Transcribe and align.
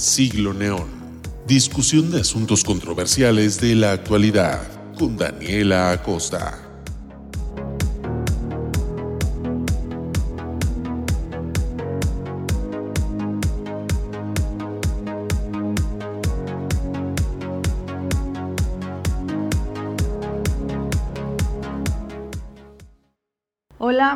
Siglo 0.00 0.54
Neón. 0.54 0.88
Discusión 1.46 2.10
de 2.10 2.22
asuntos 2.22 2.64
controversiales 2.64 3.60
de 3.60 3.74
la 3.74 3.92
actualidad 3.92 4.62
con 4.98 5.18
Daniela 5.18 5.90
Acosta. 5.90 6.69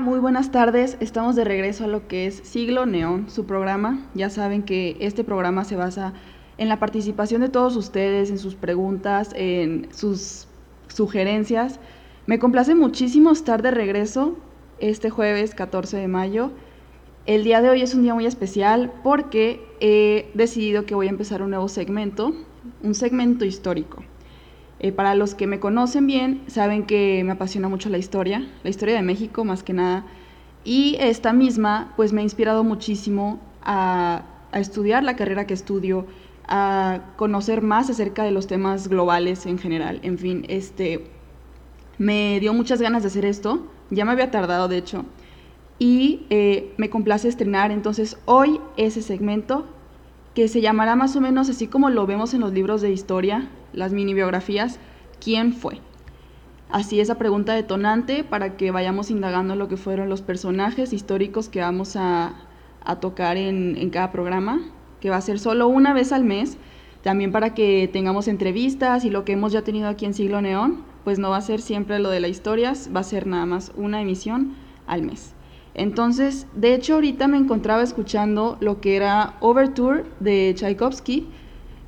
Muy 0.04 0.18
buenas 0.18 0.50
tardes. 0.50 0.98
Estamos 1.00 1.34
de 1.34 1.44
regreso 1.44 1.84
a 1.84 1.88
lo 1.88 2.06
que 2.06 2.26
es 2.26 2.36
Siglo 2.44 2.84
Neón, 2.84 3.30
su 3.30 3.46
programa. 3.46 4.06
Ya 4.12 4.28
saben 4.28 4.62
que 4.62 4.98
este 5.00 5.24
programa 5.24 5.64
se 5.64 5.76
basa 5.76 6.12
en 6.58 6.68
la 6.68 6.78
participación 6.78 7.40
de 7.40 7.48
todos 7.48 7.74
ustedes, 7.74 8.28
en 8.28 8.38
sus 8.38 8.54
preguntas, 8.54 9.30
en 9.34 9.88
sus 9.92 10.46
sugerencias. 10.88 11.80
Me 12.26 12.38
complace 12.38 12.74
muchísimo 12.74 13.32
estar 13.32 13.62
de 13.62 13.70
regreso 13.70 14.36
este 14.78 15.08
jueves 15.08 15.54
14 15.54 15.96
de 15.96 16.08
mayo. 16.08 16.50
El 17.24 17.42
día 17.42 17.62
de 17.62 17.70
hoy 17.70 17.80
es 17.80 17.94
un 17.94 18.02
día 18.02 18.12
muy 18.12 18.26
especial 18.26 18.92
porque 19.02 19.66
he 19.80 20.30
decidido 20.34 20.84
que 20.84 20.94
voy 20.94 21.06
a 21.06 21.10
empezar 21.10 21.40
un 21.40 21.50
nuevo 21.50 21.68
segmento, 21.68 22.34
un 22.82 22.94
segmento 22.94 23.46
histórico. 23.46 24.04
Eh, 24.84 24.92
para 24.92 25.14
los 25.14 25.34
que 25.34 25.46
me 25.46 25.60
conocen 25.60 26.06
bien, 26.06 26.42
saben 26.46 26.84
que 26.84 27.22
me 27.24 27.32
apasiona 27.32 27.70
mucho 27.70 27.88
la 27.88 27.96
historia, 27.96 28.46
la 28.62 28.68
historia 28.68 28.94
de 28.94 29.00
México 29.00 29.42
más 29.42 29.62
que 29.62 29.72
nada. 29.72 30.04
Y 30.62 30.98
esta 31.00 31.32
misma, 31.32 31.94
pues 31.96 32.12
me 32.12 32.20
ha 32.20 32.22
inspirado 32.22 32.64
muchísimo 32.64 33.40
a, 33.62 34.24
estudiar 34.52 35.02
la 35.02 35.16
carrera 35.16 35.46
que 35.46 35.54
estudio, 35.54 36.06
a 36.46 37.00
conocer 37.16 37.62
más 37.62 37.88
acerca 37.88 38.24
de 38.24 38.30
los 38.30 38.46
temas 38.46 38.88
globales 38.88 39.46
en 39.46 39.58
general. 39.58 40.00
En 40.02 40.18
fin, 40.18 40.44
este, 40.50 41.06
me 41.96 42.38
dio 42.38 42.52
muchas 42.52 42.82
ganas 42.82 43.04
de 43.04 43.06
hacer 43.06 43.24
esto. 43.24 43.66
Ya 43.88 44.04
me 44.04 44.12
había 44.12 44.30
tardado, 44.30 44.68
de 44.68 44.76
hecho. 44.76 45.06
Y 45.78 46.26
eh, 46.28 46.74
me 46.76 46.90
complace 46.90 47.26
estrenar 47.26 47.70
entonces 47.70 48.18
hoy 48.26 48.60
ese 48.76 49.00
segmento 49.00 49.66
que 50.34 50.48
se 50.48 50.60
llamará 50.60 50.96
más 50.96 51.14
o 51.16 51.20
menos 51.20 51.48
así 51.48 51.68
como 51.68 51.90
lo 51.90 52.06
vemos 52.06 52.34
en 52.34 52.40
los 52.40 52.52
libros 52.52 52.82
de 52.82 52.92
historia, 52.92 53.48
las 53.72 53.92
mini 53.92 54.14
biografías, 54.14 54.80
¿quién 55.22 55.52
fue? 55.52 55.78
Así 56.70 56.98
esa 56.98 57.18
pregunta 57.18 57.54
detonante 57.54 58.24
para 58.24 58.56
que 58.56 58.72
vayamos 58.72 59.10
indagando 59.10 59.54
lo 59.54 59.68
que 59.68 59.76
fueron 59.76 60.08
los 60.08 60.22
personajes 60.22 60.92
históricos 60.92 61.48
que 61.48 61.60
vamos 61.60 61.94
a, 61.96 62.34
tocar 63.00 63.36
en, 63.36 63.76
en, 63.78 63.90
cada 63.90 64.10
programa, 64.10 64.60
que 65.00 65.08
va 65.08 65.16
a 65.16 65.20
ser 65.20 65.38
solo 65.38 65.68
una 65.68 65.94
vez 65.94 66.12
al 66.12 66.24
mes, 66.24 66.58
también 67.02 67.32
para 67.32 67.54
que 67.54 67.88
tengamos 67.92 68.28
entrevistas 68.28 69.04
y 69.04 69.10
lo 69.10 69.24
que 69.24 69.32
hemos 69.32 69.52
ya 69.52 69.62
tenido 69.62 69.88
aquí 69.88 70.04
en 70.04 70.14
Siglo 70.14 70.40
Neón, 70.40 70.82
pues 71.04 71.18
no 71.18 71.30
va 71.30 71.36
a 71.36 71.42
ser 71.42 71.60
siempre 71.60 71.98
lo 71.98 72.10
de 72.10 72.20
las 72.20 72.30
historias, 72.30 72.90
va 72.94 73.00
a 73.00 73.04
ser 73.04 73.26
nada 73.26 73.46
más 73.46 73.72
una 73.76 74.00
emisión 74.00 74.54
al 74.86 75.02
mes. 75.02 75.34
Entonces, 75.74 76.46
de 76.54 76.74
hecho, 76.74 76.94
ahorita 76.94 77.26
me 77.26 77.36
encontraba 77.36 77.82
escuchando 77.82 78.56
lo 78.60 78.80
que 78.80 78.96
era 78.96 79.34
Overture 79.40 80.04
de 80.20 80.52
Tchaikovsky. 80.54 81.26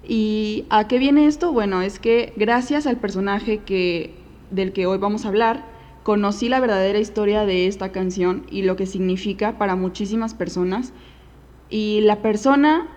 ¿Y 0.06 0.64
a 0.70 0.88
qué 0.88 0.98
viene 0.98 1.26
esto? 1.26 1.52
Bueno, 1.52 1.82
es 1.82 1.98
que 1.98 2.32
gracias 2.36 2.86
al 2.86 2.96
personaje 2.96 3.58
que, 3.58 4.14
del 4.50 4.72
que 4.72 4.86
hoy 4.86 4.98
vamos 4.98 5.24
a 5.24 5.28
hablar, 5.28 5.64
conocí 6.02 6.48
la 6.48 6.60
verdadera 6.60 6.98
historia 6.98 7.44
de 7.46 7.66
esta 7.66 7.92
canción 7.92 8.44
y 8.50 8.62
lo 8.62 8.76
que 8.76 8.86
significa 8.86 9.58
para 9.58 9.76
muchísimas 9.76 10.34
personas. 10.34 10.92
Y 11.70 12.00
la 12.02 12.22
persona 12.22 12.88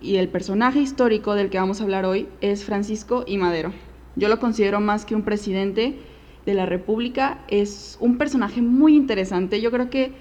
y 0.00 0.16
el 0.16 0.28
personaje 0.28 0.80
histórico 0.80 1.34
del 1.34 1.48
que 1.48 1.58
vamos 1.58 1.80
a 1.80 1.84
hablar 1.84 2.04
hoy 2.04 2.28
es 2.40 2.64
Francisco 2.64 3.24
y 3.26 3.36
Madero. 3.38 3.72
Yo 4.16 4.28
lo 4.28 4.38
considero 4.38 4.80
más 4.80 5.06
que 5.06 5.14
un 5.14 5.22
presidente, 5.22 5.98
de 6.46 6.54
la 6.54 6.66
República 6.66 7.38
es 7.48 7.96
un 8.00 8.18
personaje 8.18 8.62
muy 8.62 8.96
interesante. 8.96 9.60
Yo 9.60 9.70
creo 9.70 9.90
que 9.90 10.12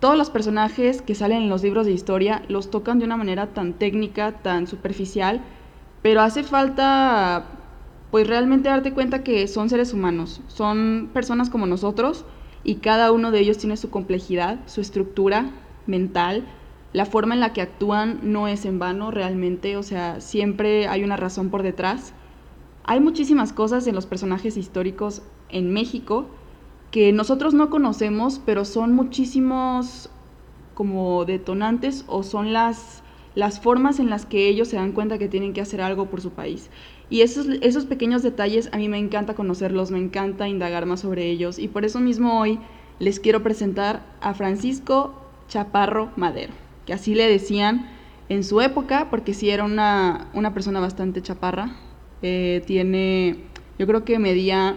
todos 0.00 0.16
los 0.16 0.30
personajes 0.30 1.02
que 1.02 1.14
salen 1.14 1.42
en 1.42 1.48
los 1.48 1.62
libros 1.62 1.86
de 1.86 1.92
historia 1.92 2.42
los 2.48 2.70
tocan 2.70 2.98
de 2.98 3.06
una 3.06 3.16
manera 3.16 3.48
tan 3.54 3.72
técnica, 3.72 4.32
tan 4.42 4.66
superficial, 4.66 5.40
pero 6.02 6.20
hace 6.20 6.42
falta 6.42 7.46
pues 8.10 8.28
realmente 8.28 8.68
darte 8.68 8.92
cuenta 8.92 9.24
que 9.24 9.48
son 9.48 9.68
seres 9.68 9.92
humanos, 9.92 10.40
son 10.46 11.10
personas 11.12 11.50
como 11.50 11.66
nosotros 11.66 12.24
y 12.62 12.76
cada 12.76 13.10
uno 13.10 13.30
de 13.30 13.40
ellos 13.40 13.58
tiene 13.58 13.76
su 13.76 13.90
complejidad, 13.90 14.60
su 14.66 14.80
estructura 14.80 15.50
mental, 15.86 16.44
la 16.92 17.04
forma 17.04 17.34
en 17.34 17.40
la 17.40 17.52
que 17.52 17.62
actúan 17.62 18.20
no 18.22 18.48
es 18.48 18.64
en 18.64 18.78
vano 18.78 19.10
realmente, 19.10 19.76
o 19.76 19.82
sea, 19.82 20.20
siempre 20.20 20.88
hay 20.88 21.04
una 21.04 21.16
razón 21.16 21.50
por 21.50 21.62
detrás. 21.62 22.14
Hay 22.84 23.00
muchísimas 23.00 23.52
cosas 23.52 23.86
en 23.86 23.94
los 23.94 24.06
personajes 24.06 24.56
históricos 24.56 25.22
en 25.48 25.72
México 25.72 26.26
que 26.90 27.12
nosotros 27.12 27.54
no 27.54 27.68
conocemos, 27.68 28.40
pero 28.44 28.64
son 28.64 28.94
muchísimos 28.94 30.08
como 30.74 31.24
detonantes 31.24 32.04
o 32.06 32.22
son 32.22 32.52
las, 32.52 33.02
las 33.34 33.60
formas 33.60 33.98
en 33.98 34.10
las 34.10 34.26
que 34.26 34.48
ellos 34.48 34.68
se 34.68 34.76
dan 34.76 34.92
cuenta 34.92 35.18
que 35.18 35.28
tienen 35.28 35.52
que 35.52 35.60
hacer 35.60 35.80
algo 35.80 36.06
por 36.06 36.20
su 36.20 36.30
país. 36.30 36.70
Y 37.08 37.20
esos, 37.20 37.46
esos 37.60 37.86
pequeños 37.86 38.22
detalles 38.22 38.68
a 38.72 38.78
mí 38.78 38.88
me 38.88 38.98
encanta 38.98 39.34
conocerlos, 39.34 39.90
me 39.90 39.98
encanta 39.98 40.48
indagar 40.48 40.86
más 40.86 41.00
sobre 41.00 41.26
ellos 41.26 41.58
y 41.58 41.68
por 41.68 41.84
eso 41.84 42.00
mismo 42.00 42.40
hoy 42.40 42.58
les 42.98 43.20
quiero 43.20 43.42
presentar 43.42 44.04
a 44.20 44.34
Francisco 44.34 45.14
Chaparro 45.48 46.10
Madero, 46.16 46.52
que 46.86 46.92
así 46.92 47.14
le 47.14 47.28
decían 47.28 47.88
en 48.28 48.42
su 48.42 48.60
época, 48.60 49.08
porque 49.10 49.34
sí 49.34 49.50
era 49.50 49.64
una, 49.64 50.28
una 50.34 50.52
persona 50.52 50.80
bastante 50.80 51.22
chaparra, 51.22 51.76
eh, 52.22 52.62
tiene, 52.66 53.44
yo 53.78 53.86
creo 53.86 54.04
que 54.04 54.18
medía 54.18 54.76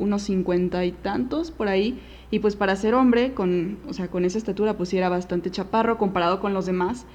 unos 0.00 0.22
cincuenta 0.22 0.84
y 0.84 0.92
tantos 0.92 1.52
por 1.52 1.68
ahí. 1.68 2.00
Y 2.32 2.40
pues 2.40 2.56
para 2.56 2.74
ser 2.74 2.94
hombre, 2.94 3.34
con, 3.34 3.78
o 3.88 3.92
sea, 3.92 4.08
con 4.08 4.24
esa 4.24 4.38
estatura, 4.38 4.76
pues 4.76 4.92
era 4.94 5.08
bastante 5.08 5.50
chaparro 5.50 5.98
comparado 5.98 6.40
con 6.40 6.54
los 6.54 6.66
demás 6.66 7.06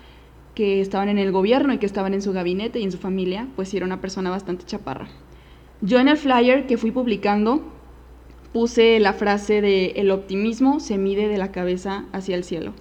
que 0.53 0.79
estaban 0.79 1.09
en 1.09 1.17
el 1.17 1.31
gobierno 1.31 1.73
y 1.73 1.77
que 1.79 1.85
estaban 1.85 2.13
en 2.13 2.21
su 2.21 2.31
gabinete 2.31 2.79
y 2.79 2.83
en 2.83 2.91
su 2.91 2.97
familia, 2.97 3.47
pues 3.55 3.73
era 3.73 3.85
una 3.85 3.99
persona 3.99 4.29
bastante 4.29 4.65
chaparra. 4.65 5.07
Yo 5.81 5.99
en 5.99 6.07
el 6.07 6.17
flyer 6.17 6.67
que 6.67 6.77
fui 6.77 6.91
publicando 6.91 7.61
puse 8.53 8.99
la 9.01 9.11
frase 9.11 9.59
de 9.59 9.87
el 9.97 10.11
optimismo 10.11 10.79
se 10.79 10.97
mide 10.97 11.27
de 11.27 11.37
la 11.37 11.51
cabeza 11.51 12.05
hacia 12.13 12.37
el 12.37 12.45
cielo. 12.45 12.73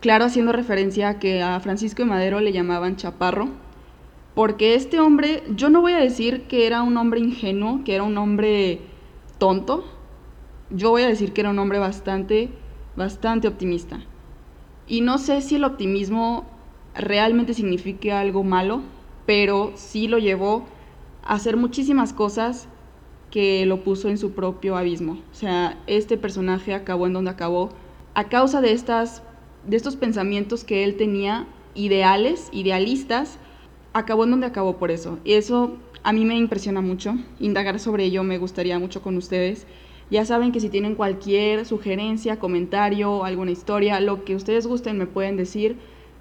Claro, 0.00 0.24
haciendo 0.24 0.50
referencia 0.50 1.08
a 1.08 1.18
que 1.20 1.42
a 1.42 1.60
Francisco 1.60 2.02
de 2.02 2.08
Madero 2.08 2.40
le 2.40 2.52
llamaban 2.52 2.96
chaparro, 2.96 3.50
porque 4.34 4.74
este 4.74 4.98
hombre, 4.98 5.42
yo 5.54 5.70
no 5.70 5.82
voy 5.82 5.92
a 5.92 5.98
decir 5.98 6.42
que 6.48 6.66
era 6.66 6.82
un 6.82 6.96
hombre 6.96 7.20
ingenuo, 7.20 7.84
que 7.84 7.94
era 7.94 8.02
un 8.02 8.16
hombre 8.18 8.80
tonto, 9.40 9.84
yo 10.70 10.90
voy 10.90 11.02
a 11.02 11.08
decir 11.08 11.32
que 11.32 11.40
era 11.40 11.50
un 11.50 11.58
hombre 11.58 11.80
bastante, 11.80 12.50
bastante 12.94 13.48
optimista. 13.48 13.98
Y 14.86 15.00
no 15.00 15.18
sé 15.18 15.40
si 15.40 15.56
el 15.56 15.64
optimismo 15.64 16.46
realmente 16.94 17.54
signifique 17.54 18.12
algo 18.12 18.44
malo, 18.44 18.82
pero 19.26 19.72
sí 19.74 20.06
lo 20.06 20.18
llevó 20.18 20.66
a 21.24 21.34
hacer 21.34 21.56
muchísimas 21.56 22.12
cosas 22.12 22.68
que 23.30 23.64
lo 23.66 23.82
puso 23.82 24.08
en 24.08 24.18
su 24.18 24.32
propio 24.32 24.76
abismo. 24.76 25.18
O 25.32 25.34
sea, 25.34 25.78
este 25.86 26.16
personaje 26.16 26.74
acabó 26.74 27.06
en 27.06 27.14
donde 27.14 27.30
acabó 27.30 27.70
a 28.14 28.24
causa 28.24 28.60
de 28.60 28.72
estas 28.72 29.22
de 29.66 29.76
estos 29.76 29.96
pensamientos 29.96 30.64
que 30.64 30.84
él 30.84 30.96
tenía 30.96 31.46
ideales, 31.74 32.48
idealistas, 32.52 33.38
acabó 33.92 34.24
en 34.24 34.30
donde 34.30 34.46
acabó 34.46 34.76
por 34.78 34.90
eso. 34.90 35.18
Y 35.24 35.34
eso 35.34 35.76
a 36.02 36.12
mí 36.12 36.24
me 36.24 36.36
impresiona 36.36 36.80
mucho. 36.80 37.14
Indagar 37.38 37.78
sobre 37.78 38.04
ello 38.04 38.22
me 38.22 38.38
gustaría 38.38 38.78
mucho 38.78 39.02
con 39.02 39.16
ustedes. 39.16 39.66
Ya 40.10 40.24
saben 40.24 40.50
que 40.50 40.60
si 40.60 40.68
tienen 40.68 40.96
cualquier 40.96 41.64
sugerencia, 41.66 42.38
comentario, 42.38 43.24
alguna 43.24 43.52
historia, 43.52 44.00
lo 44.00 44.24
que 44.24 44.34
ustedes 44.34 44.66
gusten 44.66 44.98
me 44.98 45.06
pueden 45.06 45.36
decir 45.36 45.76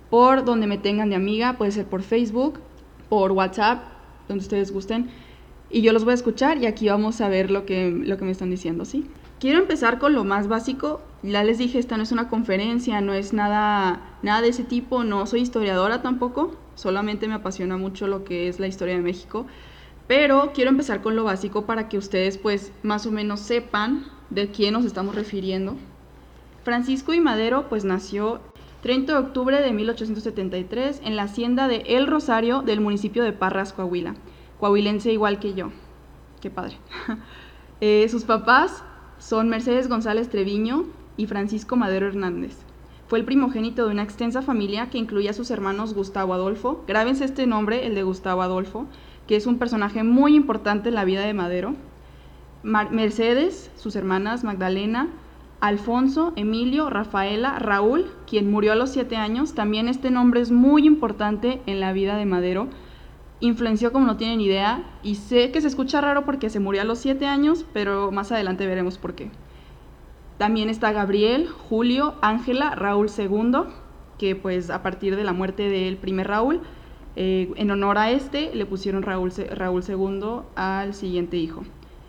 por 0.10 0.44
donde 0.44 0.68
me 0.68 0.78
tengan 0.78 1.10
de 1.10 1.16
amiga, 1.16 1.58
puede 1.58 1.72
ser 1.72 1.86
por 1.86 2.02
Facebook, 2.02 2.60
por 3.10 3.32
WhatsApp, 3.32 3.84
donde 4.28 4.44
ustedes 4.44 4.72
gusten. 4.72 5.10
Y 5.70 5.82
yo 5.82 5.94
los 5.94 6.04
voy 6.04 6.12
a 6.12 6.16
escuchar 6.16 6.58
y 6.58 6.66
aquí 6.66 6.90
vamos 6.90 7.22
a 7.22 7.30
ver 7.30 7.52
lo 7.52 7.66
que, 7.66 7.92
lo 7.92 8.18
que 8.18 8.26
me 8.26 8.32
están 8.32 8.50
diciendo, 8.50 8.86
¿sí? 8.86 9.08
Quiero 9.40 9.60
empezar 9.60 10.00
con 10.00 10.14
lo 10.14 10.24
más 10.24 10.48
básico. 10.48 11.02
Ya 11.24 11.44
les 11.44 11.58
dije, 11.58 11.80
esta 11.80 11.96
no 11.96 12.04
es 12.04 12.12
una 12.12 12.28
conferencia, 12.28 13.02
no 13.02 13.14
es 13.14 13.34
nada, 13.34 14.18
nada 14.22 14.42
de 14.42 14.50
ese 14.50 14.64
tipo, 14.64 15.04
no 15.04 15.26
soy 15.26 15.42
historiadora 15.42 16.02
tampoco, 16.02 16.56
solamente 16.76 17.28
me 17.28 17.36
apasiona 17.36 17.78
mucho 17.78 18.08
lo 18.08 18.24
que 18.24 18.48
es 18.48 18.60
la 18.60 18.68
historia 18.68 18.96
de 18.96 19.02
México. 19.02 19.46
Pero 20.10 20.54
quiero 20.56 20.72
empezar 20.72 21.04
con 21.04 21.16
lo 21.16 21.24
básico 21.24 21.68
para 21.68 21.88
que 21.88 22.00
ustedes 22.00 22.40
pues 22.40 22.72
más 22.82 23.06
o 23.06 23.12
menos 23.12 23.42
sepan 23.42 24.06
de 24.32 24.50
quién 24.50 24.74
nos 24.74 24.84
estamos 24.84 25.14
refiriendo. 25.14 25.76
Francisco 26.64 27.14
y 27.14 27.20
Madero 27.20 27.70
pues 27.70 27.86
nació 27.86 28.40
30 28.82 29.14
de 29.14 29.20
octubre 29.20 29.62
de 29.62 29.72
1873 29.72 31.02
en 31.06 31.16
la 31.16 31.24
hacienda 31.24 31.68
de 31.68 31.84
El 31.86 32.08
Rosario 32.08 32.64
del 32.64 32.82
municipio 32.82 33.24
de 33.24 33.34
Parras, 33.34 33.72
Coahuila. 33.72 34.16
Coahuilense 34.60 35.12
igual 35.12 35.38
que 35.38 35.54
yo. 35.54 35.70
Qué 36.42 36.50
padre. 36.50 36.78
Eh, 37.82 38.10
sus 38.10 38.26
papás 38.26 38.84
son 39.20 39.48
Mercedes 39.48 39.88
González 39.88 40.28
Treviño 40.28 40.84
y 41.16 41.28
Francisco 41.28 41.78
Madero 41.78 42.08
Hernández. 42.08 42.58
Fue 43.08 43.20
el 43.20 43.24
primogénito 43.24 43.86
de 43.86 43.92
una 43.94 44.04
extensa 44.04 44.42
familia 44.42 44.90
que 44.90 44.98
incluía 44.98 45.30
a 45.30 45.34
sus 45.34 45.50
hermanos 45.50 45.94
Gustavo 45.94 46.34
Adolfo. 46.34 46.84
Grábense 46.90 47.24
este 47.24 47.48
nombre, 47.48 47.88
el 47.88 47.96
de 47.96 48.04
Gustavo 48.04 48.42
Adolfo, 48.42 48.86
que 49.30 49.36
es 49.36 49.46
un 49.46 49.60
personaje 49.60 50.02
muy 50.02 50.36
importante 50.36 50.90
en 50.90 50.96
la 50.96 51.06
vida 51.06 51.22
de 51.22 51.36
Madero. 51.36 51.76
Mercedes, 52.64 53.70
sus 53.76 53.96
hermanas 53.96 54.44
Magdalena, 54.44 55.10
Alfonso, 55.60 56.34
Emilio, 56.36 56.90
Rafaela, 56.90 57.60
Raúl, 57.60 58.08
quien 58.26 58.50
murió 58.50 58.72
a 58.72 58.76
los 58.76 58.90
siete 58.90 59.18
años. 59.18 59.54
También 59.54 59.88
este 59.88 60.10
nombre 60.10 60.42
es 60.42 60.50
muy 60.50 60.88
importante 60.88 61.62
en 61.68 61.80
la 61.80 61.94
vida 61.94 62.18
de 62.18 62.26
Madero. 62.26 62.70
Influenció 63.40 63.92
como 63.92 64.08
no 64.08 64.18
tienen 64.18 64.42
idea 64.42 64.84
y 65.04 65.14
sé 65.14 65.52
que 65.52 65.62
se 65.62 65.68
escucha 65.68 66.02
raro 66.02 66.26
porque 66.26 66.50
se 66.50 66.60
murió 66.60 66.82
a 66.82 66.86
los 66.86 66.98
siete 66.98 67.28
años, 67.28 67.68
pero 67.72 68.12
más 68.12 68.32
adelante 68.32 68.66
veremos 68.66 68.98
por 68.98 69.14
qué. 69.14 69.30
También 70.40 70.70
está 70.70 70.92
Gabriel, 70.92 71.48
Julio, 71.50 72.16
Ángela, 72.24 72.74
Raúl 72.74 73.12
II, 73.16 73.70
que 74.18 74.36
pues 74.36 74.72
a 74.72 74.82
partir 74.82 75.16
de 75.16 75.24
la 75.24 75.34
muerte 75.34 75.70
del 75.70 75.98
primer 75.98 76.30
Raúl, 76.30 76.62
eh, 77.16 77.52
en 77.56 77.72
honor 77.72 77.98
a 77.98 78.12
este, 78.12 78.54
le 78.54 78.66
pusieron 78.66 79.04
Raúl, 79.04 79.32
Raúl 79.52 79.84
II 79.88 80.42
al 80.56 80.94
siguiente 80.94 81.38
hijo. 81.38 81.64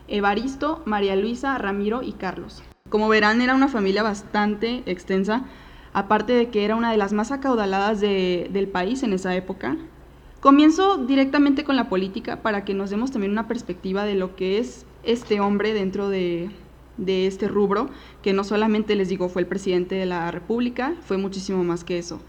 Evaristo, 0.07 0.81
María 0.85 1.15
Luisa, 1.15 1.57
Ramiro 1.57 2.01
y 2.03 2.13
Carlos. 2.13 2.63
Como 2.89 3.07
verán, 3.07 3.41
era 3.41 3.55
una 3.55 3.69
familia 3.69 4.03
bastante 4.03 4.83
extensa, 4.85 5.45
aparte 5.93 6.33
de 6.33 6.49
que 6.49 6.65
era 6.65 6.75
una 6.75 6.91
de 6.91 6.97
las 6.97 7.13
más 7.13 7.31
acaudaladas 7.31 8.01
del 8.01 8.67
país 8.67 9.03
en 9.03 9.13
esa 9.13 9.33
época. 9.35 9.77
Comienzo 10.41 10.97
directamente 10.97 11.63
con 11.63 11.75
la 11.75 11.87
política 11.87 12.41
para 12.41 12.65
que 12.65 12.73
nos 12.73 12.89
demos 12.89 13.11
también 13.11 13.31
una 13.31 13.47
perspectiva 13.47 14.05
de 14.05 14.15
lo 14.15 14.35
que 14.35 14.57
es 14.57 14.85
este 15.03 15.39
hombre 15.39 15.73
dentro 15.73 16.09
de, 16.09 16.49
de 16.97 17.27
este 17.27 17.47
rubro, 17.47 17.89
que 18.21 18.33
no 18.33 18.43
solamente 18.43 18.95
les 18.95 19.09
digo 19.09 19.29
fue 19.29 19.43
el 19.43 19.47
presidente 19.47 19.95
de 19.95 20.05
la 20.05 20.29
República, 20.31 20.95
fue 21.01 21.17
muchísimo 21.17 21.63
más 21.63 21.83
que 21.83 21.97
eso. 21.97 22.19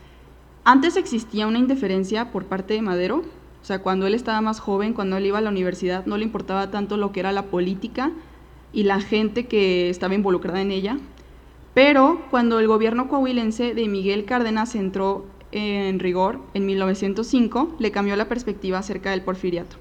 Antes 0.65 0.97
existía 0.97 1.47
una 1.47 1.59
indiferencia 1.59 2.31
por 2.31 2.45
parte 2.45 2.75
de 2.75 2.83
Madero, 2.83 3.19
o 3.19 3.65
sea, 3.65 3.81
cuando 3.81 4.07
él 4.07 4.15
estaba 4.15 4.41
más 4.41 4.61
joven, 4.61 4.93
cuando 4.93 5.17
él 5.17 5.27
iba 5.27 5.39
a 5.39 5.41
la 5.41 5.51
universidad, 5.51 6.07
no 6.07 6.17
le 6.17 6.25
importaba 6.25 6.71
tanto 6.71 6.97
lo 6.97 7.13
que 7.13 7.21
era 7.21 7.33
la 7.33 7.47
política, 7.47 8.13
y 8.73 8.85
la 8.85 9.01
gente 9.01 9.47
que 9.47 9.91
estaba 9.91 10.15
involucrada 10.15 10.61
en 10.61 10.71
ella. 10.71 10.99
Pero 11.75 12.23
cuando 12.31 12.59
el 12.59 12.67
gobierno 12.67 13.09
coahuilense 13.09 13.75
de 13.75 13.89
Miguel 13.89 14.25
Cárdenas 14.25 14.75
entró 14.75 15.27
en 15.53 15.99
rigor 15.99 16.41
en 16.55 16.67
1905, 16.67 17.77
le 17.79 17.91
cambió 17.91 18.17
la 18.17 18.29
perspectiva 18.29 18.79
acerca 18.79 19.11
del 19.11 19.23
porfiriato. 19.23 19.77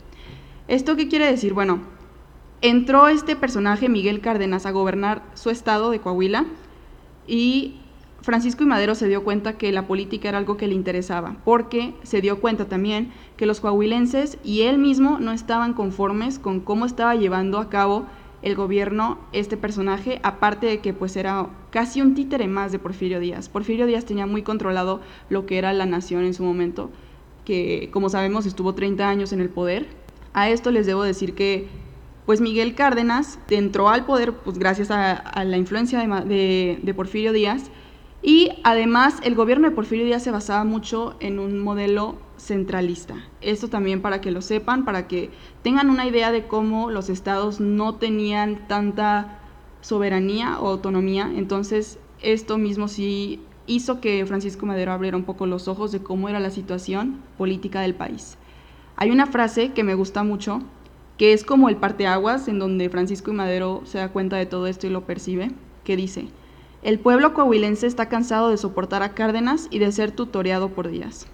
¿Esto 0.68 0.96
qué 0.96 1.08
quiere 1.08 1.26
decir? 1.26 1.54
Bueno, 1.54 1.80
entró 2.62 3.08
este 3.08 3.36
personaje, 3.36 3.90
Miguel 3.90 4.22
Cárdenas, 4.22 4.66
a 4.66 4.72
gobernar 4.72 5.24
su 5.34 5.50
estado 5.50 5.92
de 5.92 6.00
Coahuila 6.00 6.46
y 7.28 7.81
Francisco 8.22 8.64
y 8.64 8.68
Madero 8.68 8.94
se 8.94 9.08
dio 9.08 9.24
cuenta 9.24 9.58
que 9.58 9.72
la 9.72 9.88
política 9.88 10.30
era 10.30 10.38
algo 10.38 10.56
que 10.56 10.68
le 10.68 10.76
interesaba, 10.76 11.38
porque 11.44 11.96
se 12.04 12.22
dio 12.22 12.40
cuenta 12.40 12.66
también 12.66 13.12
que 13.36 13.48
los 13.48 13.60
coahuilenses 13.60 14.38
y 14.44 14.62
él 14.62 14.78
mismo 14.78 15.18
no 15.20 15.32
estaban 15.32 15.74
conformes 15.74 16.38
con 16.38 16.60
cómo 16.60 16.86
estaba 16.86 17.16
llevando 17.16 17.58
a 17.58 17.70
cabo 17.70 18.06
el 18.44 18.56
gobierno 18.56 19.18
este 19.34 19.58
personaje, 19.58 20.20
aparte 20.24 20.68
de 20.68 20.80
que 20.80 20.94
pues 20.94 21.16
era 21.16 21.48
casi 21.72 22.02
un 22.02 22.14
títere 22.14 22.48
más 22.48 22.72
de 22.72 22.80
Porfirio 22.80 23.20
Díaz. 23.20 23.50
Porfirio 23.50 23.88
Díaz 23.88 24.06
tenía 24.06 24.28
muy 24.28 24.44
controlado 24.44 25.02
lo 25.30 25.48
que 25.48 25.58
era 25.58 25.74
la 25.74 25.88
nación 25.88 26.24
en 26.24 26.36
su 26.36 26.44
momento, 26.44 26.92
que 27.44 27.90
como 27.92 28.10
sabemos 28.10 28.46
estuvo 28.46 28.76
30 28.76 29.08
años 29.08 29.34
en 29.34 29.42
el 29.42 29.50
poder. 29.50 29.88
A 30.34 30.50
esto 30.50 30.70
les 30.70 30.86
debo 30.86 31.04
decir 31.04 31.34
que 31.34 31.68
pues 32.28 32.40
Miguel 32.40 32.76
Cárdenas 32.76 33.40
entró 33.50 33.90
al 33.90 34.06
poder 34.06 34.34
pues 34.34 34.60
gracias 34.60 34.92
a, 34.92 35.44
la 35.44 35.58
influencia 35.58 36.00
de, 36.00 36.80
de 36.82 36.94
Porfirio 36.94 37.34
Díaz 37.34 37.72
y 38.24 38.50
además 38.64 39.20
el 39.24 39.36
gobierno 39.36 39.68
de 39.70 39.76
Porfirio 39.76 40.06
Díaz 40.06 40.24
se 40.24 40.32
basaba 40.32 40.64
mucho 40.64 41.16
en 41.20 41.40
un 41.40 41.60
modelo 41.60 42.16
centralista. 42.38 43.16
Esto 43.42 43.68
también 43.68 44.02
para 44.02 44.22
que 44.22 44.32
lo 44.32 44.42
sepan, 44.42 44.86
para 44.86 45.08
que 45.08 45.32
tengan 45.64 45.90
una 45.90 46.06
idea 46.06 46.32
de 46.32 46.46
cómo 46.46 46.92
los 46.92 47.10
estados 47.10 47.60
no 47.60 47.96
tenían 47.96 48.68
tanta 48.68 49.40
soberanía 49.82 50.60
o 50.60 50.68
autonomía. 50.68 51.32
Entonces, 51.36 51.98
esto 52.22 52.58
mismo 52.58 52.88
sí 52.88 53.40
hizo 53.66 54.02
que 54.02 54.26
Francisco 54.26 54.66
Madero 54.66 54.92
abriera 54.92 55.18
un 55.18 55.24
poco 55.24 55.48
los 55.48 55.68
ojos 55.68 55.92
de 55.92 56.04
cómo 56.04 56.30
era 56.30 56.40
la 56.40 56.52
situación 56.52 57.22
política 57.38 57.82
del 57.82 57.96
país. 57.96 58.38
Hay 58.98 59.10
una 59.10 59.26
frase 59.26 59.72
que 59.72 59.84
me 59.84 59.96
gusta 59.96 60.24
mucho, 60.24 60.62
que 61.18 61.34
es 61.34 61.44
como 61.44 61.70
el 61.70 61.78
parteaguas 61.78 62.48
en 62.48 62.60
donde 62.60 62.90
Francisco 62.90 63.34
Madero 63.34 63.82
se 63.86 63.98
da 63.98 64.10
cuenta 64.10 64.38
de 64.38 64.46
todo 64.46 64.68
esto 64.68 64.86
y 64.86 64.92
lo 64.92 65.06
percibe, 65.06 65.52
que 65.84 65.96
dice, 65.96 66.28
el 66.84 67.00
pueblo 67.00 67.34
coahuilense 67.34 67.86
está 67.86 68.10
cansado 68.10 68.50
de 68.50 68.58
soportar 68.58 69.04
a 69.04 69.14
Cárdenas 69.14 69.68
y 69.70 69.80
de 69.80 69.92
ser 69.92 70.12
tutoreado 70.12 70.70
por 70.70 70.90
días. 70.90 71.28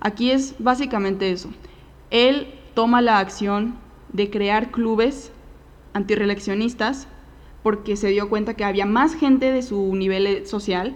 Aquí 0.00 0.30
es 0.30 0.56
básicamente 0.58 1.30
eso. 1.30 1.50
Él 2.10 2.54
toma 2.74 3.00
la 3.00 3.18
acción 3.18 3.76
de 4.12 4.30
crear 4.30 4.70
clubes 4.70 5.32
antireeleccionistas 5.92 7.06
porque 7.62 7.96
se 7.96 8.08
dio 8.08 8.28
cuenta 8.28 8.54
que 8.54 8.64
había 8.64 8.84
más 8.84 9.14
gente 9.14 9.50
de 9.50 9.62
su 9.62 9.94
nivel 9.94 10.46
social, 10.46 10.94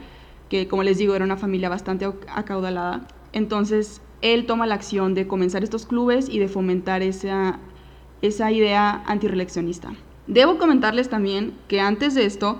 que 0.50 0.68
como 0.68 0.82
les 0.82 0.98
digo 0.98 1.14
era 1.14 1.24
una 1.24 1.36
familia 1.36 1.68
bastante 1.68 2.04
acaudalada. 2.28 3.06
Entonces 3.32 4.02
él 4.20 4.46
toma 4.46 4.66
la 4.66 4.74
acción 4.74 5.14
de 5.14 5.26
comenzar 5.26 5.62
estos 5.62 5.86
clubes 5.86 6.28
y 6.28 6.38
de 6.40 6.48
fomentar 6.48 7.02
esa, 7.02 7.58
esa 8.22 8.50
idea 8.50 9.02
antireeleccionista. 9.06 9.92
Debo 10.26 10.58
comentarles 10.58 11.08
también 11.08 11.54
que 11.68 11.80
antes 11.80 12.14
de 12.14 12.26
esto, 12.26 12.58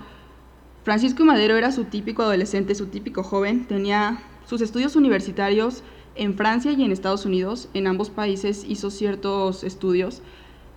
Francisco 0.89 1.23
Madero 1.23 1.59
era 1.59 1.71
su 1.71 1.85
típico 1.85 2.23
adolescente, 2.23 2.75
su 2.75 2.87
típico 2.87 3.23
joven, 3.23 3.67
tenía 3.67 4.23
sus 4.47 4.63
estudios 4.63 4.97
universitarios 4.97 5.83
en 6.15 6.33
Francia 6.33 6.73
y 6.73 6.83
en 6.83 6.93
Estados 6.93 7.27
Unidos, 7.27 7.69
en 7.75 7.87
ambos 7.87 8.09
países 8.09 8.65
hizo 8.67 8.91
ciertos 8.91 9.65
estudios. 9.65 10.23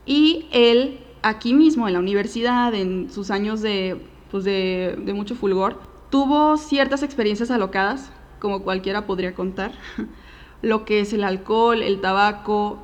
Y 0.06 0.50
él 0.52 1.00
aquí 1.22 1.54
mismo 1.54 1.88
en 1.88 1.94
la 1.94 2.00
universidad, 2.00 2.74
en 2.74 3.10
sus 3.10 3.32
años 3.32 3.62
de, 3.62 4.02
pues 4.30 4.44
de, 4.44 5.00
de 5.02 5.14
mucho 5.14 5.34
fulgor, 5.34 5.80
tuvo 6.10 6.58
ciertas 6.58 7.04
experiencias 7.04 7.50
alocadas, 7.50 8.12
como 8.40 8.64
cualquiera 8.64 9.06
podría 9.06 9.34
contar, 9.34 9.72
lo 10.62 10.84
que 10.84 11.00
es 11.00 11.14
el 11.14 11.24
alcohol, 11.24 11.82
el 11.82 12.02
tabaco, 12.02 12.80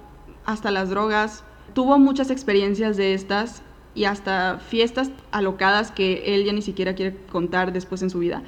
hasta 0.45 0.71
las 0.71 0.89
drogas. 0.89 1.43
Tuvo 1.73 1.99
muchas 1.99 2.31
experiencias 2.31 2.95
de 2.95 3.13
estas 3.13 3.63
y 3.97 4.05
hasta 4.05 4.59
fiestas 4.59 5.11
alocadas 5.31 5.91
que 5.91 6.35
él 6.35 6.45
ya 6.45 6.53
ni 6.53 6.61
siquiera 6.61 6.95
quiere 6.95 7.17
contar 7.31 7.73
después 7.73 8.01
en 8.01 8.09
su 8.09 8.19
vida 8.19 8.43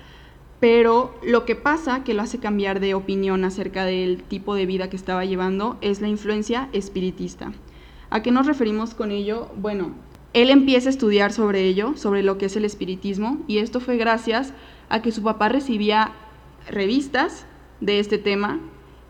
pero 0.60 1.16
lo 1.24 1.46
que 1.46 1.56
pasa 1.56 2.04
que 2.04 2.14
lo 2.14 2.22
hace 2.22 2.40
cambiar 2.40 2.80
de 2.80 2.94
opinión 2.94 3.46
acerca 3.46 3.86
del 3.86 4.24
tipo 4.24 4.56
de 4.56 4.66
vida 4.66 4.90
que 4.90 4.98
estaba 4.98 5.24
llevando 5.26 5.78
es 5.82 6.02
la 6.02 6.10
influencia 6.10 6.70
espiritista. 6.74 7.54
¿A 8.10 8.22
qué 8.22 8.32
nos 8.32 8.46
referimos 8.46 8.94
con 8.94 9.12
ello? 9.12 9.50
Bueno, 9.56 9.94
él 10.34 10.50
empieza 10.50 10.90
a 10.90 10.92
estudiar 10.92 11.32
sobre 11.32 11.64
ello, 11.64 11.96
sobre 11.96 12.24
lo 12.24 12.38
que 12.38 12.48
es 12.48 12.56
el 12.56 12.66
espiritismo, 12.66 13.40
y 13.48 13.60
esto 13.60 13.80
fue 13.80 13.98
gracias 13.98 14.54
a 14.90 15.02
que 15.02 15.12
su 15.12 15.24
papá 15.24 15.48
recibía 15.48 16.12
revistas 16.70 17.46
de 17.80 18.00
este 18.00 18.18
tema, 18.18 18.60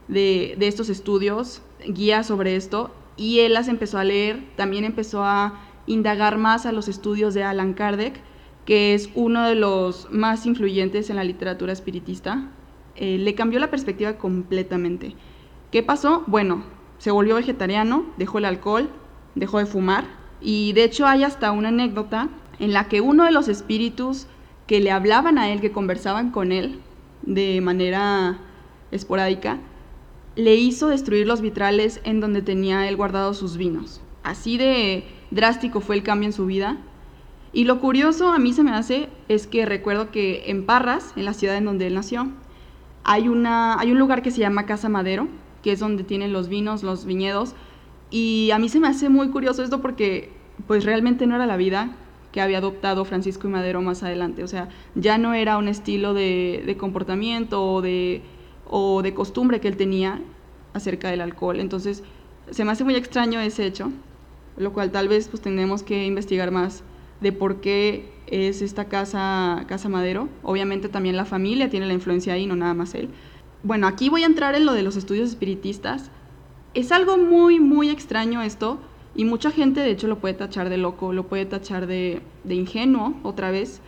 de, 0.08 0.55
de 0.60 0.67
estos 0.67 0.89
estudios, 0.89 1.62
guías 1.88 2.27
sobre 2.27 2.55
esto, 2.55 2.91
y 3.17 3.39
él 3.39 3.53
las 3.53 3.67
empezó 3.67 3.98
a 3.98 4.03
leer, 4.03 4.43
también 4.55 4.84
empezó 4.86 5.24
a 5.24 5.60
indagar 5.89 6.38
más 6.38 6.65
a 6.65 6.72
los 6.72 6.88
estudios 6.88 7.34
de 7.34 7.43
Alan 7.43 7.74
Kardec, 7.74 8.22
que 8.65 8.93
es 8.93 9.10
uno 9.15 9.48
de 9.48 9.55
los 9.55 10.08
más 10.12 10.46
influyentes 10.46 11.10
en 11.10 11.15
la 11.15 11.24
literatura 11.24 11.74
espiritista, 11.74 12.51
eh, 12.96 13.17
le 13.17 13.34
cambió 13.34 13.60
la 13.60 13.72
perspectiva 13.72 14.17
completamente. 14.17 15.15
¿Qué 15.72 15.81
pasó? 15.81 16.24
Bueno, 16.27 16.63
se 17.00 17.12
volvió 17.12 17.36
vegetariano, 17.36 18.05
dejó 18.17 18.38
el 18.38 18.46
alcohol, 18.46 18.89
dejó 19.34 19.58
de 19.58 19.65
fumar 19.65 20.05
y 20.41 20.74
de 20.74 20.84
hecho 20.84 21.08
hay 21.08 21.24
hasta 21.24 21.51
una 21.51 21.69
anécdota 21.69 22.29
en 22.60 22.72
la 22.72 22.88
que 22.88 23.01
uno 23.01 23.25
de 23.25 23.31
los 23.31 23.48
espíritus 23.48 24.27
que 24.67 24.79
le 24.79 24.91
hablaban 24.91 25.39
a 25.39 25.51
él, 25.51 25.60
que 25.60 25.72
conversaban 25.72 26.29
con 26.29 26.51
él 26.51 26.79
de 27.24 27.62
manera 27.62 28.38
esporádica, 28.91 29.60
le 30.36 30.55
hizo 30.55 30.88
destruir 30.88 31.25
los 31.25 31.41
vitrales 31.41 32.00
en 32.03 32.19
donde 32.19 32.43
tenía 32.43 32.88
él 32.88 32.96
guardado 32.96 33.34
sus 33.34 33.58
vinos. 33.58 34.01
Así 34.24 34.58
de 34.58 35.05
drástico 35.31 35.81
fue 35.81 35.95
el 35.95 36.03
cambio 36.03 36.27
en 36.27 36.33
su 36.33 36.45
vida 36.45 36.77
y 37.51 37.63
lo 37.63 37.79
curioso 37.79 38.29
a 38.29 38.38
mí 38.38 38.53
se 38.53 38.63
me 38.63 38.71
hace 38.71 39.09
es 39.27 39.48
que 39.48 39.65
recuerdo 39.65 40.12
que 40.12 40.43
en 40.48 40.65
Parras, 40.65 41.13
en 41.15 41.25
la 41.25 41.33
ciudad 41.33 41.57
en 41.57 41.65
donde 41.65 41.88
él 41.88 41.95
nació, 41.95 42.27
hay, 43.03 43.27
una, 43.27 43.79
hay 43.79 43.91
un 43.91 43.98
lugar 43.98 44.21
que 44.21 44.31
se 44.31 44.39
llama 44.39 44.65
Casa 44.65 44.88
Madero, 44.88 45.27
que 45.63 45.71
es 45.71 45.79
donde 45.79 46.03
tienen 46.03 46.31
los 46.31 46.48
vinos, 46.48 46.83
los 46.83 47.05
viñedos. 47.05 47.55
Y 48.12 48.51
a 48.51 48.59
mí 48.59 48.69
se 48.69 48.79
me 48.79 48.88
hace 48.88 49.09
muy 49.09 49.29
curioso 49.29 49.63
esto 49.63 49.81
porque 49.81 50.31
pues 50.67 50.86
realmente 50.86 51.25
no 51.25 51.36
era 51.36 51.48
la 51.48 51.57
vida 51.57 51.91
que 52.31 52.41
había 52.41 52.59
adoptado 52.59 53.03
Francisco 53.05 53.48
y 53.48 53.51
Madero 53.51 53.81
más 53.81 54.03
adelante. 54.03 54.43
O 54.43 54.48
sea, 54.48 54.69
ya 54.93 55.17
no 55.17 55.33
era 55.33 55.57
un 55.57 55.67
estilo 55.67 56.13
de, 56.13 56.62
de 56.63 56.77
comportamiento 56.77 57.63
o 57.63 57.81
de, 57.81 58.21
o 58.67 59.01
de 59.01 59.15
costumbre 59.15 59.59
que 59.59 59.67
él 59.67 59.77
tenía 59.77 60.21
acerca 60.74 61.09
del 61.09 61.21
alcohol. 61.21 61.59
Entonces, 61.59 62.03
se 62.51 62.63
me 62.63 62.71
hace 62.71 62.83
muy 62.83 62.93
extraño 62.93 63.39
ese 63.39 63.65
hecho, 63.65 63.91
lo 64.59 64.73
cual 64.73 64.91
tal 64.91 65.07
vez 65.07 65.27
pues 65.27 65.41
tenemos 65.41 65.81
que 65.81 66.05
investigar 66.05 66.51
más 66.51 66.83
de 67.21 67.31
por 67.31 67.61
qué 67.61 68.11
es 68.27 68.61
esta 68.61 68.85
casa, 68.85 69.65
casa 69.67 69.89
Madero. 69.89 70.29
Obviamente 70.43 70.89
también 70.89 71.17
la 71.17 71.25
familia 71.25 71.69
tiene 71.69 71.87
la 71.87 71.93
influencia 71.93 72.33
ahí, 72.33 72.45
no 72.45 72.55
nada 72.55 72.75
más 72.75 72.93
él. 72.93 73.09
Bueno, 73.63 73.87
aquí 73.87 74.09
voy 74.09 74.23
a 74.23 74.27
entrar 74.27 74.55
en 74.55 74.65
lo 74.65 74.73
de 74.73 74.83
los 74.83 74.95
estudios 74.95 75.29
espiritistas. 75.29 76.11
Es 76.73 76.91
algo 76.91 77.17
muy, 77.17 77.59
muy 77.59 77.89
extraño 77.89 78.41
esto, 78.41 78.79
y 79.15 79.25
mucha 79.25 79.51
gente 79.51 79.81
de 79.81 79.91
hecho 79.91 80.07
lo 80.07 80.19
puede 80.19 80.35
tachar 80.35 80.69
de 80.69 80.77
loco, 80.77 81.13
lo 81.13 81.27
puede 81.27 81.45
tachar 81.45 81.87
de, 81.87 82.21
de 82.43 82.55
ingenuo 82.55 83.15
otra 83.23 83.51
vez, 83.51 83.81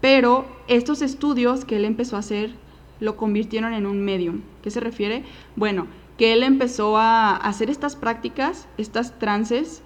pero 0.00 0.46
estos 0.68 1.02
estudios 1.02 1.64
que 1.64 1.76
él 1.76 1.84
empezó 1.84 2.16
a 2.16 2.20
hacer 2.20 2.54
lo 3.00 3.16
convirtieron 3.16 3.74
en 3.74 3.86
un 3.86 4.04
medium. 4.04 4.42
¿Qué 4.62 4.70
se 4.70 4.80
refiere? 4.80 5.24
Bueno, 5.56 5.88
que 6.16 6.32
él 6.32 6.42
empezó 6.42 6.96
a 6.96 7.36
hacer 7.36 7.68
estas 7.68 7.96
prácticas, 7.96 8.68
estas 8.78 9.18
trances, 9.18 9.82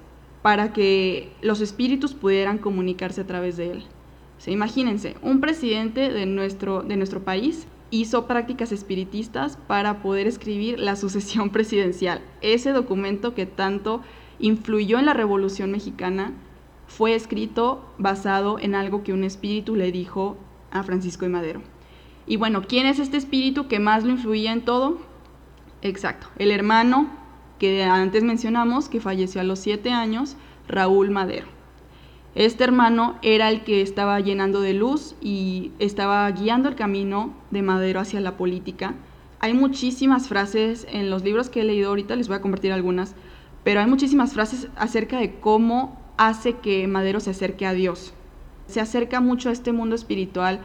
para 0.47 0.73
que 0.73 1.33
los 1.43 1.61
espíritus 1.61 2.15
pudieran 2.15 2.59
comunicarse 2.59 3.21
a 3.21 3.27
través 3.27 3.57
de 3.57 3.73
él. 3.73 3.85
se 4.39 4.53
imagínense, 4.53 5.17
un 5.21 5.41
presidente 5.41 6.13
de 6.13 6.25
nuestro, 6.25 6.85
de 6.85 6.97
nuestro 6.97 7.25
país 7.25 7.67
hizo 7.91 8.29
prácticas 8.29 8.71
espiritistas 8.71 9.57
para 9.67 10.03
poder 10.03 10.29
escribir 10.29 10.79
la 10.79 10.95
sucesión 10.95 11.51
presidencial. 11.57 12.21
Ese 12.43 12.71
documento 12.71 13.35
que 13.35 13.45
tanto 13.45 14.03
influyó 14.39 15.01
en 15.01 15.07
la 15.07 15.15
Revolución 15.15 15.73
Mexicana 15.73 16.33
fue 16.87 17.17
escrito 17.17 17.85
basado 17.99 18.61
en 18.61 18.77
algo 18.77 19.03
que 19.03 19.13
un 19.13 19.25
espíritu 19.25 19.75
le 19.75 19.91
dijo 19.91 20.37
a 20.71 20.85
Francisco 20.85 21.25
de 21.25 21.33
Madero. 21.33 21.63
Y 22.25 22.37
bueno, 22.37 22.63
¿quién 22.69 22.87
es 22.87 23.01
este 23.01 23.17
espíritu 23.17 23.67
que 23.67 23.81
más 23.81 24.05
lo 24.05 24.11
influía 24.11 24.53
en 24.53 24.65
todo? 24.65 24.99
Exacto, 25.83 26.29
el 26.39 26.53
hermano 26.53 27.26
que 27.59 27.85
antes 27.85 28.23
mencionamos, 28.23 28.89
que 28.89 29.01
falleció 29.01 29.41
a 29.41 29.45
los 29.45 29.59
siete 29.59 29.91
años, 29.91 30.37
Raúl 30.69 31.11
Madero. 31.11 31.47
Este 32.35 32.65
hermano 32.65 33.17
era 33.23 33.49
el 33.49 33.65
que 33.65 33.81
estaba 33.81 34.21
llenando 34.21 34.61
de 34.61 34.75
luz 34.75 35.15
y 35.23 35.73
estaba 35.79 36.31
guiando 36.31 36.69
el 36.69 36.75
camino 36.75 37.33
de 37.51 37.63
Madero 37.63 37.99
hacia 37.99 38.21
la 38.21 38.37
política. 38.37 38.95
Hay 39.41 39.55
muchísimas 39.55 40.29
frases 40.29 40.87
en 40.91 41.09
los 41.09 41.25
libros 41.25 41.49
que 41.49 41.63
he 41.63 41.65
leído 41.65 41.89
ahorita, 41.89 42.15
les 42.15 42.29
voy 42.29 42.37
a 42.37 42.43
compartir 42.43 42.73
algunas, 42.73 43.15
pero 43.65 43.81
hay 43.81 43.87
muchísimas 43.87 44.35
frases 44.35 44.69
acerca 44.77 45.19
de 45.19 45.41
cómo 45.41 45.99
hace 46.19 46.55
que 46.55 46.87
Madero 46.87 47.21
se 47.21 47.31
acerque 47.31 47.65
a 47.65 47.73
Dios. 47.73 48.13
Se 48.67 48.81
acerca 48.81 49.21
mucho 49.21 49.49
a 49.49 49.53
este 49.53 49.73
mundo 49.73 49.95
espiritual, 49.95 50.61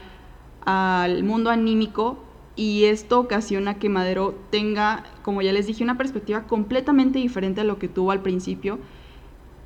al 0.66 1.24
mundo 1.24 1.52
anímico, 1.52 2.24
y 2.56 2.86
esto 2.86 3.20
ocasiona 3.20 3.80
que 3.80 3.90
Madero 3.90 4.36
tenga, 4.50 5.06
como 5.24 5.42
ya 5.42 5.54
les 5.54 5.68
dije, 5.68 5.84
una 5.84 5.98
perspectiva 5.98 6.44
completamente 6.44 7.20
diferente 7.20 7.62
a 7.62 7.66
lo 7.66 7.80
que 7.80 7.88
tuvo 7.88 8.12
al 8.12 8.22
principio, 8.22 8.80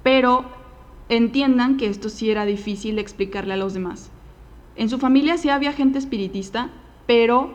pero 0.03 0.45
entiendan 1.09 1.77
que 1.77 1.87
esto 1.87 2.09
sí 2.09 2.29
era 2.29 2.45
difícil 2.45 2.99
explicarle 2.99 3.53
a 3.53 3.57
los 3.57 3.73
demás. 3.73 4.11
En 4.75 4.89
su 4.89 4.99
familia 4.99 5.37
sí 5.37 5.49
había 5.49 5.73
gente 5.73 5.99
espiritista, 5.99 6.69
pero 7.07 7.53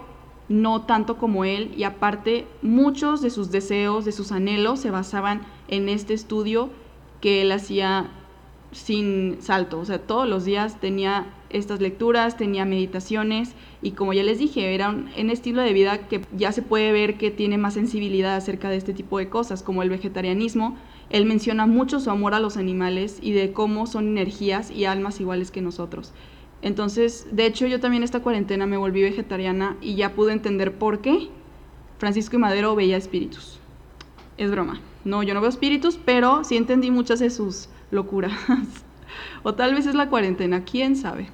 no 0.49 0.83
tanto 0.83 1.17
como 1.17 1.45
él, 1.45 1.73
y 1.77 1.85
aparte 1.85 2.47
muchos 2.61 3.23
de 3.23 3.31
sus 3.31 3.53
deseos, 3.53 4.05
de 4.05 4.13
sus 4.13 4.33
anhelos 4.33 4.81
se 4.81 4.91
basaban 4.91 5.43
en 5.69 5.89
este 5.89 6.13
estudio 6.13 6.71
que 7.21 7.43
él 7.43 7.53
hacía 7.53 8.11
sin 8.73 9.39
salto, 9.41 9.81
o 9.81 9.85
sea, 9.85 9.99
todos 9.99 10.29
los 10.29 10.45
días 10.45 10.81
tenía 10.81 11.27
estas 11.50 11.81
lecturas, 11.81 12.37
tenía 12.37 12.65
meditaciones 12.65 13.55
y 13.83 13.93
como 13.93 14.12
ya 14.12 14.23
les 14.23 14.39
dije, 14.39 14.75
era 14.75 14.91
un, 14.91 15.09
estilo 15.31 15.62
de 15.62 15.73
vida 15.73 16.07
que 16.07 16.21
ya 16.37 16.53
se 16.53 16.62
puede 16.62 16.93
ver 16.93 17.19
que 17.19 17.31
tiene 17.31 17.59
más 17.59 17.75
sensibilidad 17.75 18.37
acerca 18.37 18.71
de 18.71 18.77
este 18.77 18.95
tipo 18.95 19.19
de 19.19 19.29
cosas, 19.29 19.62
como 19.62 19.83
el 19.83 19.91
vegetarianismo. 19.91 20.77
Él 21.11 21.27
menciona 21.27 21.67
mucho 21.67 21.99
su 21.99 22.11
amor 22.11 22.35
a 22.35 22.41
los 22.41 22.57
animales 22.57 23.19
y 23.21 23.33
de 23.33 23.53
cómo 23.53 23.87
son 23.87 24.07
energías 24.07 24.71
y 24.71 24.85
almas 24.85 25.21
iguales 25.21 25.50
que 25.50 25.61
nosotros. 25.61 26.12
Entonces, 26.62 27.27
de 27.33 27.47
hecho, 27.47 27.67
yo 27.67 27.81
también 27.81 28.03
esta 28.03 28.21
cuarentena 28.21 28.67
me 28.67 28.77
volví 28.77 29.03
vegetariana 29.03 29.77
y 29.81 29.97
ya 29.97 30.15
pude 30.15 30.33
entender 30.33 30.75
por 30.75 31.00
qué 31.00 31.29
Francisco 31.99 32.37
y 32.37 32.39
Madero 32.39 32.77
veía 32.77 32.97
espíritus. 32.97 33.59
Es 34.37 34.50
broma. 34.50 34.81
No, 35.05 35.23
yo 35.23 35.35
no 35.35 35.41
veo 35.41 35.50
espíritus, 35.50 35.99
pero 36.05 36.45
sí 36.45 36.57
entendí 36.57 36.91
muchas 36.91 37.19
de 37.19 37.31
sus 37.31 37.71
locuras. 37.90 38.32
o 39.42 39.54
tal 39.54 39.75
vez 39.75 39.87
es 39.87 39.94
la 39.94 40.09
cuarentena, 40.09 40.64
quién 40.64 40.97
sabe. 40.97 41.28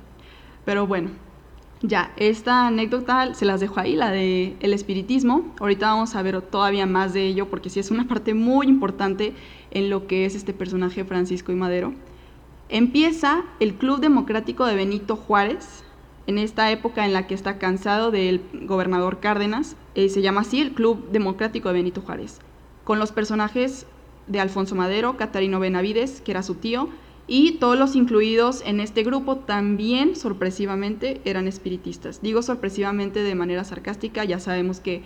Pero 0.64 0.86
bueno, 0.86 1.10
ya, 1.82 2.12
esta 2.16 2.66
anécdota 2.66 3.34
se 3.34 3.44
las 3.44 3.60
dejo 3.60 3.78
ahí, 3.78 3.96
la 3.96 4.10
de 4.10 4.56
el 4.60 4.72
espiritismo. 4.72 5.54
Ahorita 5.60 5.92
vamos 5.92 6.16
a 6.16 6.22
ver 6.22 6.40
todavía 6.42 6.86
más 6.86 7.12
de 7.12 7.26
ello 7.26 7.48
porque 7.48 7.70
sí 7.70 7.80
es 7.80 7.90
una 7.90 8.08
parte 8.08 8.34
muy 8.34 8.66
importante 8.66 9.34
en 9.70 9.90
lo 9.90 10.06
que 10.06 10.24
es 10.24 10.34
este 10.34 10.52
personaje 10.52 11.04
Francisco 11.04 11.52
y 11.52 11.54
Madero. 11.54 11.92
Empieza 12.68 13.44
el 13.60 13.74
Club 13.74 14.00
Democrático 14.00 14.64
de 14.66 14.74
Benito 14.74 15.16
Juárez, 15.16 15.84
en 16.26 16.38
esta 16.38 16.72
época 16.72 17.04
en 17.04 17.12
la 17.12 17.26
que 17.26 17.34
está 17.34 17.58
cansado 17.58 18.10
del 18.10 18.40
gobernador 18.62 19.20
Cárdenas, 19.20 19.76
eh, 19.94 20.08
se 20.08 20.22
llama 20.22 20.40
así 20.40 20.60
el 20.60 20.72
Club 20.72 21.10
Democrático 21.12 21.68
de 21.68 21.74
Benito 21.74 22.00
Juárez, 22.00 22.40
con 22.82 22.98
los 22.98 23.12
personajes 23.12 23.86
de 24.26 24.40
Alfonso 24.40 24.74
Madero, 24.74 25.16
Catarino 25.16 25.60
Benavides, 25.60 26.20
que 26.20 26.32
era 26.32 26.42
su 26.42 26.56
tío, 26.56 26.88
y 27.28 27.52
todos 27.52 27.78
los 27.78 27.96
incluidos 27.96 28.62
en 28.64 28.80
este 28.80 29.02
grupo 29.02 29.36
también, 29.36 30.14
sorpresivamente, 30.14 31.20
eran 31.24 31.48
espiritistas. 31.48 32.22
Digo 32.22 32.42
sorpresivamente 32.42 33.22
de 33.22 33.34
manera 33.34 33.64
sarcástica, 33.64 34.24
ya 34.24 34.38
sabemos 34.38 34.80
que 34.80 35.02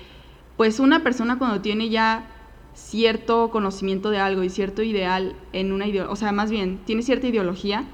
pues 0.56 0.80
una 0.80 1.02
persona 1.02 1.38
cuando 1.38 1.62
tiene 1.62 1.88
ya 1.88 2.28
cierto 2.74 3.50
conocimiento 3.50 4.10
de 4.10 4.18
algo 4.18 4.42
y 4.42 4.50
cierto 4.50 4.82
ideal 4.82 5.34
en 5.52 5.72
una 5.72 5.86
ideología, 5.86 6.12
o 6.12 6.16
sea, 6.16 6.32
más 6.32 6.50
bien, 6.50 6.78
tiene 6.84 7.02
cierta 7.02 7.26
ideología, 7.26 7.84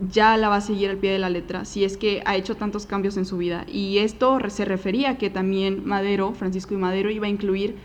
ya 0.00 0.36
la 0.36 0.48
va 0.48 0.56
a 0.56 0.60
seguir 0.60 0.90
al 0.90 0.96
pie 0.96 1.12
de 1.12 1.18
la 1.18 1.30
letra, 1.30 1.64
si 1.64 1.84
es 1.84 1.96
que 1.96 2.22
ha 2.24 2.36
hecho 2.36 2.56
tantos 2.56 2.86
cambios 2.86 3.16
en 3.16 3.24
su 3.24 3.36
vida. 3.36 3.64
Y 3.68 3.98
esto 3.98 4.38
se 4.48 4.64
refería 4.64 5.10
a 5.10 5.18
que 5.18 5.30
también 5.30 5.84
Madero, 5.84 6.32
Francisco 6.34 6.74
y 6.74 6.78
Madero, 6.78 7.10
iba 7.10 7.26
a 7.26 7.30
incluir 7.30 7.76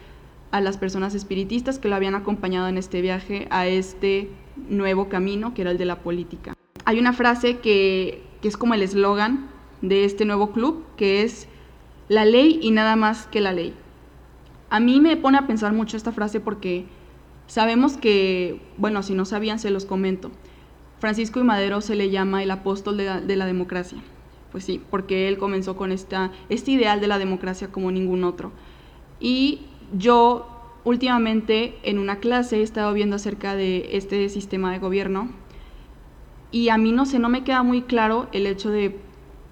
a 0.54 0.62
las 0.62 0.78
personas 0.78 1.16
espiritistas 1.16 1.80
que 1.80 1.90
lo 1.90 1.96
habían 1.96 2.14
acompañado 2.14 2.68
en 2.68 2.78
este 2.78 3.02
viaje 3.02 3.48
a 3.50 3.66
este 3.66 4.30
nuevo 4.70 5.10
camino 5.10 5.56
que 5.56 5.64
era 5.64 5.72
el 5.72 5.80
de 5.80 5.86
la 5.86 6.02
política. 6.02 6.54
Hay 6.86 7.00
una 7.00 7.12
frase 7.12 7.58
que, 7.58 8.22
es 8.44 8.56
como 8.56 8.76
el 8.76 8.84
eslogan 8.84 9.50
de 9.82 10.06
este 10.06 10.26
nuevo 10.26 10.52
club, 10.52 10.86
que 10.96 11.24
es 11.24 11.48
la 12.08 12.24
ley 12.24 12.60
y 12.62 12.70
nada 12.70 12.96
más 12.96 13.26
que 13.26 13.42
la 13.42 13.52
ley. 13.52 13.74
A 14.70 14.80
mí 14.80 15.02
me 15.02 15.18
pone 15.18 15.40
a 15.40 15.48
pensar 15.48 15.74
mucho 15.74 15.98
esta 15.98 16.12
frase 16.12 16.40
porque 16.40 16.86
sabemos 17.48 17.98
que, 17.98 18.62
bueno, 18.78 19.02
si 19.02 19.16
no 19.16 19.26
sabían, 19.26 19.58
se 19.58 19.72
los 19.72 19.86
comento. 19.86 20.30
Francisco 21.00 21.40
y 21.40 21.44
Madero 21.44 21.82
se 21.82 21.96
le 21.96 22.12
llama 22.12 22.44
el 22.44 22.52
apóstol 22.52 22.98
de 22.98 23.06
la, 23.06 23.22
de 23.22 23.36
la 23.36 23.48
democracia. 23.48 24.04
Pues 24.52 24.66
sí, 24.66 24.80
porque 24.92 25.28
él 25.30 25.40
comenzó 25.40 25.76
con 25.76 25.92
esta, 25.92 26.32
este 26.50 26.70
ideal 26.70 27.02
de 27.02 27.08
la 27.08 27.18
democracia 27.18 27.70
como 27.70 27.90
ningún 27.90 28.24
otro. 28.24 28.52
Y 29.20 29.62
yo 29.98 30.48
últimamente 30.84 31.78
en 31.84 32.00
una 32.00 32.18
clase 32.18 32.58
he 32.58 32.62
estado 32.62 32.94
viendo 32.94 33.16
acerca 33.16 33.56
de 33.56 33.90
este 33.94 34.28
sistema 34.30 34.72
de 34.72 34.80
gobierno 34.80 35.30
y 36.52 36.70
a 36.70 36.78
mí 36.78 36.92
no 36.92 37.06
sé, 37.06 37.20
no 37.20 37.30
me 37.30 37.44
queda 37.44 37.64
muy 37.64 37.84
claro 37.84 38.28
el 38.32 38.46
hecho 38.46 38.70
de 38.70 39.00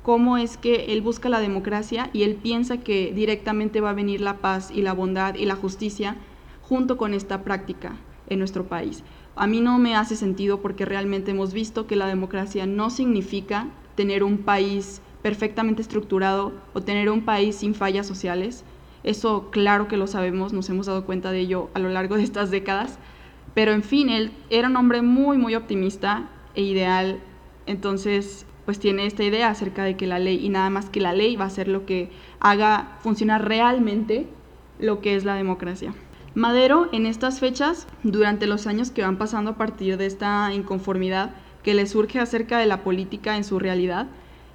cómo 0.03 0.37
es 0.37 0.57
que 0.57 0.93
él 0.93 1.01
busca 1.01 1.29
la 1.29 1.39
democracia 1.39 2.09
y 2.13 2.23
él 2.23 2.35
piensa 2.35 2.77
que 2.77 3.11
directamente 3.13 3.81
va 3.81 3.91
a 3.91 3.93
venir 3.93 4.21
la 4.21 4.37
paz 4.37 4.71
y 4.73 4.81
la 4.81 4.93
bondad 4.93 5.35
y 5.35 5.45
la 5.45 5.55
justicia 5.55 6.17
junto 6.61 6.97
con 6.97 7.13
esta 7.13 7.43
práctica 7.43 7.97
en 8.27 8.39
nuestro 8.39 8.65
país. 8.65 9.03
A 9.35 9.47
mí 9.47 9.61
no 9.61 9.77
me 9.77 9.95
hace 9.95 10.15
sentido 10.15 10.61
porque 10.61 10.85
realmente 10.85 11.31
hemos 11.31 11.53
visto 11.53 11.87
que 11.87 11.95
la 11.95 12.07
democracia 12.07 12.65
no 12.65 12.89
significa 12.89 13.67
tener 13.95 14.23
un 14.23 14.39
país 14.39 15.01
perfectamente 15.21 15.81
estructurado 15.81 16.51
o 16.73 16.81
tener 16.81 17.09
un 17.09 17.21
país 17.21 17.57
sin 17.57 17.75
fallas 17.75 18.07
sociales, 18.07 18.63
eso 19.03 19.49
claro 19.51 19.87
que 19.87 19.97
lo 19.97 20.07
sabemos, 20.07 20.53
nos 20.53 20.69
hemos 20.69 20.85
dado 20.85 21.05
cuenta 21.05 21.31
de 21.31 21.39
ello 21.39 21.69
a 21.73 21.79
lo 21.79 21.89
largo 21.89 22.15
de 22.15 22.23
estas 22.23 22.51
décadas. 22.51 22.99
Pero 23.53 23.73
en 23.73 23.83
fin, 23.83 24.09
él 24.09 24.31
era 24.49 24.67
un 24.67 24.75
hombre 24.77 25.01
muy, 25.01 25.37
muy 25.37 25.55
optimista 25.55 26.29
e 26.55 26.61
ideal. 26.61 27.19
Entonces, 27.65 28.45
pues 28.65 28.79
tiene 28.79 29.05
esta 29.05 29.23
idea 29.23 29.49
acerca 29.49 29.83
de 29.83 29.97
que 29.97 30.07
la 30.07 30.19
ley 30.19 30.45
y 30.45 30.49
nada 30.49 30.69
más 30.69 30.89
que 30.89 31.01
la 31.01 31.13
ley 31.13 31.35
va 31.35 31.45
a 31.45 31.49
ser 31.49 31.67
lo 31.67 31.85
que 31.85 32.11
haga 32.39 32.97
funcionar 33.01 33.47
realmente 33.47 34.27
lo 34.79 35.01
que 35.01 35.15
es 35.15 35.25
la 35.25 35.35
democracia. 35.35 35.93
Madero 36.33 36.87
en 36.93 37.05
estas 37.05 37.39
fechas, 37.39 37.87
durante 38.03 38.47
los 38.47 38.65
años 38.67 38.91
que 38.91 39.01
van 39.01 39.17
pasando 39.17 39.51
a 39.51 39.57
partir 39.57 39.97
de 39.97 40.05
esta 40.05 40.53
inconformidad 40.53 41.31
que 41.63 41.73
le 41.73 41.85
surge 41.85 42.19
acerca 42.19 42.57
de 42.57 42.65
la 42.65 42.83
política 42.83 43.35
en 43.35 43.43
su 43.43 43.59
realidad, 43.59 44.07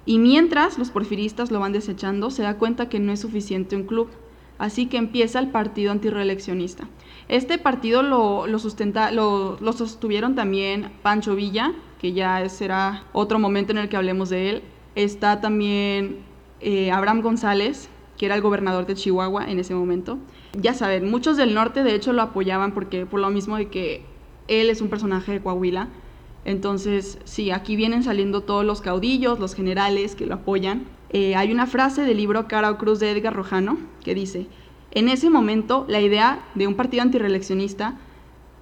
y 0.05 0.19
mientras 0.19 0.79
los 0.79 0.89
porfiristas 0.89 1.51
lo 1.51 1.59
van 1.59 1.73
desechando, 1.73 2.31
se 2.31 2.41
da 2.41 2.57
cuenta 2.57 2.89
que 2.89 2.99
no 2.99 3.11
es 3.11 3.19
suficiente 3.19 3.75
un 3.75 3.83
club, 3.83 4.09
Así 4.57 4.87
que 4.87 4.97
empieza 4.97 5.39
el 5.39 5.49
partido 5.49 5.91
antirreeleccionista. 5.91 6.87
Este 7.27 7.57
partido 7.57 8.01
lo, 8.03 8.47
sostuvieron 9.73 10.35
también 10.35 10.91
Pancho 11.01 11.35
Villa, 11.35 11.73
que 11.99 12.13
ya 12.13 12.47
será 12.49 13.03
otro 13.13 13.39
momento 13.39 13.71
en 13.71 13.79
el 13.79 13.89
que 13.89 13.97
hablemos 13.97 14.29
de 14.29 14.49
él. 14.49 14.63
Está 14.95 15.41
también 15.41 16.19
eh, 16.61 16.91
Abraham 16.91 17.21
González, 17.21 17.89
que 18.17 18.25
era 18.25 18.35
el 18.35 18.41
gobernador 18.41 18.85
de 18.85 18.95
Chihuahua 18.95 19.49
en 19.49 19.59
ese 19.59 19.75
momento. 19.75 20.17
Ya 20.53 20.73
saben, 20.73 21.09
muchos 21.09 21.37
del 21.37 21.53
norte 21.53 21.83
de 21.83 21.93
hecho 21.93 22.13
lo 22.13 22.21
apoyaban 22.21 22.73
porque 22.73 23.05
por 23.05 23.19
lo 23.19 23.29
mismo 23.29 23.57
de 23.57 23.69
que 23.69 24.05
él 24.47 24.69
es 24.69 24.81
un 24.81 24.89
personaje 24.89 25.33
de 25.33 25.41
Coahuila. 25.41 25.89
Entonces, 26.45 27.19
sí, 27.25 27.51
aquí 27.51 27.75
vienen 27.75 28.03
saliendo 28.03 28.41
todos 28.41 28.63
los 28.63 28.81
caudillos, 28.81 29.37
los 29.37 29.53
generales 29.53 30.15
que 30.15 30.25
lo 30.25 30.35
apoyan. 30.35 30.85
Eh, 31.09 31.35
hay 31.35 31.51
una 31.51 31.67
frase 31.67 32.01
del 32.01 32.17
libro 32.17 32.47
Cara 32.47 32.71
o 32.71 32.77
Cruz 32.77 32.99
de 32.99 33.11
Edgar 33.11 33.33
Rojano 33.33 33.77
que 34.03 34.13
dice, 34.13 34.47
en 34.91 35.09
ese 35.09 35.29
momento 35.29 35.85
la 35.87 36.01
idea 36.01 36.39
de 36.55 36.67
un 36.67 36.75
partido 36.75 37.03
antireeleccionista 37.03 37.95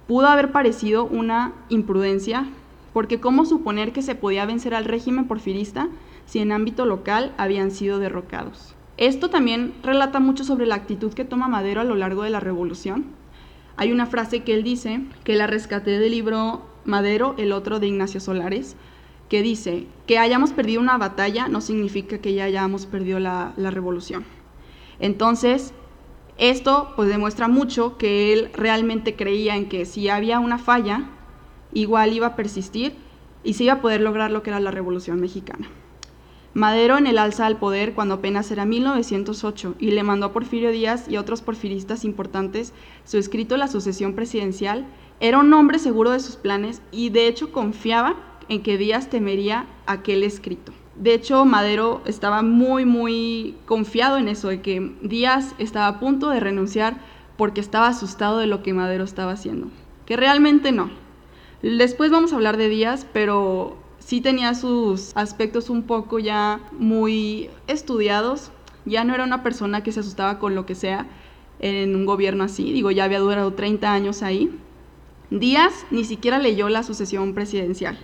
pudo 0.06 0.28
haber 0.28 0.52
parecido 0.52 1.04
una 1.04 1.52
imprudencia, 1.68 2.46
porque 2.92 3.20
¿cómo 3.20 3.44
suponer 3.44 3.92
que 3.92 4.02
se 4.02 4.14
podía 4.14 4.46
vencer 4.46 4.74
al 4.74 4.84
régimen 4.84 5.26
porfirista 5.26 5.88
si 6.24 6.38
en 6.38 6.52
ámbito 6.52 6.86
local 6.86 7.32
habían 7.36 7.70
sido 7.70 7.98
derrocados? 7.98 8.74
Esto 8.96 9.28
también 9.28 9.74
relata 9.82 10.20
mucho 10.20 10.44
sobre 10.44 10.66
la 10.66 10.76
actitud 10.76 11.12
que 11.12 11.24
toma 11.24 11.48
Madero 11.48 11.80
a 11.80 11.84
lo 11.84 11.96
largo 11.96 12.22
de 12.22 12.30
la 12.30 12.40
revolución. 12.40 13.06
Hay 13.76 13.92
una 13.92 14.06
frase 14.06 14.42
que 14.42 14.54
él 14.54 14.62
dice, 14.62 15.00
que 15.22 15.36
la 15.36 15.46
rescaté 15.46 15.98
del 15.98 16.12
libro 16.12 16.62
Madero, 16.86 17.34
el 17.36 17.52
otro 17.52 17.78
de 17.78 17.88
Ignacio 17.88 18.20
Solares, 18.20 18.76
que 19.28 19.42
dice, 19.42 19.86
que 20.06 20.18
hayamos 20.18 20.52
perdido 20.52 20.80
una 20.80 20.98
batalla 20.98 21.48
no 21.48 21.60
significa 21.60 22.18
que 22.18 22.34
ya 22.34 22.44
hayamos 22.44 22.86
perdido 22.86 23.18
la, 23.18 23.52
la 23.56 23.70
revolución. 23.70 24.24
Entonces, 25.00 25.72
esto 26.38 26.92
pues 26.96 27.08
demuestra 27.08 27.48
mucho 27.48 27.96
que 27.96 28.32
él 28.32 28.50
realmente 28.54 29.16
creía 29.16 29.56
en 29.56 29.68
que 29.68 29.84
si 29.84 30.08
había 30.08 30.38
una 30.38 30.58
falla, 30.58 31.10
igual 31.72 32.12
iba 32.12 32.28
a 32.28 32.36
persistir 32.36 32.94
y 33.42 33.54
se 33.54 33.64
iba 33.64 33.74
a 33.74 33.80
poder 33.80 34.00
lograr 34.00 34.30
lo 34.30 34.42
que 34.42 34.50
era 34.50 34.60
la 34.60 34.70
Revolución 34.70 35.20
Mexicana. 35.20 35.68
Madero 36.52 36.96
en 36.96 37.06
el 37.06 37.18
alza 37.18 37.46
al 37.46 37.58
poder 37.58 37.92
cuando 37.92 38.14
apenas 38.14 38.50
era 38.50 38.64
1908 38.64 39.74
y 39.78 39.90
le 39.90 40.02
mandó 40.02 40.26
a 40.26 40.32
Porfirio 40.32 40.70
Díaz 40.70 41.06
y 41.08 41.18
otros 41.18 41.42
porfiristas 41.42 42.02
importantes 42.04 42.72
su 43.04 43.18
escrito 43.18 43.58
La 43.58 43.68
sucesión 43.68 44.14
presidencial, 44.14 44.86
era 45.20 45.38
un 45.38 45.52
hombre 45.52 45.78
seguro 45.78 46.12
de 46.12 46.20
sus 46.20 46.36
planes 46.36 46.80
y 46.92 47.10
de 47.10 47.28
hecho 47.28 47.52
confiaba 47.52 48.16
en 48.48 48.62
que 48.62 48.78
Díaz 48.78 49.08
temería 49.08 49.66
aquel 49.86 50.22
escrito. 50.22 50.72
De 50.94 51.12
hecho, 51.12 51.44
Madero 51.44 52.00
estaba 52.06 52.42
muy, 52.42 52.84
muy 52.86 53.54
confiado 53.66 54.16
en 54.16 54.28
eso, 54.28 54.48
de 54.48 54.62
que 54.62 54.92
Díaz 55.02 55.54
estaba 55.58 55.88
a 55.88 56.00
punto 56.00 56.30
de 56.30 56.40
renunciar 56.40 56.98
porque 57.36 57.60
estaba 57.60 57.88
asustado 57.88 58.38
de 58.38 58.46
lo 58.46 58.62
que 58.62 58.72
Madero 58.72 59.04
estaba 59.04 59.32
haciendo. 59.32 59.68
Que 60.06 60.16
realmente 60.16 60.72
no. 60.72 60.90
Después 61.62 62.10
vamos 62.10 62.32
a 62.32 62.36
hablar 62.36 62.56
de 62.56 62.68
Díaz, 62.68 63.06
pero 63.12 63.76
sí 63.98 64.22
tenía 64.22 64.54
sus 64.54 65.14
aspectos 65.16 65.68
un 65.68 65.82
poco 65.82 66.18
ya 66.18 66.60
muy 66.72 67.50
estudiados. 67.66 68.50
Ya 68.86 69.04
no 69.04 69.14
era 69.14 69.24
una 69.24 69.42
persona 69.42 69.82
que 69.82 69.92
se 69.92 70.00
asustaba 70.00 70.38
con 70.38 70.54
lo 70.54 70.64
que 70.64 70.74
sea 70.74 71.06
en 71.58 71.94
un 71.94 72.06
gobierno 72.06 72.44
así. 72.44 72.72
Digo, 72.72 72.90
ya 72.90 73.04
había 73.04 73.20
durado 73.20 73.52
30 73.52 73.92
años 73.92 74.22
ahí. 74.22 74.56
Díaz 75.28 75.84
ni 75.90 76.04
siquiera 76.04 76.38
leyó 76.38 76.70
la 76.70 76.84
sucesión 76.84 77.34
presidencial 77.34 77.98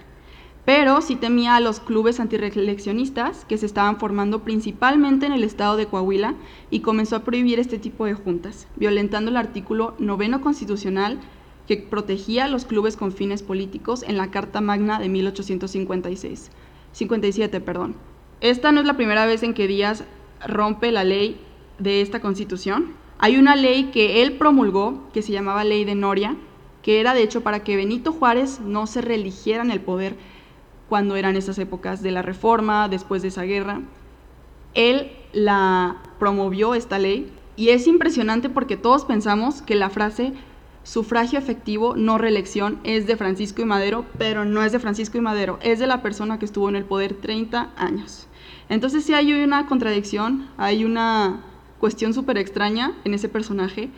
pero 0.65 1.01
sí 1.01 1.17
temía 1.17 1.57
a 1.57 1.61
los 1.61 1.81
clubes 1.81 2.21
antireeleccionistas 2.21 3.45
que 3.45 3.59
se 3.59 3.67
estaban 3.67 3.99
formando 3.99 4.45
principalmente 4.45 5.27
en 5.27 5.33
el 5.33 5.43
estado 5.43 5.77
de 5.77 5.87
Coahuila 5.87 6.35
y 6.71 6.81
comenzó 6.81 7.17
a 7.17 7.25
prohibir 7.25 7.59
este 7.59 7.79
tipo 7.79 8.07
de 8.07 8.15
juntas, 8.15 8.69
violentando 8.77 9.31
el 9.31 9.37
artículo 9.37 9.95
noveno 9.99 10.41
constitucional 10.41 11.19
que 11.67 11.77
protegía 11.79 12.45
a 12.45 12.49
los 12.49 12.65
clubes 12.65 12.97
con 12.97 13.13
fines 13.13 13.43
políticos 13.43 14.05
en 14.07 14.17
la 14.17 14.31
Carta 14.31 14.61
Magna 14.61 15.01
de 15.01 15.09
1856. 15.09 16.51
57, 16.93 17.61
perdón. 17.61 17.97
Esta 18.41 18.73
no 18.73 18.81
es 18.81 18.87
la 18.87 18.97
primera 18.97 19.27
vez 19.27 19.43
en 19.43 19.55
que 19.55 19.67
Díaz 19.67 20.05
rompe 20.47 20.93
la 20.93 21.05
ley 21.05 21.41
de 21.79 22.01
esta 22.03 22.21
constitución. 22.21 22.95
Hay 23.19 23.37
una 23.37 23.57
ley 23.57 23.91
que 23.93 24.23
él 24.23 24.35
promulgó, 24.35 25.09
que 25.13 25.23
se 25.23 25.33
llamaba 25.33 25.65
Ley 25.65 25.85
de 25.85 25.95
Noria, 25.95 26.37
que 26.83 27.01
era 27.01 27.15
de 27.15 27.23
hecho 27.23 27.43
para 27.43 27.63
que 27.63 27.77
Benito 27.77 28.13
Juárez 28.13 28.61
no 28.61 28.87
se 28.87 29.01
religiera 29.01 29.63
en 29.63 29.71
el 29.71 29.81
poder 29.81 30.17
cuando 30.93 31.17
eran 31.17 31.37
esas 31.37 31.59
épocas 31.59 32.03
de 32.03 32.11
la 32.11 32.21
reforma, 32.21 32.87
después 32.87 33.23
de 33.23 33.29
esa 33.29 33.45
guerra. 33.45 33.81
Él 34.75 35.11
la 35.33 35.97
promovió 36.19 36.75
esta 36.75 36.99
ley 36.99 37.33
y 37.57 37.71
es 37.71 37.87
impresionante 37.87 38.51
porque 38.51 38.77
todos 38.77 39.07
pensamos 39.07 39.63
que 39.63 39.75
la 39.75 39.89
frase 39.89 40.35
sufragio 40.83 41.39
efectivo, 41.39 41.97
no 41.97 42.19
reelección, 42.19 42.79
es 42.85 43.07
de 43.07 43.17
Francisco 43.17 43.63
y 43.63 43.65
Madero, 43.65 44.05
pero 44.19 44.45
no 44.45 44.63
es 44.63 44.73
de 44.73 44.81
Francisco 44.81 45.17
y 45.17 45.23
Madero, 45.23 45.59
es 45.63 45.79
de 45.79 45.87
la 45.87 46.03
persona 46.03 46.39
que 46.39 46.45
estuvo 46.45 46.69
en 46.69 46.77
el 46.77 46.85
poder 46.85 47.15
30 47.15 47.71
años. 47.75 48.27
Entonces 48.69 49.03
sí 49.03 49.15
hay 49.15 49.33
una 49.33 49.65
contradicción, 49.65 50.51
hay 50.59 50.85
una 50.85 51.41
cuestión 51.81 52.13
súper 52.13 52.37
extraña 52.37 52.93
en 53.05 53.15
ese 53.15 53.31
personaje, 53.31 53.89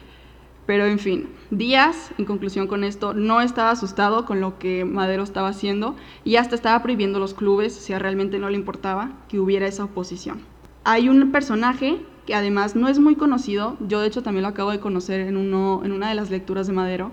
pero 0.66 0.86
en 0.86 0.98
fin, 0.98 1.28
Díaz, 1.50 2.12
en 2.16 2.24
conclusión 2.24 2.66
con 2.66 2.84
esto, 2.84 3.12
no 3.12 3.40
estaba 3.40 3.70
asustado 3.70 4.24
con 4.24 4.40
lo 4.40 4.58
que 4.58 4.84
Madero 4.84 5.22
estaba 5.22 5.48
haciendo 5.48 5.94
y 6.24 6.36
hasta 6.36 6.54
estaba 6.54 6.82
prohibiendo 6.82 7.18
los 7.18 7.34
clubes, 7.34 7.76
o 7.76 7.80
sea, 7.80 7.98
realmente 7.98 8.38
no 8.38 8.48
le 8.48 8.56
importaba 8.56 9.12
que 9.28 9.38
hubiera 9.38 9.66
esa 9.66 9.84
oposición. 9.84 10.40
Hay 10.84 11.08
un 11.08 11.32
personaje 11.32 12.00
que 12.26 12.34
además 12.34 12.76
no 12.76 12.88
es 12.88 12.98
muy 12.98 13.14
conocido, 13.14 13.76
yo 13.86 14.00
de 14.00 14.06
hecho 14.06 14.22
también 14.22 14.42
lo 14.42 14.48
acabo 14.48 14.70
de 14.70 14.80
conocer 14.80 15.20
en, 15.20 15.36
uno, 15.36 15.82
en 15.84 15.92
una 15.92 16.08
de 16.08 16.14
las 16.14 16.30
lecturas 16.30 16.66
de 16.66 16.72
Madero, 16.72 17.10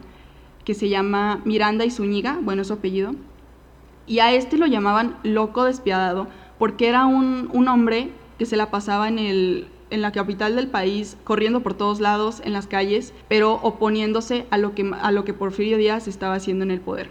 que 0.64 0.74
se 0.74 0.88
llama 0.88 1.42
Miranda 1.44 1.84
y 1.84 1.92
Zúñiga, 1.92 2.40
bueno, 2.42 2.62
es 2.62 2.70
su 2.70 2.74
apellido, 2.74 3.16
y 4.08 4.20
a 4.20 4.34
este 4.34 4.58
lo 4.58 4.68
llamaban 4.68 5.18
loco 5.24 5.66
despiadado 5.66 6.28
porque 6.58 6.88
era 6.88 7.06
un, 7.06 7.50
un 7.52 7.68
hombre 7.68 8.12
que 8.38 8.46
se 8.46 8.56
la 8.56 8.72
pasaba 8.72 9.08
en 9.08 9.20
el, 9.20 9.68
en 9.92 10.02
la 10.02 10.12
capital 10.12 10.56
del 10.56 10.68
país, 10.68 11.18
corriendo 11.24 11.62
por 11.62 11.76
todos 11.76 12.00
lados 12.00 12.42
en 12.44 12.54
las 12.54 12.68
calles, 12.68 13.14
pero 13.28 13.54
oponiéndose 13.62 14.46
a 14.50 14.58
lo 14.58 14.74
que, 14.74 14.92
a 15.00 15.12
lo 15.12 15.24
que 15.24 15.34
Porfirio 15.34 15.78
Díaz 15.78 16.08
estaba 16.08 16.36
haciendo 16.36 16.64
en 16.64 16.72
el 16.72 16.82
poder. 16.82 17.10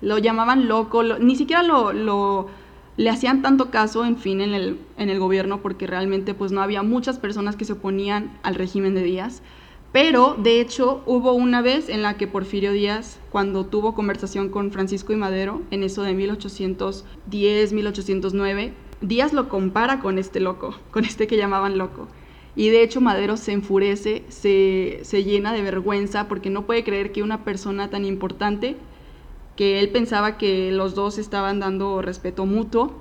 Lo 0.00 0.18
llamaban 0.18 0.66
loco, 0.68 1.02
ni 1.02 1.36
siquiera 1.36 1.62
lo, 1.62 1.92
lo, 1.92 2.48
le 2.96 3.10
hacían 3.10 3.42
tanto 3.42 3.70
caso, 3.70 4.04
en 4.04 4.16
fin, 4.16 4.40
en 4.40 4.54
el, 4.54 4.78
en 4.96 5.10
el 5.10 5.18
gobierno, 5.18 5.60
porque 5.62 5.86
realmente 5.86 6.34
pues 6.34 6.52
no 6.52 6.62
había 6.62 6.82
muchas 6.82 7.18
personas 7.18 7.56
que 7.56 7.64
se 7.64 7.74
oponían 7.74 8.38
al 8.42 8.54
régimen 8.54 8.94
de 8.94 9.02
Díaz. 9.02 9.42
Pero, 9.92 10.36
de 10.38 10.60
hecho, 10.60 11.02
hubo 11.04 11.34
una 11.34 11.60
vez 11.60 11.90
en 11.90 12.00
la 12.00 12.16
que 12.16 12.26
Porfirio 12.26 12.72
Díaz, 12.72 13.18
cuando 13.30 13.66
tuvo 13.66 13.94
conversación 13.94 14.48
con 14.48 14.72
Francisco 14.72 15.12
y 15.12 15.16
Madero, 15.16 15.60
en 15.70 15.82
eso 15.82 16.02
de 16.02 16.14
1810, 16.14 17.72
1809, 17.74 18.72
Díaz 19.02 19.32
lo 19.32 19.48
compara 19.48 20.00
con 20.00 20.16
este 20.18 20.40
loco, 20.40 20.74
con 20.92 21.04
este 21.04 21.26
que 21.26 21.36
llamaban 21.36 21.76
loco. 21.76 22.08
Y 22.54 22.68
de 22.68 22.82
hecho 22.82 23.00
Madero 23.00 23.36
se 23.36 23.52
enfurece, 23.52 24.24
se, 24.28 25.00
se, 25.02 25.24
llena 25.24 25.52
de 25.52 25.62
vergüenza 25.62 26.28
porque 26.28 26.50
no 26.50 26.66
puede 26.66 26.84
creer 26.84 27.10
que 27.10 27.22
una 27.22 27.44
persona 27.44 27.90
tan 27.90 28.04
importante, 28.04 28.76
que 29.56 29.80
él 29.80 29.88
pensaba 29.88 30.36
que 30.38 30.70
los 30.70 30.94
dos 30.94 31.18
estaban 31.18 31.60
dando 31.60 32.02
respeto 32.02 32.46
mutuo, 32.46 32.94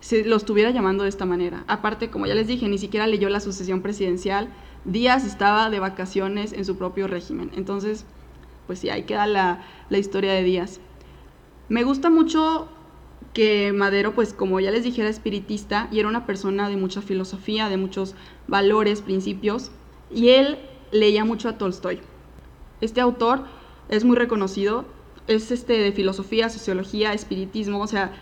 se 0.00 0.24
lo 0.24 0.36
estuviera 0.36 0.70
llamando 0.70 1.04
de 1.04 1.08
esta 1.08 1.26
manera. 1.26 1.64
Aparte, 1.66 2.10
como 2.10 2.26
ya 2.26 2.34
les 2.34 2.46
dije, 2.46 2.68
ni 2.68 2.78
siquiera 2.78 3.06
leyó 3.06 3.28
la 3.28 3.40
sucesión 3.40 3.82
presidencial. 3.82 4.48
Díaz 4.84 5.26
estaba 5.26 5.68
de 5.68 5.78
vacaciones 5.78 6.52
en 6.52 6.64
su 6.64 6.76
propio 6.76 7.06
régimen. 7.06 7.50
Entonces, 7.54 8.06
pues 8.66 8.78
sí, 8.78 8.88
ahí 8.88 9.02
queda 9.02 9.26
la, 9.26 9.62
la 9.88 9.98
historia 9.98 10.32
de 10.32 10.42
Díaz. 10.42 10.80
Me 11.68 11.84
gusta 11.84 12.08
mucho 12.08 12.68
que 13.32 13.72
Madero, 13.72 14.14
pues 14.14 14.32
como 14.32 14.58
ya 14.60 14.70
les 14.70 14.84
dije, 14.84 15.02
era 15.02 15.10
espiritista 15.10 15.88
y 15.92 16.00
era 16.00 16.08
una 16.08 16.26
persona 16.26 16.68
de 16.68 16.76
mucha 16.76 17.00
filosofía, 17.00 17.68
de 17.68 17.76
muchos 17.76 18.14
valores, 18.48 19.02
principios, 19.02 19.70
y 20.12 20.30
él 20.30 20.58
leía 20.90 21.24
mucho 21.24 21.48
a 21.48 21.56
Tolstoy. 21.56 22.00
Este 22.80 23.00
autor 23.00 23.44
es 23.88 24.04
muy 24.04 24.16
reconocido, 24.16 24.84
es 25.28 25.50
este 25.52 25.74
de 25.74 25.92
filosofía, 25.92 26.48
sociología, 26.48 27.12
espiritismo, 27.12 27.80
o 27.80 27.86
sea, 27.86 28.12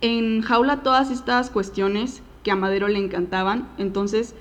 enjaula 0.00 0.82
todas 0.82 1.10
estas 1.10 1.50
cuestiones 1.50 2.22
que 2.42 2.50
a 2.50 2.56
Madero 2.56 2.88
le 2.88 2.98
encantaban. 2.98 3.68
Entonces, 3.76 4.34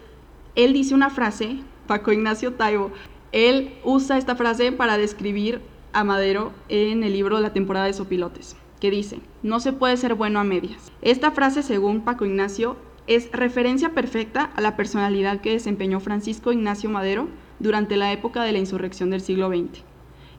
él 0.55 0.71
dice 0.71 0.95
una 0.95 1.09
frase, 1.09 1.59
Paco 1.88 2.13
Ignacio 2.13 2.53
Taibo, 2.53 2.91
él 3.33 3.73
usa 3.83 4.17
esta 4.17 4.35
frase 4.35 4.71
para 4.71 4.97
describir 4.97 5.62
a 5.91 6.05
Madero 6.05 6.53
en 6.69 7.03
el 7.03 7.12
libro 7.12 7.39
La 7.41 7.51
temporada 7.51 7.88
de 7.88 7.93
Sopilotes 7.93 8.55
que 8.79 8.91
dice, 8.91 9.19
no 9.43 9.59
se 9.59 9.73
puede 9.73 9.97
ser 9.97 10.15
bueno 10.15 10.39
a 10.39 10.43
medias. 10.43 10.91
Esta 11.01 11.31
frase, 11.31 11.63
según 11.63 12.01
Paco 12.01 12.25
Ignacio, 12.25 12.77
es 13.07 13.31
referencia 13.31 13.93
perfecta 13.93 14.51
a 14.55 14.61
la 14.61 14.75
personalidad 14.75 15.41
que 15.41 15.51
desempeñó 15.51 15.99
Francisco 15.99 16.51
Ignacio 16.51 16.89
Madero 16.89 17.27
durante 17.59 17.97
la 17.97 18.11
época 18.11 18.43
de 18.43 18.51
la 18.51 18.59
insurrección 18.59 19.09
del 19.09 19.21
siglo 19.21 19.49
XX. 19.49 19.83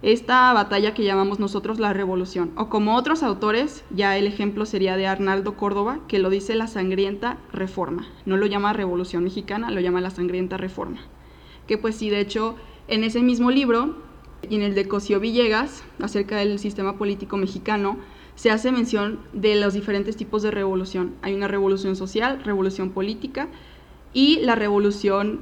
Esta 0.03 0.51
batalla 0.55 0.95
que 0.95 1.05
llamamos 1.05 1.41
nosotros 1.41 1.79
la 1.79 1.93
revolución, 1.93 2.53
o 2.57 2.71
como 2.71 2.97
otros 2.97 3.23
autores, 3.23 3.85
ya 3.91 4.17
el 4.17 4.27
ejemplo 4.27 4.65
sería 4.65 4.97
de 4.97 5.07
Arnaldo 5.07 5.57
Córdoba, 5.59 6.01
que 6.09 6.19
lo 6.19 6.31
dice 6.31 6.55
la 6.55 6.69
sangrienta 6.69 7.37
reforma. 7.53 8.07
No 8.25 8.39
lo 8.39 8.47
llama 8.47 8.73
revolución 8.73 9.25
mexicana, 9.25 9.71
lo 9.71 9.81
llama 9.81 10.01
la 10.01 10.09
sangrienta 10.09 10.57
reforma. 10.57 11.01
Que 11.67 11.77
pues 11.77 11.97
sí, 11.97 12.09
de 12.09 12.21
hecho, 12.21 12.57
en 12.89 13.05
ese 13.05 13.21
mismo 13.21 13.51
libro, 13.51 13.97
y 14.49 14.55
en 14.55 14.63
el 14.63 14.75
de 14.75 14.89
Cosío 14.89 15.21
Villegas, 15.21 15.85
acerca 16.01 16.37
del 16.39 16.59
sistema 16.59 16.97
político 16.97 17.37
mexicano, 17.37 17.99
se 18.41 18.51
hace 18.51 18.73
mención 18.73 19.19
de 19.35 19.55
los 19.57 19.75
diferentes 19.75 20.17
tipos 20.17 20.43
de 20.43 20.51
revolución. 20.51 21.15
Hay 21.21 21.35
una 21.35 21.47
revolución 21.47 21.95
social, 21.95 22.43
revolución 22.43 22.89
política 22.89 23.49
y 24.15 24.39
la 24.39 24.55
revolución 24.55 25.41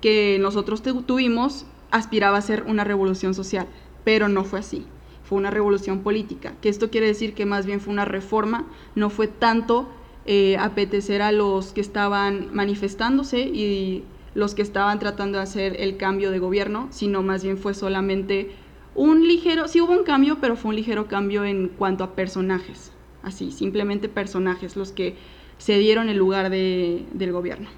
que 0.00 0.38
nosotros 0.40 0.82
tuvimos 0.82 1.66
aspiraba 1.92 2.38
a 2.38 2.42
ser 2.42 2.64
una 2.66 2.82
revolución 2.82 3.32
social, 3.34 3.68
pero 4.02 4.28
no 4.28 4.42
fue 4.42 4.58
así. 4.58 4.84
fue 5.22 5.38
una 5.38 5.52
revolución 5.52 6.00
política, 6.00 6.54
que 6.60 6.68
esto 6.68 6.90
quiere 6.90 7.06
decir 7.06 7.32
que 7.32 7.46
más 7.46 7.64
bien 7.64 7.80
fue 7.80 7.92
una 7.92 8.04
reforma, 8.04 8.66
no 8.96 9.08
fue 9.08 9.28
tanto 9.28 9.88
eh, 10.26 10.56
apetecer 10.58 11.22
a 11.22 11.30
los 11.30 11.72
que 11.72 11.80
estaban 11.80 12.52
manifestándose 12.52 13.38
y 13.38 14.02
los 14.34 14.56
que 14.56 14.62
estaban 14.62 14.98
tratando 14.98 15.38
de 15.38 15.44
hacer 15.44 15.80
el 15.80 15.96
cambio 15.96 16.32
de 16.32 16.40
gobierno, 16.40 16.88
sino 16.90 17.22
más 17.22 17.44
bien 17.44 17.56
fue 17.56 17.72
solamente 17.72 18.50
un 18.94 19.26
ligero, 19.26 19.68
sí 19.68 19.80
hubo 19.80 19.92
un 19.92 20.04
cambio, 20.04 20.38
pero 20.40 20.56
fue 20.56 20.70
un 20.70 20.76
ligero 20.76 21.08
cambio 21.08 21.44
en 21.44 21.68
cuanto 21.68 22.04
a 22.04 22.14
personajes, 22.14 22.92
así, 23.22 23.50
simplemente 23.50 24.08
personajes 24.08 24.76
los 24.76 24.92
que 24.92 25.16
se 25.58 25.78
dieron 25.78 26.08
el 26.08 26.18
lugar 26.18 26.50
de, 26.50 27.06
del 27.12 27.32
gobierno. 27.32 27.68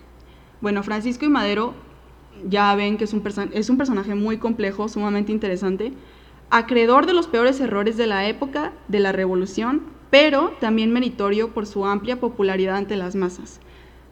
Bueno, 0.61 0.83
Francisco 0.83 1.25
y 1.25 1.29
Madero 1.29 1.75
ya 2.49 2.75
ven 2.75 2.97
que 2.97 3.05
es 3.05 3.13
un, 3.13 3.23
es 3.53 3.71
un 3.71 3.77
personaje 3.77 4.15
muy 4.15 4.39
complejo, 4.39 4.89
sumamente 4.89 5.33
interesante, 5.33 5.93
acreedor 6.51 7.07
de 7.07 7.15
los 7.15 7.27
peores 7.27 7.61
errores 7.61 7.97
de 7.97 8.07
la 8.07 8.29
época 8.29 8.73
de 8.89 9.01
la 9.01 9.13
revolución, 9.13 9.83
pero 10.11 10.55
también 10.61 10.93
meritorio 10.93 11.53
por 11.53 11.67
su 11.67 11.85
amplia 11.85 12.21
popularidad 12.21 12.77
ante 12.77 12.97
las 12.97 13.15
masas. 13.15 13.61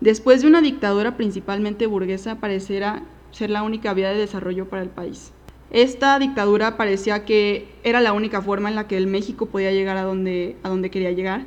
Después 0.00 0.42
de 0.42 0.48
una 0.48 0.60
dictadura 0.60 1.16
principalmente 1.16 1.86
burguesa, 1.86 2.40
pareciera 2.40 3.04
ser 3.30 3.50
la 3.50 3.62
única 3.62 3.94
vía 3.94 4.10
de 4.10 4.18
desarrollo 4.18 4.68
para 4.68 4.82
el 4.82 4.88
país. 4.88 5.32
Esta 5.72 6.18
dictadura 6.18 6.76
parecía 6.76 7.24
que 7.24 7.66
era 7.82 8.02
la 8.02 8.12
única 8.12 8.42
forma 8.42 8.68
en 8.68 8.74
la 8.74 8.86
que 8.86 8.98
el 8.98 9.06
México 9.06 9.46
podía 9.46 9.72
llegar 9.72 9.96
a 9.96 10.02
donde, 10.02 10.56
a 10.62 10.68
donde 10.68 10.90
quería 10.90 11.12
llegar, 11.12 11.46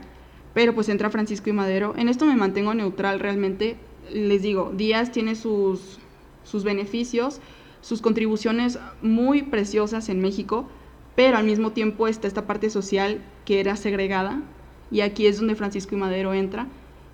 pero 0.56 0.74
pues 0.74 0.90
entra 0.90 1.12
Francisco 1.12 1.52
y 1.52 1.54
Madero. 1.54 1.94
En 1.96 2.10
esto 2.10 2.26
me 2.26 2.36
mantengo 2.36 2.74
neutral 2.74 3.20
realmente. 3.20 3.78
Les 4.12 4.42
digo, 4.42 4.72
Díaz 4.76 5.12
tiene 5.12 5.36
sus, 5.36 6.00
sus 6.44 6.64
beneficios, 6.64 7.40
sus 7.82 8.02
contribuciones 8.02 8.80
muy 9.04 9.44
preciosas 9.44 10.10
en 10.10 10.22
México, 10.22 10.68
pero 11.16 11.38
al 11.38 11.46
mismo 11.46 11.72
tiempo 11.72 12.08
está 12.08 12.28
esta 12.28 12.48
parte 12.48 12.72
social 12.72 13.22
que 13.46 13.60
era 13.60 13.76
segregada, 13.76 14.42
y 14.90 15.02
aquí 15.02 15.28
es 15.28 15.38
donde 15.38 15.54
Francisco 15.54 15.94
y 15.94 16.00
Madero 16.00 16.34
entra, 16.34 16.68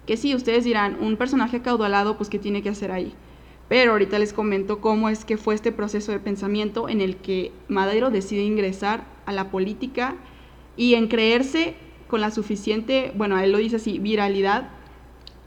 que 0.06 0.16
sí, 0.16 0.34
ustedes 0.34 0.64
dirán, 0.64 0.98
un 1.02 1.18
personaje 1.18 1.58
acaudalado, 1.58 2.16
pues 2.16 2.30
¿qué 2.30 2.40
tiene 2.40 2.62
que 2.62 2.70
hacer 2.70 2.90
ahí? 2.90 3.14
Pero 3.72 3.94
ahorita 3.94 4.20
les 4.20 4.34
comento 4.34 4.82
cómo 4.82 5.08
es 5.08 5.24
que 5.24 5.38
fue 5.38 5.56
este 5.56 5.72
proceso 5.72 6.12
de 6.12 6.20
pensamiento 6.20 6.90
en 6.90 7.00
el 7.00 7.16
que 7.16 7.54
Madero 7.70 8.10
decide 8.10 8.44
ingresar 8.44 9.06
a 9.26 9.32
la 9.32 9.50
política 9.50 10.18
y 10.76 10.96
en 10.96 11.08
creerse 11.08 11.76
con 12.10 12.20
la 12.20 12.32
suficiente, 12.32 13.14
bueno, 13.16 13.40
él 13.40 13.54
lo 13.54 13.60
dice 13.60 13.78
así, 13.78 13.98
viralidad, 13.98 14.68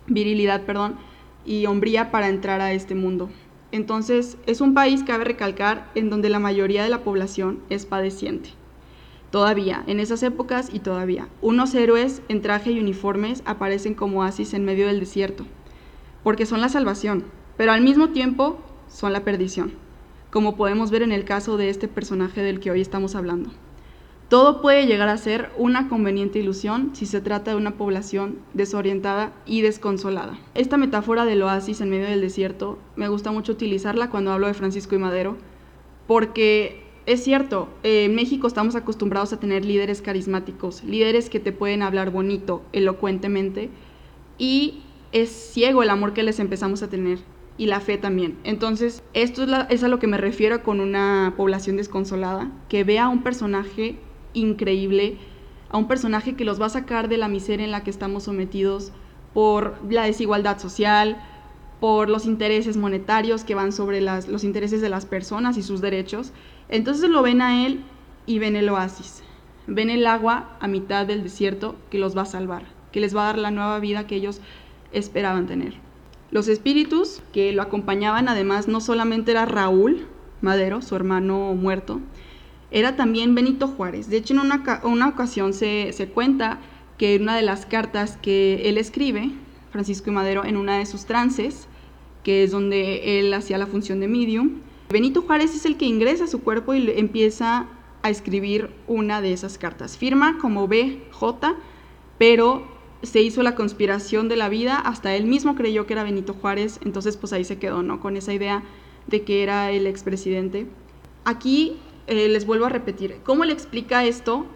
virilidad, 0.06 0.62
perdón, 0.62 0.96
y 1.44 1.66
hombría 1.66 2.10
para 2.10 2.30
entrar 2.30 2.62
a 2.62 2.72
este 2.72 2.94
mundo. 2.94 3.28
Entonces, 3.72 4.38
es 4.46 4.62
un 4.62 4.72
país, 4.72 5.02
cabe 5.04 5.24
recalcar, 5.24 5.90
en 5.94 6.08
donde 6.08 6.30
la 6.30 6.38
mayoría 6.38 6.82
de 6.82 6.88
la 6.88 7.04
población 7.04 7.60
es 7.68 7.84
padeciente. 7.84 8.48
Todavía, 9.30 9.84
en 9.86 10.00
esas 10.00 10.22
épocas 10.22 10.70
y 10.72 10.78
todavía, 10.78 11.28
unos 11.42 11.74
héroes 11.74 12.22
en 12.30 12.40
traje 12.40 12.70
y 12.70 12.80
uniformes 12.80 13.42
aparecen 13.44 13.92
como 13.92 14.20
oasis 14.20 14.54
en 14.54 14.64
medio 14.64 14.86
del 14.86 15.00
desierto, 15.00 15.44
porque 16.22 16.46
son 16.46 16.62
la 16.62 16.70
salvación, 16.70 17.24
pero 17.56 17.72
al 17.72 17.82
mismo 17.82 18.10
tiempo 18.10 18.58
son 18.88 19.12
la 19.12 19.24
perdición, 19.24 19.72
como 20.30 20.56
podemos 20.56 20.90
ver 20.90 21.02
en 21.02 21.12
el 21.12 21.24
caso 21.24 21.56
de 21.56 21.68
este 21.68 21.88
personaje 21.88 22.42
del 22.42 22.60
que 22.60 22.70
hoy 22.70 22.80
estamos 22.80 23.14
hablando. 23.14 23.50
Todo 24.28 24.62
puede 24.62 24.86
llegar 24.86 25.08
a 25.08 25.18
ser 25.18 25.50
una 25.58 25.88
conveniente 25.88 26.38
ilusión 26.38 26.90
si 26.94 27.04
se 27.06 27.20
trata 27.20 27.50
de 27.50 27.56
una 27.56 27.76
población 27.76 28.38
desorientada 28.54 29.32
y 29.46 29.60
desconsolada. 29.60 30.38
Esta 30.54 30.76
metáfora 30.76 31.24
del 31.24 31.42
oasis 31.42 31.80
en 31.80 31.90
medio 31.90 32.06
del 32.06 32.22
desierto 32.22 32.78
me 32.96 33.08
gusta 33.08 33.32
mucho 33.32 33.52
utilizarla 33.52 34.10
cuando 34.10 34.32
hablo 34.32 34.46
de 34.46 34.54
Francisco 34.54 34.94
y 34.94 34.98
Madero, 34.98 35.36
porque 36.06 36.82
es 37.06 37.22
cierto, 37.22 37.68
en 37.82 38.14
México 38.14 38.46
estamos 38.46 38.76
acostumbrados 38.76 39.34
a 39.34 39.40
tener 39.40 39.64
líderes 39.64 40.00
carismáticos, 40.00 40.82
líderes 40.84 41.28
que 41.28 41.38
te 41.38 41.52
pueden 41.52 41.82
hablar 41.82 42.10
bonito, 42.10 42.62
elocuentemente, 42.72 43.68
y 44.38 44.82
es 45.12 45.28
ciego 45.30 45.82
el 45.82 45.90
amor 45.90 46.14
que 46.14 46.22
les 46.22 46.40
empezamos 46.40 46.82
a 46.82 46.88
tener 46.88 47.18
y 47.56 47.66
la 47.66 47.80
fe 47.80 47.98
también. 47.98 48.38
Entonces, 48.44 49.02
esto 49.12 49.44
es, 49.44 49.50
es, 49.68 49.84
a 49.84 49.88
lo 49.88 49.98
que 49.98 50.06
me 50.06 50.16
refiero 50.16 50.62
con 50.62 50.80
una 50.80 51.34
población 51.36 51.76
desconsolada, 51.76 52.50
que 52.68 52.84
vea 52.84 53.04
a 53.04 53.08
un 53.08 53.22
personaje 53.22 53.98
increíble, 54.32 55.18
a 55.70 55.78
un 55.78 55.86
personaje 55.86 56.34
que 56.34 56.44
los 56.44 56.60
va 56.60 56.66
a 56.66 56.70
sacar 56.70 57.08
de 57.08 57.16
la 57.16 57.28
miseria 57.28 57.64
en 57.64 57.70
la 57.70 57.84
que 57.84 57.90
estamos 57.90 58.24
sometidos 58.24 58.92
por 59.32 59.78
la 59.88 60.04
desigualdad 60.04 60.58
social, 60.58 61.16
por 61.80 62.08
los 62.08 62.26
intereses 62.26 62.76
monetarios 62.76 63.44
que 63.44 63.54
van 63.54 63.72
sobre 63.72 64.00
las, 64.00 64.28
los 64.28 64.44
intereses 64.44 64.80
de 64.80 64.88
las 64.88 65.06
personas 65.06 65.56
y 65.58 65.62
sus 65.62 65.80
derechos. 65.80 66.32
Entonces 66.68 67.10
lo 67.10 67.22
ven 67.22 67.42
a 67.42 67.66
él 67.66 67.82
y 68.26 68.38
ven 68.38 68.56
el 68.56 68.68
oasis, 68.68 69.22
ven 69.66 69.90
el 69.90 70.06
agua 70.06 70.56
a 70.60 70.68
mitad 70.68 71.06
del 71.06 71.22
desierto 71.22 71.76
que 71.90 71.98
los 71.98 72.16
va 72.16 72.22
a 72.22 72.26
salvar, 72.26 72.64
que 72.90 73.00
les 73.00 73.14
va 73.14 73.22
a 73.22 73.26
dar 73.26 73.38
la 73.38 73.50
nueva 73.50 73.78
vida 73.80 74.06
que 74.06 74.16
ellos 74.16 74.40
esperaban 74.92 75.46
tener. 75.46 75.74
Los 76.34 76.48
espíritus 76.48 77.22
que 77.32 77.52
lo 77.52 77.62
acompañaban 77.62 78.28
además 78.28 78.66
no 78.66 78.80
solamente 78.80 79.30
era 79.30 79.46
Raúl 79.46 80.08
Madero, 80.40 80.82
su 80.82 80.96
hermano 80.96 81.54
muerto, 81.54 82.00
era 82.72 82.96
también 82.96 83.36
Benito 83.36 83.68
Juárez. 83.68 84.10
De 84.10 84.16
hecho, 84.16 84.34
en 84.34 84.40
una, 84.40 85.08
ocasión 85.08 85.52
se, 85.52 85.92
se, 85.92 86.08
cuenta 86.08 86.58
que 86.98 87.14
en 87.14 87.22
una 87.22 87.36
de 87.36 87.42
las 87.42 87.66
cartas 87.66 88.18
que 88.20 88.68
él 88.68 88.78
escribe, 88.78 89.30
Francisco 89.70 90.10
y 90.10 90.12
Madero, 90.12 90.44
en 90.44 90.56
una 90.56 90.76
de 90.76 90.86
sus 90.86 91.04
trances, 91.04 91.68
que 92.24 92.42
es 92.42 92.50
donde 92.50 93.20
él 93.20 93.32
hacía 93.32 93.56
la 93.56 93.68
función 93.68 94.00
de 94.00 94.08
medium, 94.08 94.56
Benito 94.90 95.22
Juárez 95.22 95.54
es 95.54 95.64
el 95.66 95.76
que 95.76 95.86
ingresa 95.86 96.24
a 96.24 96.26
su 96.26 96.42
cuerpo 96.42 96.74
y 96.74 96.90
empieza 96.96 97.68
a 98.02 98.10
escribir 98.10 98.70
una 98.88 99.20
de 99.20 99.32
esas 99.32 99.56
cartas. 99.56 99.96
Firma 99.96 100.38
como 100.40 100.66
BJ, 100.66 101.54
pero 102.18 102.73
se 103.04 103.22
hizo 103.22 103.42
la 103.42 103.54
conspiración 103.54 104.28
de 104.28 104.36
la 104.36 104.48
vida, 104.48 104.76
hasta 104.76 105.14
él 105.14 105.26
mismo 105.26 105.54
creyó 105.54 105.86
que 105.86 105.92
era 105.92 106.04
Benito 106.04 106.34
Juárez, 106.34 106.80
entonces 106.84 107.16
pues 107.16 107.32
ahí 107.32 107.44
se 107.44 107.58
quedó, 107.58 107.82
¿no? 107.82 108.00
Con 108.00 108.16
esa 108.16 108.32
idea 108.32 108.62
de 109.06 109.22
que 109.22 109.42
era 109.42 109.70
el 109.70 109.86
expresidente. 109.86 110.66
Aquí 111.24 111.76
eh, 112.06 112.28
les 112.28 112.46
vuelvo 112.46 112.66
a 112.66 112.68
repetir, 112.70 113.16
¿cómo 113.24 113.44
le 113.44 113.52
explica 113.52 114.04
esto 114.04 114.46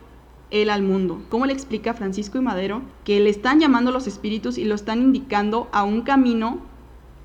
él 0.50 0.70
al 0.70 0.82
mundo? 0.82 1.20
¿Cómo 1.28 1.46
le 1.46 1.52
explica 1.52 1.94
Francisco 1.94 2.38
y 2.38 2.40
Madero 2.40 2.82
que 3.04 3.20
le 3.20 3.30
están 3.30 3.60
llamando 3.60 3.90
los 3.90 4.06
espíritus 4.06 4.58
y 4.58 4.64
lo 4.64 4.74
están 4.74 5.00
indicando 5.00 5.68
a 5.72 5.84
un 5.84 6.02
camino 6.02 6.60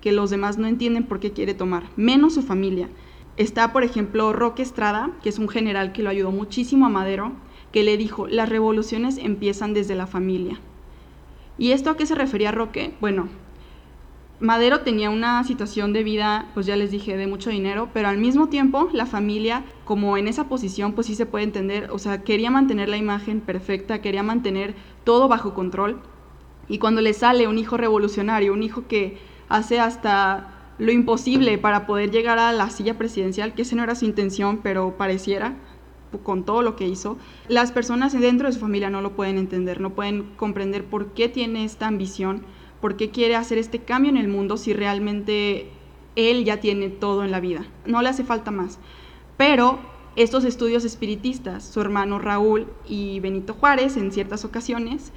que 0.02 0.12
los 0.12 0.30
demás 0.30 0.58
no 0.58 0.68
entienden 0.68 1.06
por 1.06 1.20
qué 1.20 1.32
quiere 1.32 1.54
tomar, 1.54 1.84
menos 1.96 2.34
su 2.34 2.42
familia? 2.42 2.90
Está, 3.36 3.74
por 3.74 3.84
ejemplo, 3.84 4.32
Roque 4.32 4.62
Estrada, 4.62 5.12
que 5.24 5.30
es 5.30 5.40
un 5.40 5.50
general 5.50 5.92
que 5.92 6.04
lo 6.04 6.10
ayudó 6.10 6.32
muchísimo 6.32 6.86
a 6.86 6.90
Madero, 6.90 7.32
que 7.72 7.84
le 7.84 7.98
dijo, 7.98 8.28
las 8.28 8.50
revoluciones 8.50 9.18
empiezan 9.18 9.74
desde 9.74 9.96
la 9.96 10.06
familia. 10.06 10.60
¿Y 11.58 11.72
esto 11.72 11.92
a 11.92 11.98
qué 11.98 12.06
se 12.06 12.16
refería 12.16 12.52
Roque? 12.52 12.96
Bueno, 13.00 13.30
Madero 14.40 14.82
tenía 14.82 15.10
una 15.10 15.44
situación 15.44 15.94
de 15.94 16.04
vida, 16.04 16.50
pues 16.54 16.66
ya 16.66 16.76
les 16.76 16.92
dije, 16.92 17.16
de 17.16 17.28
mucho 17.28 17.50
dinero, 17.50 17.90
pero 17.94 18.10
al 18.10 18.18
mismo 18.18 18.50
tiempo 18.50 18.90
la 18.92 19.06
familia, 19.06 19.64
como 19.86 20.18
en 20.18 20.28
esa 20.28 20.50
posición, 20.50 20.94
pues 20.94 21.08
sí 21.08 21.16
se 21.16 21.26
puede 21.26 21.46
entender, 21.46 21.90
o 21.92 22.00
sea, 22.00 22.24
quería 22.24 22.52
mantener 22.52 22.90
la 22.90 22.98
imagen 22.98 23.40
perfecta, 23.40 24.02
quería 24.02 24.24
mantener 24.24 24.76
todo 25.04 25.28
bajo 25.28 25.54
control. 25.54 26.02
Y 26.68 26.80
cuando 26.80 27.02
le 27.02 27.14
sale 27.14 27.48
un 27.48 27.58
hijo 27.58 27.78
revolucionario, 27.78 28.52
un 28.52 28.64
hijo 28.64 28.88
que 28.88 29.18
hace 29.48 29.80
hasta 29.80 30.74
lo 30.78 30.92
imposible 30.92 31.58
para 31.58 31.86
poder 31.86 32.12
llegar 32.12 32.40
a 32.40 32.52
la 32.52 32.70
silla 32.70 32.98
presidencial, 32.98 33.54
que 33.54 33.62
esa 33.62 33.76
no 33.76 33.84
era 33.84 33.96
su 33.96 34.06
intención, 34.06 34.60
pero 34.64 34.98
pareciera, 34.98 35.56
con 36.22 36.44
todo 36.44 36.62
lo 36.62 36.76
que 36.76 36.88
hizo, 36.88 37.18
las 37.48 37.72
personas 37.72 38.14
dentro 38.14 38.48
de 38.48 38.54
su 38.54 38.60
familia 38.60 38.90
no 38.90 39.02
lo 39.02 39.16
pueden 39.16 39.38
entender, 39.38 39.82
no 39.82 39.92
pueden 39.92 40.24
comprender 40.36 40.86
por 40.86 41.14
qué 41.14 41.30
tiene 41.30 41.64
esta 41.66 41.88
ambición 41.88 42.44
por 42.84 42.98
qué 42.98 43.12
quiere 43.12 43.38
hacer 43.38 43.58
este 43.60 43.80
cambio 43.80 44.12
en 44.12 44.18
el 44.18 44.28
mundo 44.28 44.58
si 44.58 44.74
realmente 44.74 45.70
él 46.18 46.44
ya 46.44 46.60
tiene 46.60 46.90
todo 46.90 47.24
en 47.24 47.32
la 47.32 47.40
vida. 47.40 47.66
No 47.86 48.02
le 48.02 48.10
hace 48.10 48.26
falta 48.26 48.52
más. 48.52 48.78
Pero 49.38 49.80
estos 50.18 50.44
estudios 50.44 50.84
espiritistas, 50.84 51.64
su 51.64 51.80
hermano 51.80 52.20
Raúl 52.20 52.68
y 52.86 53.22
Benito 53.22 53.54
Juárez 53.54 53.96
en 53.96 54.12
ciertas 54.12 54.44
ocasiones, 54.44 55.14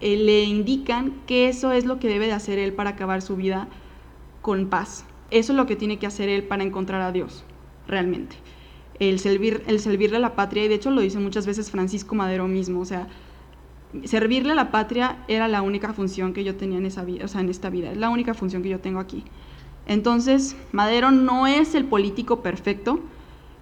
eh, 0.00 0.16
le 0.16 0.44
indican 0.44 1.20
que 1.26 1.50
eso 1.50 1.72
es 1.72 1.84
lo 1.84 1.98
que 1.98 2.08
debe 2.08 2.28
de 2.28 2.32
hacer 2.32 2.58
él 2.58 2.72
para 2.72 2.88
acabar 2.88 3.20
su 3.20 3.36
vida 3.36 3.68
con 4.40 4.70
paz. 4.70 5.04
Eso 5.30 5.52
es 5.52 5.56
lo 5.58 5.66
que 5.66 5.76
tiene 5.76 5.98
que 5.98 6.06
hacer 6.06 6.30
él 6.30 6.44
para 6.44 6.64
encontrar 6.64 7.02
a 7.02 7.12
Dios, 7.12 7.44
realmente. 7.86 8.36
El, 9.08 9.18
servir, 9.18 9.64
el 9.66 9.80
servirle 9.80 10.18
a 10.18 10.20
la 10.20 10.36
patria, 10.36 10.64
y 10.64 10.68
de 10.68 10.76
hecho 10.76 10.92
lo 10.92 11.00
dice 11.00 11.18
muchas 11.18 11.44
veces 11.44 11.72
Francisco 11.72 12.14
Madero 12.14 12.46
mismo, 12.46 12.80
o 12.80 12.84
sea, 12.84 13.08
servirle 14.04 14.52
a 14.52 14.54
la 14.54 14.70
patria 14.70 15.24
era 15.26 15.48
la 15.48 15.60
única 15.60 15.92
función 15.92 16.32
que 16.32 16.44
yo 16.44 16.54
tenía 16.54 16.78
en 16.78 16.86
esa 16.86 17.04
vida, 17.04 17.24
o 17.24 17.28
sea, 17.28 17.40
en 17.40 17.48
esta 17.48 17.68
vida, 17.68 17.90
es 17.90 17.98
la 17.98 18.10
única 18.10 18.32
función 18.32 18.62
que 18.62 18.68
yo 18.68 18.78
tengo 18.78 19.00
aquí. 19.00 19.24
Entonces, 19.86 20.56
Madero 20.70 21.10
no 21.10 21.48
es 21.48 21.74
el 21.74 21.84
político 21.84 22.42
perfecto, 22.42 23.00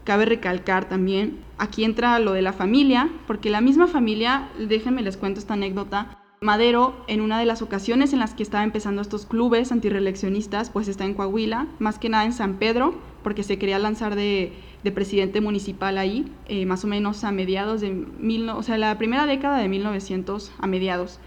cabe 0.04 0.26
recalcar 0.26 0.90
también, 0.90 1.38
aquí 1.56 1.84
entra 1.84 2.18
lo 2.18 2.32
de 2.32 2.42
la 2.42 2.52
familia, 2.52 3.08
porque 3.26 3.48
la 3.48 3.62
misma 3.62 3.86
familia, 3.86 4.50
déjenme 4.58 5.00
les 5.00 5.16
cuento 5.16 5.40
esta 5.40 5.54
anécdota, 5.54 6.18
Madero, 6.42 7.02
en 7.06 7.22
una 7.22 7.38
de 7.38 7.46
las 7.46 7.62
ocasiones 7.62 8.12
en 8.12 8.18
las 8.18 8.34
que 8.34 8.42
estaba 8.42 8.64
empezando 8.64 9.00
estos 9.00 9.24
clubes 9.24 9.72
antireleccionistas, 9.72 10.68
pues 10.68 10.88
está 10.88 11.06
en 11.06 11.14
Coahuila, 11.14 11.66
más 11.78 11.98
que 11.98 12.10
nada 12.10 12.24
en 12.24 12.32
San 12.34 12.56
Pedro, 12.56 12.94
porque 13.22 13.42
se 13.42 13.58
quería 13.58 13.78
lanzar 13.78 14.14
de 14.16 14.52
de 14.84 14.92
presidente 14.92 15.40
municipal 15.40 15.98
ahí, 15.98 16.30
eh, 16.48 16.66
más 16.66 16.84
o 16.84 16.86
menos 16.86 17.24
a 17.24 17.32
mediados 17.32 17.80
de, 17.80 17.90
mil, 17.90 18.48
o 18.48 18.62
sea, 18.62 18.78
la 18.78 18.96
primera 18.98 19.26
década 19.26 19.58
de 19.58 19.68
1900 19.68 20.52
a 20.58 20.66
mediados. 20.66 21.18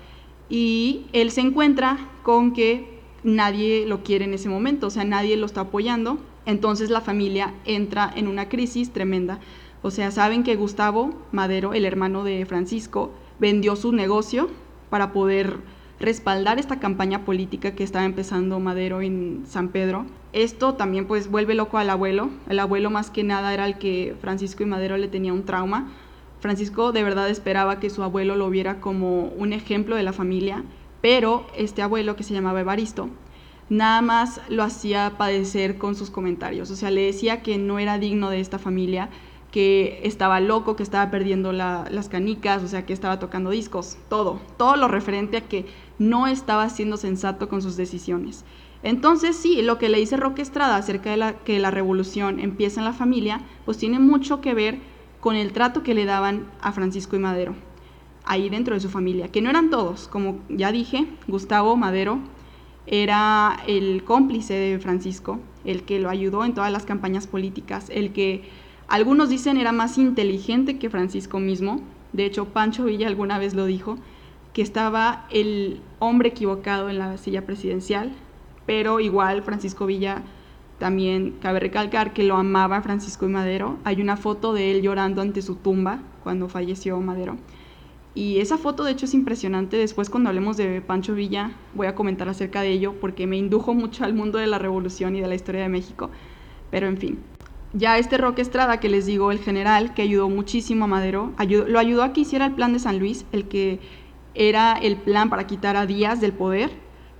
Y 0.49 1.05
él 1.13 1.31
se 1.31 1.41
encuentra 1.41 2.09
con 2.23 2.53
que 2.53 2.99
nadie 3.23 3.85
lo 3.87 4.03
quiere 4.03 4.25
en 4.25 4.33
ese 4.33 4.49
momento, 4.49 4.87
o 4.87 4.89
sea, 4.89 5.03
nadie 5.03 5.37
lo 5.37 5.45
está 5.45 5.61
apoyando. 5.61 6.17
Entonces 6.45 6.89
la 6.89 7.01
familia 7.01 7.53
entra 7.65 8.11
en 8.15 8.27
una 8.27 8.49
crisis 8.49 8.91
tremenda. 8.91 9.39
O 9.81 9.91
sea, 9.91 10.11
saben 10.11 10.43
que 10.43 10.55
Gustavo 10.55 11.13
Madero, 11.31 11.73
el 11.73 11.85
hermano 11.85 12.23
de 12.23 12.45
Francisco, 12.45 13.11
vendió 13.39 13.75
su 13.75 13.91
negocio 13.91 14.49
para 14.89 15.11
poder 15.11 15.59
respaldar 16.03 16.59
esta 16.59 16.79
campaña 16.79 17.23
política 17.25 17.75
que 17.75 17.83
estaba 17.83 18.05
empezando 18.05 18.59
Madero 18.59 19.01
en 19.01 19.43
San 19.47 19.69
Pedro. 19.69 20.05
Esto 20.33 20.73
también 20.73 21.07
pues 21.07 21.31
vuelve 21.31 21.55
loco 21.55 21.77
al 21.77 21.89
abuelo. 21.89 22.29
El 22.49 22.59
abuelo 22.59 22.89
más 22.89 23.09
que 23.09 23.23
nada 23.23 23.53
era 23.53 23.65
el 23.65 23.77
que 23.77 24.15
Francisco 24.19 24.63
y 24.63 24.65
Madero 24.65 24.97
le 24.97 25.07
tenía 25.07 25.33
un 25.33 25.45
trauma. 25.45 25.91
Francisco 26.39 26.91
de 26.91 27.03
verdad 27.03 27.29
esperaba 27.29 27.79
que 27.79 27.89
su 27.89 28.03
abuelo 28.03 28.35
lo 28.35 28.49
viera 28.49 28.81
como 28.81 29.27
un 29.29 29.53
ejemplo 29.53 29.95
de 29.95 30.03
la 30.03 30.11
familia, 30.11 30.63
pero 31.01 31.47
este 31.57 31.81
abuelo 31.81 32.15
que 32.15 32.23
se 32.23 32.33
llamaba 32.33 32.61
Evaristo 32.61 33.09
nada 33.69 34.01
más 34.01 34.41
lo 34.49 34.63
hacía 34.63 35.13
padecer 35.17 35.77
con 35.77 35.95
sus 35.95 36.09
comentarios. 36.09 36.69
O 36.69 36.75
sea, 36.75 36.91
le 36.91 37.01
decía 37.01 37.41
que 37.41 37.57
no 37.57 37.79
era 37.79 37.97
digno 37.97 38.29
de 38.29 38.39
esta 38.39 38.59
familia, 38.59 39.09
que 39.53 40.01
estaba 40.03 40.39
loco, 40.39 40.75
que 40.75 40.81
estaba 40.81 41.11
perdiendo 41.11 41.51
las 41.51 42.09
canicas, 42.09 42.63
o 42.63 42.67
sea, 42.67 42.87
que 42.87 42.93
estaba 42.93 43.19
tocando 43.19 43.51
discos, 43.51 43.97
todo, 44.09 44.39
todo 44.57 44.77
lo 44.77 44.87
referente 44.87 45.37
a 45.37 45.41
que 45.41 45.67
no 45.99 46.27
estaba 46.27 46.69
siendo 46.69 46.97
sensato 46.97 47.49
con 47.49 47.61
sus 47.61 47.77
decisiones. 47.77 48.45
Entonces, 48.83 49.37
sí, 49.37 49.61
lo 49.61 49.77
que 49.77 49.89
le 49.89 49.99
dice 49.99 50.17
Roque 50.17 50.41
Estrada 50.41 50.75
acerca 50.75 51.11
de 51.11 51.17
la, 51.17 51.33
que 51.33 51.59
la 51.59 51.71
revolución 51.71 52.39
empieza 52.39 52.81
en 52.81 52.85
la 52.85 52.93
familia, 52.93 53.41
pues 53.65 53.77
tiene 53.77 53.99
mucho 53.99 54.41
que 54.41 54.53
ver 54.53 54.79
con 55.21 55.35
el 55.35 55.53
trato 55.53 55.83
que 55.83 55.93
le 55.93 56.05
daban 56.05 56.45
a 56.61 56.73
Francisco 56.73 57.15
y 57.15 57.19
Madero, 57.19 57.55
ahí 58.25 58.49
dentro 58.49 58.75
de 58.75 58.81
su 58.81 58.89
familia, 58.89 59.29
que 59.29 59.41
no 59.41 59.49
eran 59.49 59.69
todos, 59.69 60.09
como 60.09 60.39
ya 60.49 60.71
dije, 60.73 61.07
Gustavo 61.27 61.77
Madero 61.77 62.19
era 62.85 63.57
el 63.67 64.03
cómplice 64.03 64.53
de 64.53 64.79
Francisco, 64.79 65.39
el 65.63 65.83
que 65.83 65.99
lo 65.99 66.09
ayudó 66.09 66.43
en 66.43 66.53
todas 66.53 66.71
las 66.71 66.83
campañas 66.83 67.27
políticas, 67.27 67.89
el 67.89 68.11
que 68.11 68.43
algunos 68.87 69.29
dicen 69.29 69.55
era 69.55 69.71
más 69.71 69.97
inteligente 69.97 70.77
que 70.77 70.89
Francisco 70.89 71.39
mismo. 71.39 71.79
De 72.11 72.25
hecho, 72.25 72.45
Pancho 72.45 72.83
Villa 72.83 73.07
alguna 73.07 73.39
vez 73.39 73.53
lo 73.53 73.65
dijo, 73.65 73.97
que 74.53 74.61
estaba 74.61 75.25
el 75.31 75.81
hombre 75.99 76.29
equivocado 76.29 76.89
en 76.89 76.99
la 76.99 77.17
silla 77.17 77.45
presidencial, 77.45 78.13
pero 78.65 78.99
igual 78.99 79.41
Francisco 79.43 79.85
Villa 79.85 80.23
también 80.77 81.35
cabe 81.41 81.59
recalcar 81.59 82.13
que 82.13 82.23
lo 82.23 82.35
amaba 82.35 82.81
Francisco 82.81 83.25
y 83.25 83.29
Madero. 83.29 83.77
Hay 83.83 84.01
una 84.01 84.17
foto 84.17 84.53
de 84.53 84.71
él 84.71 84.81
llorando 84.81 85.21
ante 85.21 85.41
su 85.41 85.55
tumba 85.55 85.99
cuando 86.23 86.49
falleció 86.49 86.99
Madero. 86.99 87.37
Y 88.15 88.39
esa 88.39 88.57
foto 88.57 88.83
de 88.83 88.91
hecho 88.91 89.05
es 89.05 89.13
impresionante. 89.13 89.77
Después 89.77 90.09
cuando 90.09 90.29
hablemos 90.29 90.57
de 90.57 90.81
Pancho 90.81 91.15
Villa 91.15 91.51
voy 91.73 91.87
a 91.87 91.95
comentar 91.95 92.29
acerca 92.29 92.61
de 92.61 92.71
ello 92.71 92.93
porque 93.01 93.25
me 93.27 93.37
indujo 93.37 93.73
mucho 93.73 94.03
al 94.03 94.13
mundo 94.13 94.37
de 94.37 94.47
la 94.47 94.59
revolución 94.59 95.15
y 95.15 95.21
de 95.21 95.27
la 95.27 95.35
historia 95.35 95.61
de 95.61 95.69
México. 95.69 96.11
Pero 96.69 96.87
en 96.87 96.97
fin, 96.97 97.19
ya 97.73 97.97
este 97.97 98.17
Roque 98.17 98.41
Estrada, 98.41 98.79
que 98.79 98.89
les 98.89 99.07
digo, 99.07 99.31
el 99.31 99.39
general, 99.39 99.93
que 99.95 100.03
ayudó 100.03 100.29
muchísimo 100.29 100.85
a 100.85 100.87
Madero, 100.87 101.33
lo 101.39 101.79
ayudó 101.79 102.03
a 102.03 102.13
que 102.13 102.21
hiciera 102.21 102.45
el 102.45 102.53
plan 102.53 102.73
de 102.73 102.79
San 102.79 102.99
Luis, 102.99 103.25
el 103.31 103.47
que 103.47 103.79
era 104.35 104.73
el 104.73 104.97
plan 104.97 105.29
para 105.29 105.47
quitar 105.47 105.75
a 105.75 105.85
Díaz 105.85 106.21
del 106.21 106.33
poder, 106.33 106.71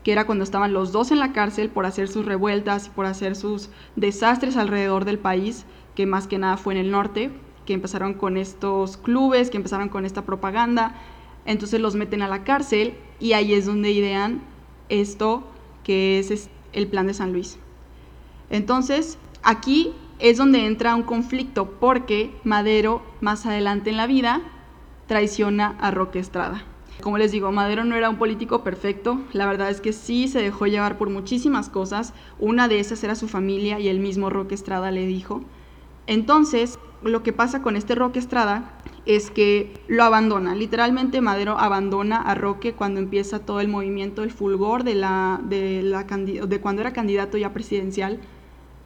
que 0.04 0.12
era 0.12 0.26
cuando 0.26 0.43
estaban 0.43 0.73
los 0.73 0.91
dos 0.91 1.12
en 1.12 1.19
la 1.19 1.32
cárcel 1.32 1.69
por 1.69 1.86
hacer 1.86 2.08
sus 2.08 2.26
revueltas 2.26 2.88
y 2.88 2.89
por 2.89 3.06
hacer 3.06 3.36
sus 3.36 3.69
desastres 3.95 4.58
alrededor 4.58 5.06
del 5.06 5.19
país, 5.19 5.65
que 5.95 6.06
más 6.06 6.28
que 6.28 6.38
nada 6.38 6.58
fue 6.58 6.73
en 6.73 6.80
el 6.80 6.91
norte, 6.91 7.32
que 7.65 7.73
empezaron 7.73 8.13
con 8.13 8.38
estos 8.38 8.97
clubes, 8.97 9.49
que 9.49 9.58
empezaron 9.58 9.89
con 9.89 10.06
esta 10.06 10.23
propaganda, 10.23 10.95
entonces 11.45 11.80
los 11.80 11.95
meten 11.95 12.21
a 12.21 12.28
la 12.28 12.43
cárcel 12.43 12.95
y 13.19 13.34
ahí 13.34 13.54
es 13.54 13.65
donde 13.65 13.91
idean 13.91 14.41
esto 14.89 15.43
que 15.84 16.19
es 16.19 16.49
el 16.73 16.88
plan 16.88 17.08
de 17.08 17.13
San 17.13 17.34
Luis. 17.34 17.58
Entonces, 18.49 19.17
aquí 19.41 19.93
es 20.19 20.38
donde 20.38 20.65
entra 20.65 20.95
un 20.95 21.04
conflicto 21.04 21.71
porque 21.80 22.34
Madero 22.43 23.02
más 23.21 23.45
adelante 23.45 23.89
en 23.89 23.97
la 23.97 24.08
vida 24.08 24.41
traiciona 25.08 25.76
a 25.80 25.91
Roque 25.91 26.19
Estrada. 26.19 26.63
Como 27.01 27.17
les 27.17 27.32
digo, 27.32 27.51
Madero 27.51 27.84
no 27.84 27.95
era 27.95 28.10
un 28.10 28.17
político 28.17 28.63
perfecto, 28.63 29.19
la 29.34 29.45
verdad 29.45 29.69
es 29.69 29.82
que 29.82 29.91
sí 29.91 30.27
se 30.27 30.41
dejó 30.41 30.67
llevar 30.67 30.97
por 30.97 31.10
muchísimas 31.10 31.69
cosas, 31.69 32.13
una 32.39 32.67
de 32.67 32.79
esas 32.79 33.03
era 33.03 33.15
su 33.15 33.27
familia 33.27 33.79
y 33.79 33.89
el 33.89 33.99
mismo 33.99 34.29
Roque 34.29 34.56
Estrada 34.56 34.89
le 34.91 35.06
dijo. 35.06 35.41
Entonces, 36.08 36.79
lo 37.03 37.23
que 37.23 37.34
pasa 37.34 37.62
con 37.62 37.75
este 37.75 37.95
Roque 37.95 38.19
Estrada 38.19 38.79
es 39.06 39.32
que 39.32 39.73
lo 39.88 40.03
abandona, 40.03 40.56
literalmente 40.56 41.19
Madero 41.19 41.58
abandona 41.58 42.21
a 42.21 42.36
Roque 42.36 42.73
cuando 42.73 43.01
empieza 43.01 43.39
todo 43.39 43.60
el 43.60 43.67
movimiento, 43.67 44.23
el 44.23 44.32
fulgor 44.32 44.86
de, 44.86 44.95
la, 44.95 45.41
de, 45.43 45.84
de 46.47 46.62
cuando 46.62 46.82
era 46.82 46.93
candidato 46.93 47.38
ya 47.38 47.51
presidencial, 47.51 48.21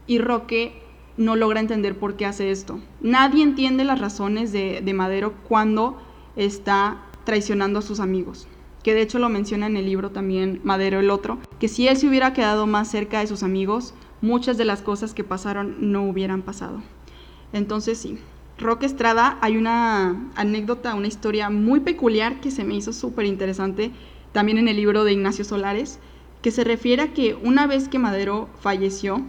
y 0.07 0.17
Roque 0.17 0.81
no 1.17 1.35
logra 1.35 1.59
entender 1.59 1.97
por 1.97 2.15
qué 2.15 2.25
hace 2.25 2.51
esto. 2.51 2.79
Nadie 3.01 3.43
entiende 3.43 3.83
las 3.83 3.99
razones 3.99 4.51
de, 4.51 4.93
Madero 4.93 5.33
cuando 5.47 5.97
está 6.35 7.03
traicionando 7.27 7.79
a 7.79 7.81
sus 7.81 7.99
amigos 7.99 8.47
que 8.87 8.93
de 8.93 9.01
hecho 9.01 9.19
lo 9.19 9.27
menciona 9.27 9.67
en 9.67 9.75
el 9.75 9.85
libro 9.85 10.11
también 10.11 10.61
Madero 10.63 11.01
el 11.01 11.09
otro, 11.09 11.39
que 11.59 11.67
si 11.67 11.89
él 11.89 11.97
se 11.97 12.07
hubiera 12.07 12.31
quedado 12.31 12.67
más 12.67 12.89
cerca 12.89 13.19
de 13.19 13.27
sus 13.27 13.43
amigos, 13.43 13.93
muchas 14.21 14.57
de 14.57 14.63
las 14.63 14.81
cosas 14.81 15.13
que 15.13 15.25
pasaron 15.25 15.91
no 15.91 16.03
hubieran 16.03 16.41
pasado. 16.41 16.81
Entonces 17.51 17.97
sí, 17.97 18.17
Roque 18.57 18.85
Estrada, 18.85 19.39
hay 19.41 19.57
una 19.57 20.31
anécdota, 20.35 20.95
una 20.95 21.07
historia 21.07 21.49
muy 21.49 21.81
peculiar 21.81 22.39
que 22.39 22.49
se 22.49 22.63
me 22.63 22.75
hizo 22.75 22.93
súper 22.93 23.25
interesante 23.25 23.91
también 24.31 24.57
en 24.57 24.69
el 24.69 24.77
libro 24.77 25.03
de 25.03 25.11
Ignacio 25.11 25.43
Solares, 25.43 25.99
que 26.41 26.51
se 26.51 26.63
refiere 26.63 27.01
a 27.03 27.13
que 27.13 27.35
una 27.35 27.67
vez 27.67 27.89
que 27.89 27.99
Madero 27.99 28.47
falleció, 28.61 29.21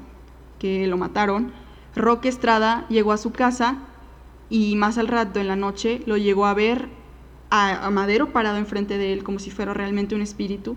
que 0.60 0.86
lo 0.86 0.98
mataron, 0.98 1.52
Roque 1.96 2.28
Estrada 2.28 2.86
llegó 2.90 3.10
a 3.10 3.16
su 3.16 3.32
casa 3.32 3.78
y 4.50 4.76
más 4.76 4.98
al 4.98 5.08
rato 5.08 5.40
en 5.40 5.48
la 5.48 5.56
noche 5.56 6.00
lo 6.06 6.16
llegó 6.16 6.46
a 6.46 6.54
ver 6.54 6.96
a, 7.50 7.90
Madero 7.90 8.32
parado 8.32 8.58
enfrente 8.58 8.98
de 8.98 9.12
él 9.12 9.24
como 9.24 9.38
si 9.38 9.50
fuera 9.50 9.74
realmente 9.74 10.14
un 10.14 10.22
espíritu. 10.22 10.76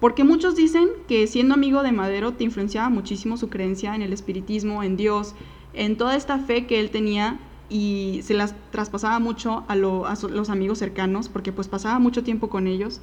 Porque 0.00 0.24
muchos 0.24 0.56
dicen 0.56 0.88
que 1.08 1.26
siendo 1.26 1.54
amigo 1.54 1.82
de 1.82 1.92
Madero 1.92 2.34
te 2.34 2.44
influenciaba 2.44 2.90
muchísimo 2.90 3.36
su 3.36 3.48
creencia 3.48 3.94
en 3.94 4.02
el 4.02 4.12
espiritismo, 4.12 4.82
en 4.82 4.96
Dios, 4.96 5.34
en 5.72 5.96
toda 5.96 6.16
esta 6.16 6.38
fe 6.38 6.66
que 6.66 6.80
él 6.80 6.90
tenía 6.90 7.40
y 7.68 8.20
se 8.22 8.34
las 8.34 8.54
traspasaba 8.70 9.18
mucho 9.18 9.64
a, 9.68 9.74
los 9.74 10.50
amigos 10.50 10.78
cercanos 10.78 11.28
porque 11.28 11.52
pues 11.52 11.68
pasaba 11.68 11.98
mucho 11.98 12.22
tiempo 12.22 12.48
con 12.48 12.66
ellos. 12.66 13.00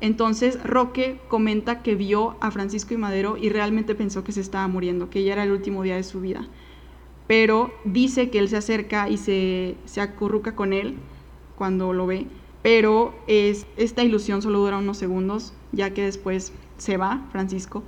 Entonces 0.00 0.62
Roque 0.64 1.20
comenta 1.28 1.82
que 1.82 1.94
vio 1.94 2.36
a 2.40 2.50
Francisco 2.50 2.94
y 2.94 2.96
Madero 2.96 3.36
y 3.36 3.50
realmente 3.50 3.94
pensó 3.94 4.24
que 4.24 4.32
se 4.32 4.40
estaba 4.40 4.66
muriendo, 4.66 5.10
que 5.10 5.22
ya 5.22 5.34
era 5.34 5.44
el 5.44 5.52
último 5.52 5.82
día 5.82 5.96
de 5.96 6.04
su 6.04 6.20
vida 6.22 6.48
pero 7.30 7.72
dice 7.84 8.28
que 8.28 8.40
él 8.40 8.48
se 8.48 8.56
acerca 8.56 9.08
y 9.08 9.16
se, 9.16 9.76
se 9.84 10.00
acurruca 10.00 10.56
con 10.56 10.72
él 10.72 10.96
cuando 11.56 11.92
lo 11.92 12.04
ve, 12.04 12.26
pero 12.62 13.14
es, 13.26 13.66
esta 13.76 14.02
ilusión 14.02 14.42
solo 14.42 14.58
dura 14.58 14.78
unos 14.78 14.98
segundos, 14.98 15.52
ya 15.72 15.94
que 15.94 16.04
después 16.04 16.52
se 16.76 16.96
va 16.96 17.26
Francisco, 17.32 17.82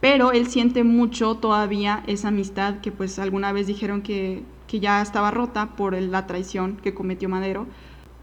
pero 0.00 0.32
él 0.32 0.48
siente 0.48 0.84
mucho 0.84 1.36
todavía 1.36 2.04
esa 2.06 2.28
amistad 2.28 2.80
que 2.80 2.92
pues 2.92 3.18
alguna 3.18 3.52
vez 3.52 3.66
dijeron 3.66 4.02
que, 4.02 4.42
que 4.66 4.80
ya 4.80 5.00
estaba 5.00 5.30
rota 5.30 5.74
por 5.76 5.94
la 5.94 6.26
traición 6.26 6.76
que 6.76 6.94
cometió 6.94 7.28
Madero. 7.28 7.66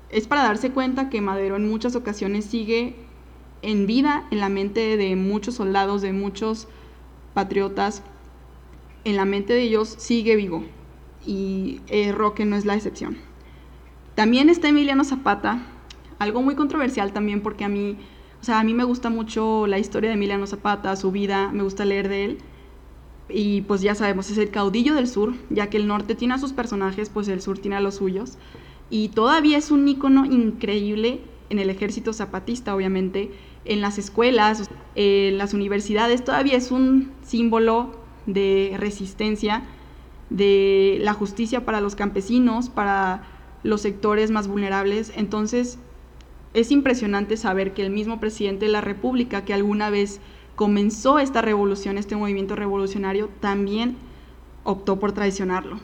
Es 0.10 0.28
para 0.28 0.44
darse 0.44 0.72
cuenta 0.72 1.10
que 1.10 1.22
Madero 1.22 1.56
en 1.56 1.70
muchas 1.70 1.96
ocasiones 1.96 2.46
sigue 2.46 2.96
en 3.62 3.88
vida 3.88 4.28
en 4.32 4.40
la 4.40 4.50
mente 4.50 4.98
de 4.98 5.16
muchos 5.16 5.56
soldados, 5.56 6.02
de 6.02 6.14
muchos 6.14 6.68
patriotas, 7.34 8.04
en 9.04 9.16
la 9.16 9.26
mente 9.26 9.54
de 9.54 9.64
ellos 9.64 9.96
sigue 9.98 10.36
vivo 10.36 10.64
y 11.26 11.82
eh, 11.88 12.12
Roque 12.12 12.46
no 12.46 12.56
es 12.56 12.66
la 12.66 12.76
excepción. 12.76 13.18
También 14.16 14.50
está 14.50 14.70
Emiliano 14.70 15.04
Zapata, 15.04 15.64
algo 16.22 16.44
muy 16.44 16.54
controversial 16.54 17.14
también 17.14 17.42
porque 17.42 17.64
a 17.64 17.68
mí, 17.68 17.98
o 18.40 18.44
sea, 18.44 18.60
a 18.60 18.64
mí 18.64 18.76
me 18.76 18.84
gusta 18.84 19.10
mucho 19.10 19.66
la 19.66 19.80
historia 19.80 20.12
de 20.12 20.14
Emiliano 20.14 20.46
Zapata, 20.46 20.96
su 20.96 21.12
vida, 21.12 21.50
me 21.52 21.64
gusta 21.64 21.84
leer 21.84 22.10
de 22.10 22.26
él. 22.26 22.38
Y 23.28 23.62
pues 23.62 23.82
ya 23.82 23.96
sabemos, 23.96 24.30
es 24.30 24.38
el 24.38 24.52
caudillo 24.52 24.94
del 24.94 25.08
sur, 25.08 25.34
ya 25.50 25.72
que 25.72 25.78
el 25.78 25.88
norte 25.88 26.14
tiene 26.14 26.36
a 26.36 26.38
sus 26.38 26.54
personajes, 26.54 27.10
pues 27.10 27.28
el 27.28 27.42
sur 27.42 27.58
tiene 27.58 27.78
a 27.78 27.82
los 27.82 27.96
suyos. 27.96 28.38
Y 28.92 29.10
todavía 29.10 29.58
es 29.58 29.72
un 29.72 29.88
ícono 29.88 30.26
increíble 30.26 31.22
en 31.50 31.58
el 31.58 31.72
ejército 31.72 32.14
zapatista, 32.14 32.76
obviamente, 32.76 33.32
en 33.66 33.82
las 33.82 33.98
escuelas, 33.98 34.70
en 34.94 35.40
las 35.40 35.56
universidades, 35.56 36.24
todavía 36.24 36.56
es 36.56 36.70
un 36.70 37.12
símbolo 37.24 37.96
de 38.28 38.76
resistencia, 38.78 39.64
de 40.30 41.00
la 41.02 41.14
justicia 41.14 41.66
para 41.66 41.82
los 41.82 41.96
campesinos, 41.96 42.70
para 42.70 43.24
los 43.64 43.82
sectores 43.82 44.30
más 44.30 44.48
vulnerables. 44.48 45.12
Entonces, 45.16 45.80
es 46.54 46.72
impresionante 46.72 47.38
saber 47.38 47.74
que 47.74 47.86
el 47.86 47.92
mismo 47.92 48.20
presidente 48.20 48.66
de 48.66 48.72
la 48.72 48.82
República, 48.82 49.46
que 49.46 49.54
alguna 49.54 49.90
vez 49.90 50.20
comenzó 50.56 51.20
esta 51.20 51.42
revolución, 51.42 51.98
este 51.98 52.16
movimiento 52.16 52.56
revolucionario, 52.56 53.30
también 53.40 53.96
optó 54.64 55.00
por 55.00 55.12
traicionarlo. 55.12 55.80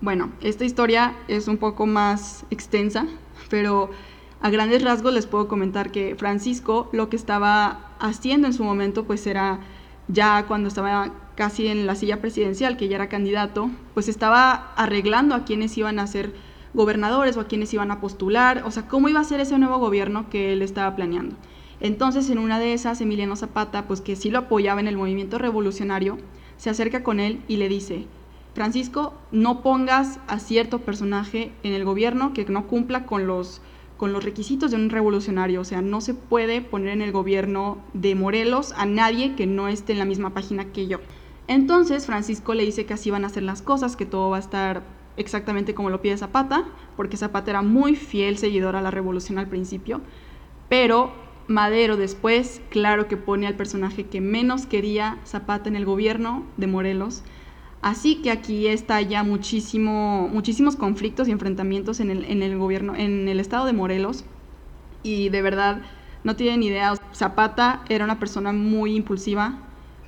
Bueno, 0.00 0.30
esta 0.40 0.64
historia 0.64 1.14
es 1.28 1.48
un 1.48 1.56
poco 1.56 1.86
más 1.86 2.44
extensa, 2.50 3.06
pero 3.50 3.90
a 4.40 4.50
grandes 4.50 4.82
rasgos 4.82 5.12
les 5.14 5.26
puedo 5.26 5.48
comentar 5.48 5.90
que 5.90 6.14
Francisco 6.16 6.88
lo 6.92 7.08
que 7.08 7.16
estaba 7.16 7.94
haciendo 7.98 8.46
en 8.46 8.52
su 8.52 8.64
momento 8.64 9.04
pues 9.04 9.26
era 9.26 9.60
ya 10.08 10.44
cuando 10.46 10.68
estaba 10.68 11.12
casi 11.34 11.66
en 11.68 11.86
la 11.86 11.94
silla 11.94 12.20
presidencial, 12.20 12.76
que 12.76 12.88
ya 12.88 12.96
era 12.96 13.08
candidato, 13.08 13.70
pues 13.94 14.08
estaba 14.08 14.72
arreglando 14.76 15.34
a 15.34 15.44
quienes 15.44 15.76
iban 15.78 15.98
a 15.98 16.06
ser 16.06 16.34
gobernadores 16.74 17.36
o 17.36 17.40
a 17.40 17.46
quienes 17.46 17.72
iban 17.72 17.90
a 17.90 18.00
postular, 18.00 18.62
o 18.66 18.70
sea, 18.70 18.88
cómo 18.88 19.08
iba 19.08 19.20
a 19.20 19.24
ser 19.24 19.40
ese 19.40 19.58
nuevo 19.58 19.78
gobierno 19.78 20.28
que 20.28 20.52
él 20.52 20.60
estaba 20.60 20.94
planeando. 20.94 21.36
Entonces, 21.80 22.28
en 22.30 22.38
una 22.38 22.58
de 22.58 22.72
esas, 22.72 23.00
Emiliano 23.00 23.36
Zapata, 23.36 23.86
pues 23.86 24.00
que 24.00 24.16
sí 24.16 24.30
lo 24.30 24.40
apoyaba 24.40 24.80
en 24.80 24.88
el 24.88 24.96
movimiento 24.96 25.38
revolucionario, 25.38 26.18
se 26.56 26.70
acerca 26.70 27.02
con 27.02 27.20
él 27.20 27.40
y 27.48 27.56
le 27.56 27.68
dice, 27.68 28.06
Francisco, 28.54 29.14
no 29.32 29.62
pongas 29.62 30.20
a 30.28 30.38
cierto 30.38 30.80
personaje 30.80 31.52
en 31.62 31.72
el 31.72 31.84
gobierno 31.84 32.32
que 32.32 32.44
no 32.44 32.66
cumpla 32.66 33.06
con 33.06 33.26
los 33.26 33.60
con 33.96 34.12
los 34.12 34.24
requisitos 34.24 34.72
de 34.72 34.76
un 34.76 34.90
revolucionario. 34.90 35.60
O 35.60 35.64
sea, 35.64 35.80
no 35.80 36.00
se 36.00 36.14
puede 36.14 36.60
poner 36.60 36.88
en 36.88 37.02
el 37.02 37.12
gobierno 37.12 37.78
de 37.92 38.14
Morelos 38.14 38.72
a 38.76 38.86
nadie 38.86 39.36
que 39.36 39.46
no 39.46 39.68
esté 39.68 39.92
en 39.92 40.00
la 40.00 40.04
misma 40.04 40.34
página 40.34 40.72
que 40.72 40.88
yo. 40.88 40.98
Entonces 41.46 42.06
Francisco 42.06 42.54
le 42.54 42.64
dice 42.64 42.86
que 42.86 42.94
así 42.94 43.10
van 43.10 43.24
a 43.24 43.28
ser 43.28 43.42
las 43.44 43.62
cosas, 43.62 43.96
que 43.96 44.06
todo 44.06 44.30
va 44.30 44.38
a 44.38 44.40
estar 44.40 44.82
exactamente 45.16 45.74
como 45.74 45.90
lo 45.90 46.00
pide 46.00 46.16
Zapata, 46.16 46.64
porque 46.96 47.16
Zapata 47.16 47.50
era 47.50 47.62
muy 47.62 47.96
fiel 47.96 48.38
seguidor 48.38 48.76
a 48.76 48.82
la 48.82 48.90
revolución 48.90 49.38
al 49.38 49.48
principio, 49.48 50.00
pero 50.68 51.12
Madero 51.46 51.96
después, 51.96 52.62
claro 52.70 53.06
que 53.06 53.16
pone 53.16 53.46
al 53.46 53.54
personaje 53.54 54.06
que 54.06 54.20
menos 54.20 54.66
quería 54.66 55.18
Zapata 55.26 55.68
en 55.68 55.76
el 55.76 55.84
gobierno 55.84 56.44
de 56.56 56.66
Morelos, 56.66 57.22
Así 57.84 58.22
que 58.22 58.30
aquí 58.30 58.66
está 58.66 59.02
ya 59.02 59.22
muchísimo, 59.24 60.26
muchísimos 60.32 60.74
conflictos 60.74 61.28
y 61.28 61.32
enfrentamientos 61.32 62.00
en 62.00 62.08
el, 62.10 62.56
gobierno, 62.56 62.94
en 62.96 63.28
el 63.28 63.38
estado 63.38 63.66
de 63.66 63.74
Morelos. 63.74 64.24
Y 65.02 65.28
de 65.28 65.42
verdad, 65.42 65.82
no 66.22 66.34
tienen 66.34 66.62
idea. 66.62 66.94
Zapata 67.12 67.82
era 67.90 68.06
una 68.06 68.18
persona 68.18 68.54
muy 68.54 68.96
impulsiva, 68.96 69.58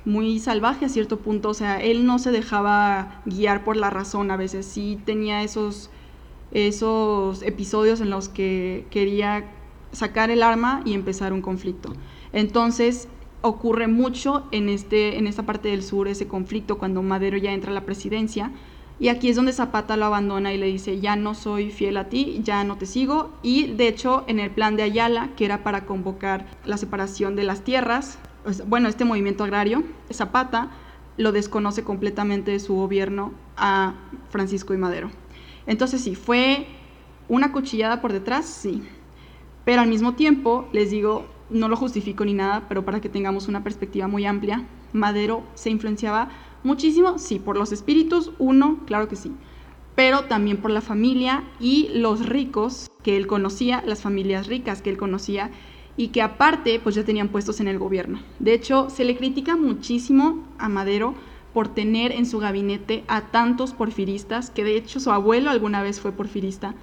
muy 0.07 0.39
salvaje 0.39 0.85
a 0.85 0.89
cierto 0.89 1.19
punto. 1.19 1.49
O 1.49 1.53
sea, 1.53 1.81
él 1.81 2.05
no 2.05 2.17
se 2.17 2.31
dejaba 2.31 3.21
guiar 3.25 3.63
por 3.63 3.75
la 3.75 3.89
razón 3.89 4.31
a 4.31 4.37
veces. 4.37 4.65
Sí 4.65 4.97
tenía 5.05 5.43
esos, 5.43 5.91
esos 6.51 7.43
episodios 7.43 8.01
en 8.01 8.09
los 8.09 8.29
que 8.29 8.87
quería 8.89 9.51
sacar 9.91 10.31
el 10.31 10.43
arma 10.43 10.81
y 10.85 10.93
empezar 10.93 11.33
un 11.33 11.41
conflicto. 11.41 11.93
Entonces, 12.33 13.07
ocurre 13.41 13.87
mucho 13.87 14.47
en, 14.51 14.69
este, 14.69 15.17
en 15.17 15.27
esta 15.27 15.43
parte 15.43 15.69
del 15.69 15.83
sur, 15.83 16.07
ese 16.07 16.27
conflicto, 16.27 16.77
cuando 16.77 17.03
Madero 17.03 17.37
ya 17.37 17.51
entra 17.51 17.71
a 17.71 17.73
la 17.73 17.85
presidencia. 17.85 18.51
Y 18.99 19.09
aquí 19.09 19.29
es 19.29 19.35
donde 19.35 19.53
Zapata 19.53 19.95
lo 19.95 20.05
abandona 20.05 20.53
y 20.53 20.57
le 20.57 20.65
dice, 20.65 20.99
ya 20.99 21.15
no 21.15 21.35
soy 21.35 21.69
fiel 21.69 21.97
a 21.97 22.09
ti, 22.09 22.39
ya 22.43 22.63
no 22.63 22.77
te 22.77 22.87
sigo. 22.87 23.29
Y 23.43 23.67
de 23.73 23.89
hecho, 23.89 24.23
en 24.27 24.39
el 24.39 24.49
plan 24.49 24.75
de 24.75 24.83
Ayala, 24.83 25.31
que 25.35 25.45
era 25.45 25.63
para 25.63 25.85
convocar 25.85 26.47
la 26.65 26.77
separación 26.77 27.35
de 27.35 27.43
las 27.43 27.63
tierras, 27.63 28.17
bueno, 28.67 28.87
este 28.89 29.05
movimiento 29.05 29.43
agrario, 29.43 29.83
Zapata 30.11 30.71
lo 31.17 31.31
desconoce 31.31 31.83
completamente 31.83 32.51
de 32.51 32.59
su 32.59 32.75
gobierno 32.75 33.33
a 33.57 33.95
Francisco 34.29 34.73
y 34.73 34.77
Madero. 34.77 35.09
Entonces 35.65 36.01
sí, 36.01 36.15
fue 36.15 36.67
una 37.27 37.51
cuchillada 37.51 38.01
por 38.01 38.13
detrás, 38.13 38.45
sí. 38.45 38.83
Pero 39.65 39.81
al 39.81 39.89
mismo 39.89 40.13
tiempo, 40.13 40.69
les 40.71 40.91
digo, 40.91 41.25
no 41.49 41.67
lo 41.67 41.75
justifico 41.75 42.23
ni 42.23 42.33
nada, 42.33 42.65
pero 42.69 42.85
para 42.85 43.01
que 43.01 43.09
tengamos 43.09 43.47
una 43.47 43.63
perspectiva 43.63 44.07
muy 44.07 44.25
amplia, 44.25 44.65
Madero 44.93 45.43
se 45.55 45.69
influenciaba 45.69 46.29
muchísimo, 46.63 47.17
sí, 47.17 47.39
por 47.39 47.57
los 47.57 47.71
espíritus, 47.71 48.31
uno, 48.39 48.79
claro 48.85 49.07
que 49.07 49.15
sí, 49.15 49.33
pero 49.95 50.25
también 50.25 50.57
por 50.57 50.71
la 50.71 50.81
familia 50.81 51.43
y 51.59 51.89
los 51.93 52.25
ricos 52.25 52.89
que 53.03 53.17
él 53.17 53.27
conocía, 53.27 53.83
las 53.85 54.01
familias 54.01 54.47
ricas 54.47 54.81
que 54.81 54.89
él 54.89 54.97
conocía 54.97 55.51
y 55.97 56.09
que 56.09 56.21
aparte 56.21 56.79
pues 56.79 56.95
ya 56.95 57.03
tenían 57.03 57.27
puestos 57.27 57.59
en 57.59 57.67
el 57.67 57.79
gobierno. 57.79 58.19
De 58.39 58.53
hecho, 58.53 58.89
se 58.89 59.03
le 59.03 59.17
critica 59.17 59.57
muchísimo 59.57 60.47
a 60.59 60.69
Madero 60.69 61.15
por 61.53 61.67
tener 61.67 62.11
en 62.11 62.27
su 62.27 62.37
gabinete 62.37 63.03
a 63.07 63.21
tantos 63.31 63.73
porfiristas, 63.73 64.51
que 64.51 64.63
de 64.63 64.77
hecho 64.77 64.99
su 64.99 65.11
abuelo 65.11 65.49
alguna 65.49 65.81
vez 65.81 65.99
fue 65.99 66.11
porfirista, 66.11 66.75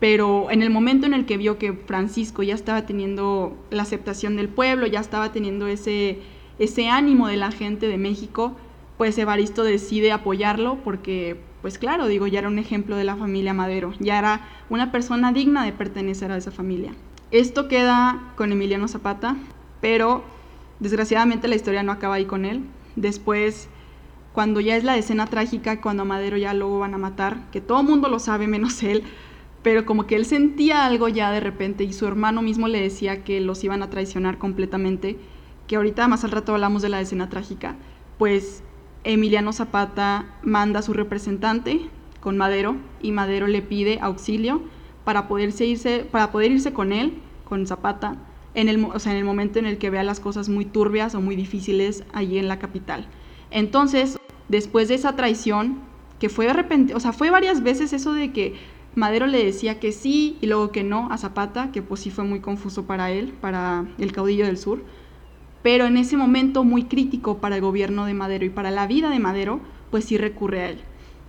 pero 0.00 0.50
en 0.50 0.62
el 0.62 0.70
momento 0.70 1.06
en 1.06 1.14
el 1.14 1.24
que 1.24 1.38
vio 1.38 1.58
que 1.58 1.72
Francisco 1.72 2.42
ya 2.42 2.54
estaba 2.54 2.84
teniendo 2.84 3.56
la 3.70 3.82
aceptación 3.82 4.36
del 4.36 4.50
pueblo, 4.50 4.86
ya 4.86 5.00
estaba 5.00 5.32
teniendo 5.32 5.66
ese, 5.66 6.18
ese 6.58 6.88
ánimo 6.88 7.26
de 7.26 7.38
la 7.38 7.50
gente 7.50 7.88
de 7.88 7.96
México, 7.96 8.54
pues 8.98 9.16
Evaristo 9.16 9.64
decide 9.64 10.12
apoyarlo 10.12 10.76
porque, 10.84 11.40
pues 11.62 11.78
claro, 11.78 12.06
digo, 12.06 12.26
ya 12.26 12.40
era 12.40 12.48
un 12.48 12.58
ejemplo 12.58 12.96
de 12.96 13.04
la 13.04 13.16
familia 13.16 13.54
Madero, 13.54 13.94
ya 13.98 14.18
era 14.18 14.46
una 14.68 14.92
persona 14.92 15.32
digna 15.32 15.64
de 15.64 15.72
pertenecer 15.72 16.30
a 16.30 16.36
esa 16.36 16.50
familia. 16.50 16.92
Esto 17.30 17.68
queda 17.68 18.32
con 18.36 18.52
Emiliano 18.52 18.88
Zapata, 18.88 19.36
pero 19.82 20.24
desgraciadamente 20.80 21.46
la 21.46 21.56
historia 21.56 21.82
no 21.82 21.92
acaba 21.92 22.14
ahí 22.14 22.24
con 22.24 22.46
él. 22.46 22.64
Después, 22.96 23.68
cuando 24.32 24.60
ya 24.60 24.76
es 24.76 24.84
la 24.84 24.96
escena 24.96 25.26
trágica, 25.26 25.82
cuando 25.82 26.04
a 26.04 26.06
Madero 26.06 26.38
ya 26.38 26.54
luego 26.54 26.78
van 26.78 26.94
a 26.94 26.98
matar, 26.98 27.50
que 27.50 27.60
todo 27.60 27.82
el 27.82 27.86
mundo 27.86 28.08
lo 28.08 28.18
sabe 28.18 28.46
menos 28.46 28.82
él, 28.82 29.02
pero 29.62 29.84
como 29.84 30.06
que 30.06 30.16
él 30.16 30.24
sentía 30.24 30.86
algo 30.86 31.08
ya 31.08 31.30
de 31.30 31.40
repente 31.40 31.84
y 31.84 31.92
su 31.92 32.06
hermano 32.06 32.40
mismo 32.40 32.66
le 32.66 32.80
decía 32.80 33.24
que 33.24 33.42
los 33.42 33.62
iban 33.62 33.82
a 33.82 33.90
traicionar 33.90 34.38
completamente, 34.38 35.18
que 35.66 35.76
ahorita 35.76 36.08
más 36.08 36.24
al 36.24 36.30
rato 36.30 36.54
hablamos 36.54 36.80
de 36.80 36.88
la 36.88 37.02
escena 37.02 37.28
trágica, 37.28 37.76
pues 38.16 38.62
Emiliano 39.04 39.52
Zapata 39.52 40.24
manda 40.42 40.80
a 40.80 40.82
su 40.82 40.94
representante 40.94 41.90
con 42.20 42.38
Madero 42.38 42.76
y 43.02 43.12
Madero 43.12 43.46
le 43.46 43.60
pide 43.60 43.98
auxilio 44.00 44.62
para, 45.08 45.26
irse, 45.64 46.06
para 46.10 46.30
poder 46.30 46.52
irse 46.52 46.74
con 46.74 46.92
él, 46.92 47.14
con 47.48 47.66
Zapata, 47.66 48.18
en 48.52 48.68
el, 48.68 48.84
o 48.84 48.98
sea, 48.98 49.12
en 49.12 49.18
el 49.18 49.24
momento 49.24 49.58
en 49.58 49.64
el 49.64 49.78
que 49.78 49.88
vea 49.88 50.02
las 50.02 50.20
cosas 50.20 50.50
muy 50.50 50.66
turbias 50.66 51.14
o 51.14 51.22
muy 51.22 51.34
difíciles 51.34 52.04
allí 52.12 52.36
en 52.36 52.46
la 52.46 52.58
capital. 52.58 53.06
Entonces, 53.50 54.18
después 54.50 54.88
de 54.88 54.96
esa 54.96 55.16
traición, 55.16 55.78
que 56.20 56.28
fue 56.28 56.46
de 56.46 56.94
o 56.94 57.00
sea, 57.00 57.14
fue 57.14 57.30
varias 57.30 57.62
veces 57.62 57.94
eso 57.94 58.12
de 58.12 58.32
que 58.32 58.56
Madero 58.96 59.26
le 59.26 59.42
decía 59.42 59.80
que 59.80 59.92
sí 59.92 60.36
y 60.42 60.46
luego 60.46 60.72
que 60.72 60.84
no 60.84 61.10
a 61.10 61.16
Zapata, 61.16 61.72
que 61.72 61.80
pues 61.80 62.00
sí 62.00 62.10
fue 62.10 62.24
muy 62.24 62.40
confuso 62.40 62.84
para 62.84 63.10
él, 63.10 63.32
para 63.40 63.86
el 63.96 64.12
caudillo 64.12 64.44
del 64.44 64.58
sur. 64.58 64.84
Pero 65.62 65.86
en 65.86 65.96
ese 65.96 66.18
momento 66.18 66.64
muy 66.64 66.84
crítico 66.84 67.38
para 67.38 67.54
el 67.54 67.62
gobierno 67.62 68.04
de 68.04 68.12
Madero 68.12 68.44
y 68.44 68.50
para 68.50 68.70
la 68.70 68.86
vida 68.86 69.08
de 69.08 69.20
Madero, 69.20 69.60
pues 69.90 70.04
sí 70.04 70.18
recurre 70.18 70.60
a 70.60 70.68
él. 70.68 70.80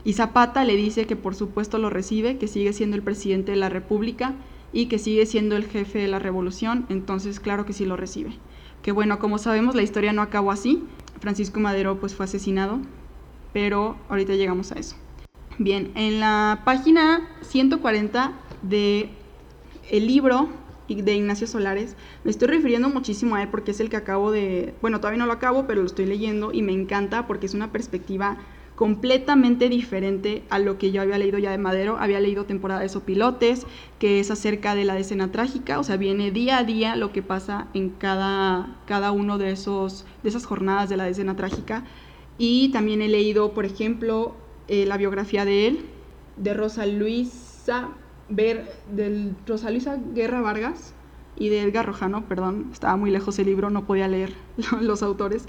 Y 0.03 0.13
Zapata 0.13 0.63
le 0.63 0.75
dice 0.75 1.05
que 1.05 1.15
por 1.15 1.35
supuesto 1.35 1.77
lo 1.77 1.89
recibe, 1.89 2.37
que 2.37 2.47
sigue 2.47 2.73
siendo 2.73 2.95
el 2.95 3.03
presidente 3.03 3.51
de 3.51 3.57
la 3.57 3.69
República 3.69 4.33
y 4.71 4.85
que 4.85 4.99
sigue 4.99 5.25
siendo 5.25 5.55
el 5.55 5.65
jefe 5.65 5.99
de 5.99 6.07
la 6.07 6.19
revolución, 6.19 6.85
entonces 6.89 7.39
claro 7.39 7.65
que 7.65 7.73
sí 7.73 7.85
lo 7.85 7.97
recibe. 7.97 8.37
Que 8.81 8.91
bueno, 8.91 9.19
como 9.19 9.37
sabemos 9.37 9.75
la 9.75 9.81
historia 9.81 10.13
no 10.13 10.21
acabó 10.21 10.51
así, 10.51 10.83
Francisco 11.19 11.59
Madero 11.59 11.99
pues 11.99 12.15
fue 12.15 12.25
asesinado, 12.25 12.79
pero 13.51 13.97
ahorita 14.09 14.35
llegamos 14.35 14.71
a 14.71 14.79
eso. 14.79 14.95
Bien, 15.57 15.91
en 15.95 16.19
la 16.21 16.61
página 16.63 17.27
140 17.41 18.31
de 18.61 19.09
el 19.91 20.07
libro 20.07 20.49
de 20.87 21.15
Ignacio 21.15 21.47
Solares, 21.47 21.95
me 22.23 22.31
estoy 22.31 22.47
refiriendo 22.47 22.89
muchísimo 22.89 23.35
a 23.35 23.43
él 23.43 23.49
porque 23.49 23.71
es 23.71 23.79
el 23.79 23.89
que 23.89 23.97
acabo 23.97 24.31
de, 24.31 24.73
bueno, 24.81 24.99
todavía 24.99 25.19
no 25.19 25.25
lo 25.25 25.33
acabo, 25.33 25.67
pero 25.67 25.81
lo 25.81 25.87
estoy 25.87 26.05
leyendo 26.05 26.53
y 26.53 26.61
me 26.61 26.71
encanta 26.71 27.27
porque 27.27 27.45
es 27.45 27.53
una 27.53 27.71
perspectiva 27.71 28.37
completamente 28.79 29.67
diferente 29.67 30.43
a 30.49 30.57
lo 30.57 30.77
que 30.77 30.91
yo 30.91 31.01
había 31.01 31.17
leído 31.17 31.37
ya 31.37 31.51
de 31.51 31.57
Madero. 31.57 31.97
Había 31.99 32.21
leído 32.21 32.45
Temporada 32.45 32.79
de 32.79 32.87
Sopilotes, 32.87 33.65
que 33.99 34.21
es 34.21 34.31
acerca 34.31 34.73
de 34.73 34.85
la 34.85 34.95
decena 34.95 35.33
trágica, 35.33 35.79
o 35.79 35.83
sea, 35.83 35.97
viene 35.97 36.31
día 36.31 36.59
a 36.59 36.63
día 36.63 36.95
lo 36.95 37.11
que 37.11 37.21
pasa 37.21 37.67
en 37.73 37.89
cada, 37.89 38.77
cada 38.85 39.11
uno 39.11 39.37
de, 39.37 39.51
esos, 39.51 40.05
de 40.23 40.29
esas 40.29 40.45
jornadas 40.45 40.87
de 40.87 40.95
la 40.95 41.03
decena 41.03 41.35
trágica. 41.35 41.83
Y 42.37 42.69
también 42.69 43.01
he 43.01 43.09
leído, 43.09 43.51
por 43.51 43.65
ejemplo, 43.65 44.33
eh, 44.69 44.85
la 44.85 44.95
biografía 44.95 45.43
de 45.43 45.67
él, 45.67 45.85
de 46.37 46.53
Rosa 46.53 46.85
Luisa, 46.85 47.89
Ver, 48.29 48.71
del 48.95 49.35
Rosa 49.45 49.71
Luisa 49.71 49.99
Guerra 50.13 50.39
Vargas 50.39 50.93
y 51.35 51.49
de 51.49 51.63
Edgar 51.63 51.85
Rojano, 51.85 52.29
perdón, 52.29 52.69
estaba 52.71 52.95
muy 52.95 53.11
lejos 53.11 53.37
el 53.39 53.47
libro, 53.47 53.69
no 53.71 53.85
podía 53.85 54.07
leer 54.07 54.31
los 54.79 55.03
autores, 55.03 55.47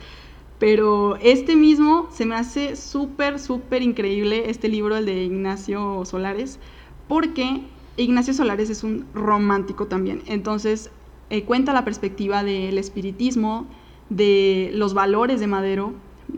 pero 0.60 1.16
este 1.16 1.56
mismo 1.56 2.06
se 2.12 2.26
me 2.26 2.36
hace 2.36 2.76
súper, 2.76 3.40
súper 3.40 3.82
increíble, 3.82 4.50
este 4.50 4.68
libro, 4.68 4.98
el 4.98 5.06
de 5.06 5.24
Ignacio 5.24 6.04
Solares, 6.04 6.60
porque 7.08 7.62
Ignacio 7.96 8.34
Solares 8.34 8.68
es 8.68 8.84
un 8.84 9.06
romántico 9.14 9.86
también, 9.86 10.22
entonces 10.26 10.90
eh, 11.30 11.44
cuenta 11.44 11.72
la 11.72 11.84
perspectiva 11.84 12.44
del 12.44 12.76
espiritismo, 12.76 13.66
de 14.10 14.70
los 14.74 14.92
valores 14.92 15.40
de 15.40 15.46
Madero, 15.46 15.94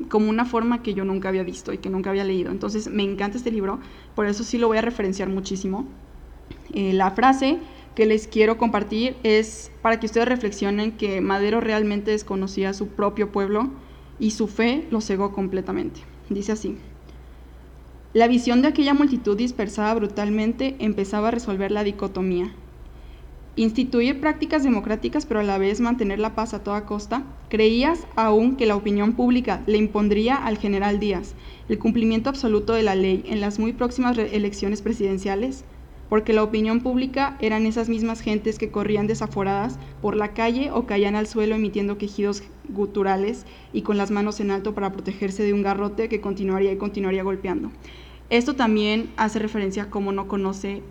como 0.08 0.30
una 0.30 0.44
forma 0.44 0.82
que 0.82 0.94
yo 0.94 1.04
nunca 1.04 1.28
había 1.28 1.42
visto 1.42 1.72
y 1.72 1.78
que 1.78 1.90
nunca 1.90 2.10
había 2.10 2.24
leído. 2.24 2.50
Entonces 2.50 2.88
me 2.88 3.02
encanta 3.02 3.36
este 3.36 3.50
libro, 3.50 3.80
por 4.14 4.26
eso 4.26 4.44
sí 4.44 4.56
lo 4.56 4.68
voy 4.68 4.78
a 4.78 4.82
referenciar 4.82 5.28
muchísimo. 5.28 5.86
Eh, 6.72 6.92
la 6.92 7.10
frase 7.10 7.58
que 7.96 8.06
les 8.06 8.28
quiero 8.28 8.56
compartir 8.56 9.16
es 9.22 9.72
para 9.82 9.98
que 9.98 10.06
ustedes 10.06 10.28
reflexionen 10.28 10.92
que 10.92 11.20
Madero 11.20 11.60
realmente 11.60 12.12
desconocía 12.12 12.72
su 12.72 12.88
propio 12.88 13.32
pueblo 13.32 13.70
y 14.18 14.32
su 14.32 14.48
fe 14.48 14.86
lo 14.90 15.00
cegó 15.00 15.32
completamente. 15.32 16.00
Dice 16.28 16.52
así, 16.52 16.78
La 18.12 18.28
visión 18.28 18.62
de 18.62 18.68
aquella 18.68 18.94
multitud 18.94 19.36
dispersada 19.36 19.94
brutalmente 19.94 20.76
empezaba 20.80 21.28
a 21.28 21.32
resolver 21.32 21.72
la 21.72 21.84
dicotomía. 21.84 22.54
Instituir 23.54 24.18
prácticas 24.20 24.62
democráticas 24.62 25.26
pero 25.26 25.40
a 25.40 25.42
la 25.42 25.58
vez 25.58 25.80
mantener 25.80 26.18
la 26.18 26.34
paz 26.34 26.54
a 26.54 26.62
toda 26.62 26.86
costa. 26.86 27.24
¿Creías 27.50 28.06
aún 28.16 28.56
que 28.56 28.64
la 28.64 28.76
opinión 28.76 29.12
pública 29.12 29.62
le 29.66 29.76
impondría 29.76 30.36
al 30.36 30.56
general 30.56 30.98
Díaz 31.00 31.34
el 31.68 31.78
cumplimiento 31.78 32.30
absoluto 32.30 32.72
de 32.72 32.82
la 32.82 32.94
ley 32.94 33.24
en 33.26 33.42
las 33.42 33.58
muy 33.58 33.74
próximas 33.74 34.16
elecciones 34.16 34.80
presidenciales? 34.80 35.66
Porque 36.12 36.34
la 36.34 36.42
opinión 36.42 36.80
pública 36.80 37.38
eran 37.40 37.64
esas 37.64 37.88
mismas 37.88 38.20
gentes 38.20 38.58
que 38.58 38.70
corrían 38.70 39.06
desaforadas 39.06 39.78
por 40.02 40.14
la 40.14 40.34
calle 40.34 40.70
o 40.70 40.84
caían 40.84 41.14
al 41.16 41.26
suelo 41.26 41.54
emitiendo 41.54 41.96
quejidos 41.96 42.42
guturales 42.68 43.46
y 43.72 43.80
con 43.80 43.96
las 43.96 44.10
manos 44.10 44.38
en 44.38 44.50
alto 44.50 44.74
para 44.74 44.92
protegerse 44.92 45.42
de 45.42 45.54
un 45.54 45.62
garrote 45.62 46.10
que 46.10 46.20
continuaría 46.20 46.70
y 46.70 46.76
continuaría 46.76 47.22
golpeando. 47.22 47.70
Esto 48.28 48.54
también 48.56 49.10
hace 49.16 49.38
referencia 49.38 49.84
a 49.84 49.88
cómo 49.88 50.12
no 50.12 50.28
conoce 50.28 50.82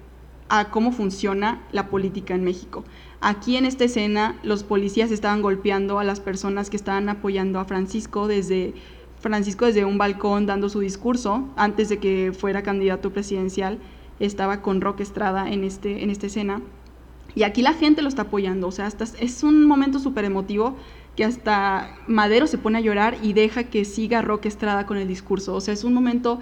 a 0.50 0.72
cómo 0.72 0.92
funciona 0.92 1.62
la 1.72 1.92
política 1.92 2.34
en 2.34 2.44
México. 2.44 2.84
Aquí 3.20 3.58
en 3.58 3.66
esta 3.66 3.84
escena 3.84 4.40
los 4.42 4.64
policías 4.64 5.12
estaban 5.12 5.44
golpeando 5.44 6.00
a 6.00 6.04
las 6.04 6.20
personas 6.20 6.72
que 6.72 6.78
estaban 6.78 7.10
apoyando 7.10 7.60
a 7.60 7.66
Francisco 7.66 8.28
desde 8.28 8.74
Francisco 9.20 9.68
desde 9.68 9.86
un 9.86 10.00
balcón 10.00 10.48
dando 10.48 10.68
su 10.68 10.80
discurso 10.80 11.48
antes 11.58 11.90
de 11.90 12.00
que 12.00 12.34
fuera 12.36 12.64
candidato 12.64 13.14
presidencial 13.14 13.78
estaba 14.26 14.62
con 14.62 14.82
Rock 14.82 15.02
Estrada 15.02 15.52
en, 15.52 15.64
este, 15.64 16.04
en 16.04 16.10
esta 16.10 16.28
escena. 16.28 16.62
Y 17.36 17.44
aquí 17.44 17.62
la 17.62 17.74
gente 17.74 18.02
lo 18.02 18.10
está 18.10 18.24
apoyando, 18.24 18.68
o 18.68 18.72
sea, 18.72 18.88
hasta 18.88 19.06
es 19.20 19.44
un 19.44 19.66
momento 19.66 20.00
súper 20.00 20.26
emotivo 20.26 20.76
que 21.16 21.24
hasta 21.24 21.98
Madero 22.08 22.48
se 22.48 22.58
pone 22.58 22.78
a 22.78 22.82
llorar 22.82 23.18
y 23.22 23.34
deja 23.34 23.66
que 23.66 23.86
siga 23.86 24.22
Rock 24.22 24.46
Estrada 24.46 24.86
con 24.86 24.98
el 24.98 25.08
discurso. 25.08 25.56
O 25.56 25.62
sea, 25.62 25.74
es 25.74 25.84
un 25.84 25.94
momento 25.94 26.40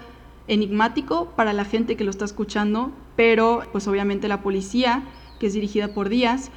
enigmático 0.48 1.32
para 1.36 1.52
la 1.52 1.64
gente 1.64 1.96
que 1.96 2.04
lo 2.04 2.10
está 2.10 2.24
escuchando, 2.24 2.90
pero 3.16 3.62
pues 3.72 3.86
obviamente 3.88 4.28
la 4.28 4.42
policía, 4.42 5.04
que 5.38 5.46
es 5.46 5.54
dirigida 5.54 5.94
por 5.94 6.08
Díaz, 6.08 6.50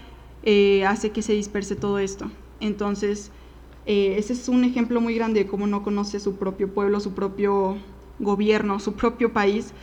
eh, 0.44 0.86
hace 0.86 1.12
que 1.12 1.22
se 1.22 1.34
disperse 1.34 1.76
todo 1.76 2.00
esto. 2.00 2.30
Entonces, 2.60 3.32
eh, 3.86 4.16
ese 4.18 4.34
es 4.34 4.48
un 4.48 4.64
ejemplo 4.64 5.02
muy 5.02 5.16
grande 5.16 5.44
de 5.44 5.50
cómo 5.50 5.68
no 5.68 5.84
conoce 5.84 6.20
su 6.20 6.36
propio 6.38 6.74
pueblo, 6.74 7.00
su 7.00 7.14
propio 7.14 7.78
gobierno, 8.20 8.80
su 8.80 8.94
propio 8.94 9.34
país, 9.34 9.74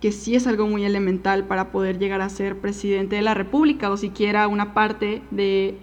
que 0.00 0.12
sí 0.12 0.34
es 0.34 0.46
algo 0.46 0.66
muy 0.66 0.84
elemental 0.84 1.44
para 1.44 1.70
poder 1.70 1.98
llegar 1.98 2.20
a 2.20 2.28
ser 2.28 2.58
presidente 2.58 3.16
de 3.16 3.22
la 3.22 3.34
República 3.34 3.90
o 3.90 3.96
siquiera 3.96 4.46
una 4.48 4.74
parte 4.74 5.22
de, 5.30 5.78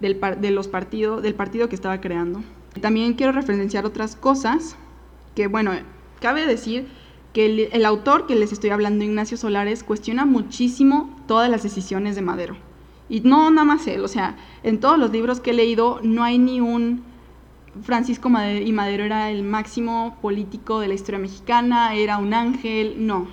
del, 0.00 0.20
de 0.40 0.50
los 0.50 0.68
partidos, 0.68 1.22
del 1.22 1.34
partido 1.34 1.68
que 1.68 1.74
estaba 1.74 2.00
creando. 2.00 2.42
También 2.80 3.14
quiero 3.14 3.32
referenciar 3.32 3.84
otras 3.84 4.16
cosas 4.16 4.76
que, 5.34 5.46
bueno, 5.46 5.72
cabe 6.20 6.46
decir 6.46 6.88
que 7.32 7.46
el, 7.46 7.68
el, 7.72 7.84
autor 7.84 8.26
que 8.26 8.34
les 8.34 8.52
estoy 8.52 8.70
hablando, 8.70 9.04
Ignacio 9.04 9.36
Solares, 9.36 9.84
cuestiona 9.84 10.24
muchísimo 10.24 11.14
todas 11.26 11.50
las 11.50 11.62
decisiones 11.62 12.16
de 12.16 12.22
Madero. 12.22 12.56
Y 13.08 13.20
no 13.20 13.50
nada 13.50 13.64
más 13.64 13.86
él, 13.86 14.04
o 14.04 14.08
sea, 14.08 14.36
en 14.62 14.80
todos 14.80 14.98
los 14.98 15.10
libros 15.10 15.40
que 15.40 15.50
he 15.50 15.54
leído 15.54 16.00
no 16.02 16.24
hay 16.24 16.38
ni 16.38 16.60
un 16.60 17.02
Francisco 17.82 18.28
Madero, 18.28 18.66
y 18.66 18.72
Madero 18.72 19.04
era 19.04 19.30
el 19.30 19.42
máximo 19.42 20.16
político 20.20 20.80
de 20.80 20.88
la 20.88 20.94
historia 20.94 21.18
mexicana, 21.18 21.94
era 21.94 22.18
un 22.18 22.34
ángel, 22.34 23.06
no. 23.06 23.28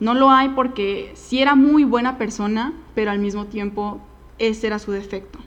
No 0.00 0.14
lo 0.14 0.30
hay 0.30 0.50
porque 0.50 1.12
sí 1.14 1.40
era 1.40 1.54
muy 1.54 1.84
buena 1.84 2.18
persona, 2.18 2.72
pero 2.94 3.10
al 3.10 3.18
mismo 3.18 3.46
tiempo 3.46 4.00
ese 4.38 4.66
era 4.66 4.78
su 4.78 4.92
defecto. 4.92 5.38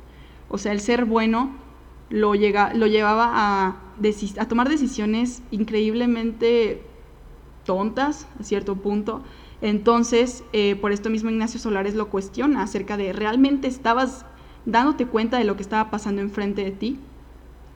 O 0.49 0.57
sea, 0.57 0.71
el 0.71 0.79
ser 0.79 1.05
bueno 1.05 1.51
lo, 2.09 2.35
llega, 2.35 2.73
lo 2.73 2.87
llevaba 2.87 3.31
a, 3.33 3.77
tomar 4.47 4.69
decisiones 4.69 5.41
increíblemente 5.51 6.81
tontas 7.65 8.27
a 8.39 8.43
cierto 8.43 8.75
punto. 8.75 9.21
Entonces, 9.61 10.43
eh, 10.53 10.75
por 10.75 10.91
esto 10.91 11.09
mismo 11.09 11.29
Ignacio 11.29 11.59
Solares 11.59 11.95
lo 11.95 12.09
cuestiona 12.09 12.61
acerca 12.61 12.95
de, 12.95 13.11
¿realmente 13.11 13.67
estabas 13.67 14.25
dándote 14.65 15.07
cuenta 15.07 15.37
de 15.37 15.43
lo 15.43 15.55
que 15.55 15.63
estaba 15.63 15.89
pasando 15.89 16.21
enfrente 16.21 16.63
de 16.63 16.71
ti? 16.71 16.99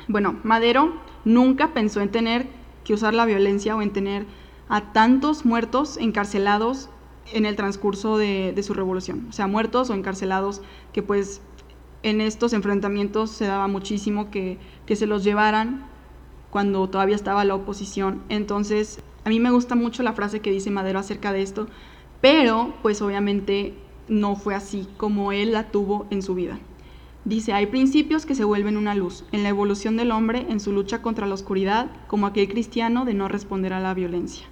Bueno, 0.07 0.39
Madero 0.43 0.93
nunca 1.25 1.73
pensó 1.73 2.01
en 2.01 2.09
tener 2.09 2.47
que 2.83 2.93
usar 2.93 3.13
la 3.13 3.25
violencia 3.25 3.75
o 3.75 3.81
en 3.81 3.91
tener 3.91 4.25
a 4.71 4.93
tantos 4.93 5.43
muertos 5.43 5.97
encarcelados 5.97 6.89
en 7.33 7.45
el 7.45 7.57
transcurso 7.57 8.17
de, 8.17 8.57
su 8.63 8.73
revolución, 8.73 9.27
o 9.29 9.33
sea, 9.33 9.45
muertos 9.45 9.89
o 9.89 9.93
encarcelados 9.93 10.61
que 10.93 11.03
pues 11.03 11.41
en 12.03 12.21
estos 12.21 12.53
enfrentamientos 12.53 13.31
se 13.31 13.45
daba 13.45 13.67
muchísimo 13.67 14.31
que, 14.31 14.57
que 14.85 14.95
se 14.95 15.07
los 15.07 15.25
llevaran 15.25 15.85
cuando 16.51 16.89
todavía 16.89 17.17
estaba 17.17 17.43
la 17.43 17.53
oposición. 17.53 18.23
Entonces, 18.29 19.01
a 19.25 19.29
mí 19.29 19.41
me 19.41 19.51
gusta 19.51 19.75
mucho 19.75 20.03
la 20.03 20.13
frase 20.13 20.39
que 20.39 20.51
dice 20.51 20.71
Madero 20.71 20.99
acerca 20.99 21.33
de 21.33 21.41
esto, 21.41 21.67
pero 22.21 22.73
pues 22.81 23.01
obviamente 23.01 23.73
no 24.07 24.37
fue 24.37 24.55
así 24.55 24.87
como 24.95 25.33
él 25.33 25.51
la 25.51 25.67
tuvo 25.67 26.07
en 26.11 26.21
su 26.21 26.33
vida. 26.33 26.59
Dice, 27.25 27.51
hay 27.51 27.65
principios 27.67 28.25
que 28.25 28.35
se 28.35 28.45
vuelven 28.45 28.77
una 28.77 28.95
luz 28.95 29.25
en 29.33 29.43
la 29.43 29.49
evolución 29.49 29.97
del 29.97 30.11
hombre 30.11 30.45
en 30.49 30.61
su 30.61 30.71
lucha 30.71 31.01
contra 31.01 31.27
la 31.27 31.35
oscuridad, 31.35 31.91
como 32.07 32.25
aquel 32.25 32.47
cristiano 32.47 33.03
de 33.03 33.13
no 33.13 33.27
responder 33.27 33.73
a 33.73 33.81
la 33.81 33.93
violencia. 33.93 34.47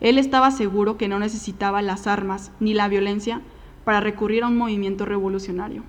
Él 0.00 0.16
estaba 0.16 0.50
seguro 0.50 0.96
que 0.96 1.08
no 1.08 1.18
necesitaba 1.18 1.82
las 1.82 2.06
armas 2.06 2.52
ni 2.58 2.72
la 2.72 2.88
violencia 2.88 3.42
para 3.84 4.00
recurrir 4.00 4.44
a 4.44 4.48
un 4.48 4.56
movimiento 4.56 5.04
revolucionario. 5.04 5.82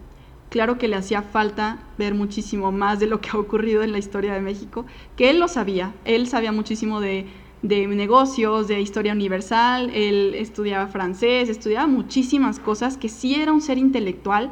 Claro 0.49 0.77
que 0.77 0.89
le 0.89 0.97
hacía 0.97 1.21
falta 1.21 1.79
ver 1.97 2.13
muchísimo 2.13 2.73
más 2.73 2.99
de 2.99 3.07
lo 3.07 3.21
que 3.21 3.29
ha 3.29 3.37
ocurrido 3.37 3.83
en 3.83 3.93
la 3.93 3.99
historia 3.99 4.33
de 4.33 4.41
México, 4.41 4.85
que 5.15 5.29
él 5.29 5.39
lo 5.39 5.47
sabía. 5.47 5.93
Él 6.03 6.27
sabía 6.27 6.51
muchísimo 6.51 6.99
de, 6.99 7.25
negocios, 7.61 8.67
de 8.67 8.81
historia 8.81 9.13
universal, 9.13 9.89
él 9.93 10.35
estudiaba 10.35 10.87
francés, 10.87 11.47
estudiaba 11.47 11.87
muchísimas 11.87 12.59
cosas, 12.59 12.97
que 12.97 13.07
sí 13.07 13.35
era 13.35 13.53
un 13.53 13.61
ser 13.61 13.77
intelectual, 13.77 14.51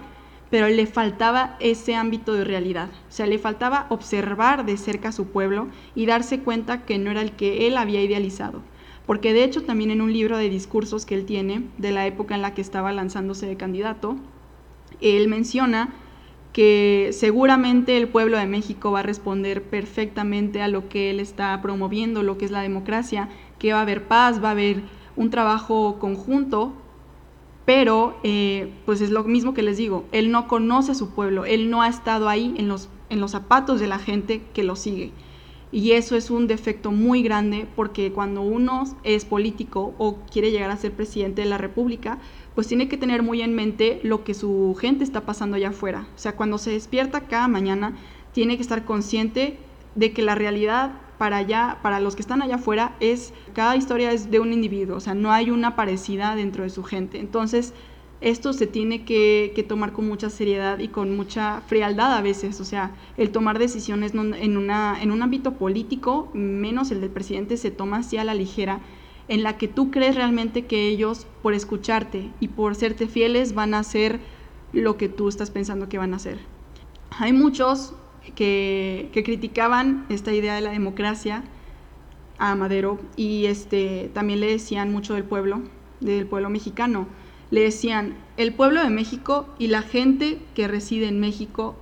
pero 0.50 0.70
le 0.70 0.86
faltaba 0.86 1.58
ese 1.60 1.96
ámbito 1.96 2.34
de 2.34 2.46
realidad. 2.46 2.88
O 3.10 3.12
sea, 3.12 3.28
le 3.28 3.38
faltaba 3.40 3.88
observar 3.90 4.66
de 4.66 4.78
cerca 4.78 5.10
a 5.10 5.12
su 5.12 5.26
pueblo 5.26 5.68
y 5.96 6.06
darse 6.06 6.40
cuenta 6.40 6.86
que 6.86 6.98
no 6.98 7.12
era 7.12 7.22
el 7.22 7.34
que 7.34 7.68
él 7.68 7.76
había 7.76 8.02
idealizado 8.02 8.62
porque 9.10 9.34
de 9.34 9.44
hecho 9.44 9.64
también 9.64 9.90
en 9.90 10.02
un 10.02 10.14
libro 10.14 10.38
de 10.38 10.52
discursos 10.52 11.04
que 11.08 11.16
él 11.16 11.26
tiene, 11.26 11.64
de 11.80 11.90
la 11.90 12.06
época 12.06 12.36
en 12.36 12.44
la 12.44 12.54
que 12.54 12.62
estaba 12.62 12.92
lanzándose 12.92 13.48
de 13.48 13.58
candidato, 13.58 14.18
él 15.02 15.28
menciona 15.28 15.96
que 16.54 17.10
seguramente 17.12 17.98
el 17.98 18.08
pueblo 18.08 18.38
de 18.38 18.46
México 18.46 18.92
va 18.92 19.00
a 19.00 19.02
responder 19.02 19.64
perfectamente 19.64 20.62
a 20.62 20.68
lo 20.68 20.90
que 20.90 21.10
él 21.10 21.20
está 21.20 21.60
promoviendo, 21.60 22.22
lo 22.22 22.38
que 22.38 22.46
es 22.46 22.52
la 22.52 22.62
democracia, 22.62 23.30
que 23.58 23.74
va 23.74 23.80
a 23.80 23.82
haber 23.82 24.08
paz, 24.08 24.44
va 24.44 24.50
a 24.50 24.52
haber 24.52 24.84
un 25.16 25.32
trabajo 25.32 25.98
conjunto, 25.98 26.74
pero 27.66 28.16
eh, 28.22 28.72
pues 28.86 29.02
es 29.02 29.10
lo 29.10 29.24
mismo 29.24 29.56
que 29.56 29.64
les 29.64 29.78
digo, 29.78 30.06
él 30.12 30.30
no 30.30 30.48
conoce 30.48 30.92
a 30.92 30.94
su 30.94 31.16
pueblo, 31.16 31.46
él 31.46 31.72
no 31.72 31.82
ha 31.82 31.88
estado 31.88 32.30
ahí 32.30 32.54
en 32.58 32.68
los, 32.68 32.90
en 33.10 33.22
los 33.22 33.32
zapatos 33.32 33.80
de 33.80 33.88
la 33.88 33.98
gente 33.98 34.44
que 34.54 34.62
lo 34.62 34.76
sigue. 34.76 35.14
Y 35.72 35.92
eso 35.92 36.16
es 36.16 36.32
un 36.32 36.48
defecto 36.48 36.92
muy 36.92 37.22
grande 37.22 37.68
porque 37.76 38.12
cuando 38.12 38.42
uno 38.42 38.86
es 39.04 39.26
político 39.26 39.94
o 40.00 40.18
quiere 40.32 40.52
llegar 40.52 40.72
a 40.72 40.78
ser 40.78 40.94
presidente 40.94 41.44
de 41.44 41.48
la 41.48 41.60
República, 41.60 42.18
pues 42.56 42.68
tiene 42.68 42.88
que 42.90 42.98
tener 42.98 43.22
muy 43.22 43.42
en 43.42 43.54
mente 43.54 44.00
lo 44.04 44.24
que 44.24 44.34
su 44.34 44.76
gente 44.80 45.04
está 45.04 45.22
pasando 45.22 45.58
allá 45.58 45.70
afuera. 45.70 46.08
O 46.16 46.18
sea, 46.18 46.36
cuando 46.36 46.58
se 46.58 46.72
despierta 46.72 47.22
cada 47.22 47.48
mañana, 47.48 47.96
tiene 48.34 48.56
que 48.56 48.64
estar 48.64 48.84
consciente 48.84 49.58
de 49.94 50.12
que 50.12 50.24
la 50.24 50.36
realidad 50.36 50.94
para 51.20 51.38
allá, 51.38 51.80
para 51.84 52.00
los 52.00 52.16
que 52.16 52.22
están 52.22 52.42
allá 52.42 52.56
afuera, 52.56 52.96
es 53.00 53.34
cada 53.54 53.76
historia 53.76 54.12
es 54.12 54.32
de 54.32 54.40
un 54.40 54.54
individuo, 54.54 54.96
o 54.96 55.00
sea, 55.02 55.14
no 55.14 55.32
hay 55.32 55.52
una 55.52 55.76
parecida 55.76 56.34
dentro 56.34 56.64
de 56.64 56.70
su 56.70 56.84
gente. 56.84 57.20
Entonces, 57.20 57.74
esto 58.22 58.52
se 58.52 58.68
tiene 58.68 59.06
que, 59.06 59.66
tomar 59.68 59.94
con 59.94 60.08
mucha 60.08 60.30
seriedad 60.30 60.80
y 60.80 60.90
con 60.90 61.16
mucha 61.16 61.62
frialdad 61.68 62.18
a 62.18 62.22
veces. 62.22 62.60
O 62.60 62.66
sea, 62.66 62.92
el 63.18 63.32
tomar 63.32 63.60
decisiones 63.60 64.14
en, 64.14 64.58
una, 64.58 65.02
en 65.02 65.12
un 65.12 65.22
ámbito 65.22 65.54
político, 65.54 66.30
menos 66.34 66.92
el 66.92 67.00
del 67.02 67.12
presidente, 67.12 67.56
se 67.56 67.72
toma 67.72 67.98
así 67.98 68.18
a 68.18 68.26
la 68.26 68.34
ligera, 68.34 68.82
en 69.30 69.44
la 69.44 69.58
que 69.58 69.68
tú 69.68 69.90
crees 69.92 70.16
realmente 70.16 70.66
que 70.66 70.88
ellos, 70.88 71.28
por 71.42 71.54
escucharte 71.54 72.30
y 72.40 72.50
por 72.50 72.76
serte 72.76 73.08
fieles, 73.08 73.54
van 73.54 73.74
a 73.74 73.80
hacer 73.80 74.20
lo 74.74 74.98
que 74.98 75.08
tú 75.08 75.30
estás 75.30 75.50
pensando 75.50 75.88
que 75.88 75.98
van 75.98 76.14
a 76.14 76.18
hacer. 76.18 76.40
Hay 77.12 77.32
muchos 77.32 77.94
que, 78.36 79.10
que 79.14 79.24
criticaban 79.24 80.06
esta 80.10 80.34
idea 80.34 80.56
de 80.56 80.62
la 80.62 80.72
democracia 80.72 81.44
a 82.38 82.56
Madero 82.56 83.00
y 83.16 83.46
este, 83.46 84.12
también 84.14 84.40
le 84.40 84.48
decían 84.48 84.92
mucho 84.92 85.14
del 85.14 85.24
pueblo, 85.24 85.62
del 86.02 86.26
pueblo 86.26 86.50
mexicano 86.50 87.08
le 87.52 87.62
decían, 87.62 88.16
el 88.38 88.54
pueblo 88.54 88.82
de 88.84 88.90
México 88.90 89.48
y 89.58 89.68
la 89.68 89.82
gente 89.82 90.40
que 90.54 90.68
reside 90.68 91.08
en 91.08 91.20
México 91.20 91.76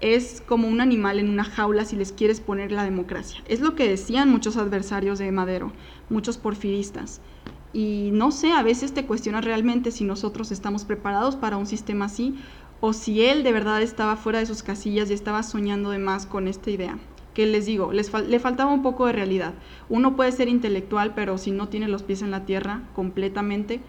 es 0.00 0.42
como 0.46 0.68
un 0.68 0.80
animal 0.80 1.18
en 1.18 1.28
una 1.28 1.44
jaula 1.44 1.84
si 1.84 1.96
les 1.96 2.12
quieres 2.12 2.40
poner 2.40 2.72
la 2.72 2.84
democracia. 2.84 3.42
Es 3.46 3.60
lo 3.60 3.74
que 3.74 3.88
decían 3.88 4.30
muchos 4.30 4.56
adversarios 4.56 5.18
de 5.18 5.32
Madero, 5.32 5.72
muchos 6.08 6.38
porfiristas. 6.38 7.20
Y 7.72 8.10
no 8.12 8.30
sé, 8.30 8.52
a 8.52 8.62
veces 8.62 8.94
te 8.94 9.04
cuestionas 9.04 9.44
realmente 9.44 9.90
si 9.90 10.04
nosotros 10.04 10.52
estamos 10.52 10.84
preparados 10.84 11.36
para 11.36 11.56
un 11.56 11.66
sistema 11.66 12.06
así 12.06 12.36
o 12.80 12.92
si 12.92 13.22
él 13.24 13.42
de 13.42 13.52
verdad 13.52 13.82
estaba 13.82 14.16
fuera 14.16 14.38
de 14.38 14.46
sus 14.46 14.62
casillas 14.62 15.10
y 15.10 15.14
estaba 15.14 15.42
soñando 15.42 15.90
de 15.90 15.98
más 15.98 16.26
con 16.26 16.48
esta 16.48 16.70
idea. 16.70 16.98
que 17.34 17.46
les 17.46 17.66
digo, 17.66 17.92
les 17.92 18.12
le 18.12 18.40
faltaba 18.40 18.72
un 18.72 18.82
poco 18.82 19.06
de 19.06 19.12
realidad. 19.12 19.54
Uno 19.88 20.16
puede 20.16 20.32
ser 20.32 20.48
intelectual, 20.48 21.14
pero 21.14 21.38
si 21.38 21.52
no 21.52 21.68
tiene 21.68 21.86
los 21.86 22.02
pies 22.02 22.22
en 22.22 22.32
la 22.32 22.44
tierra 22.44 22.88
completamente, 22.94 23.80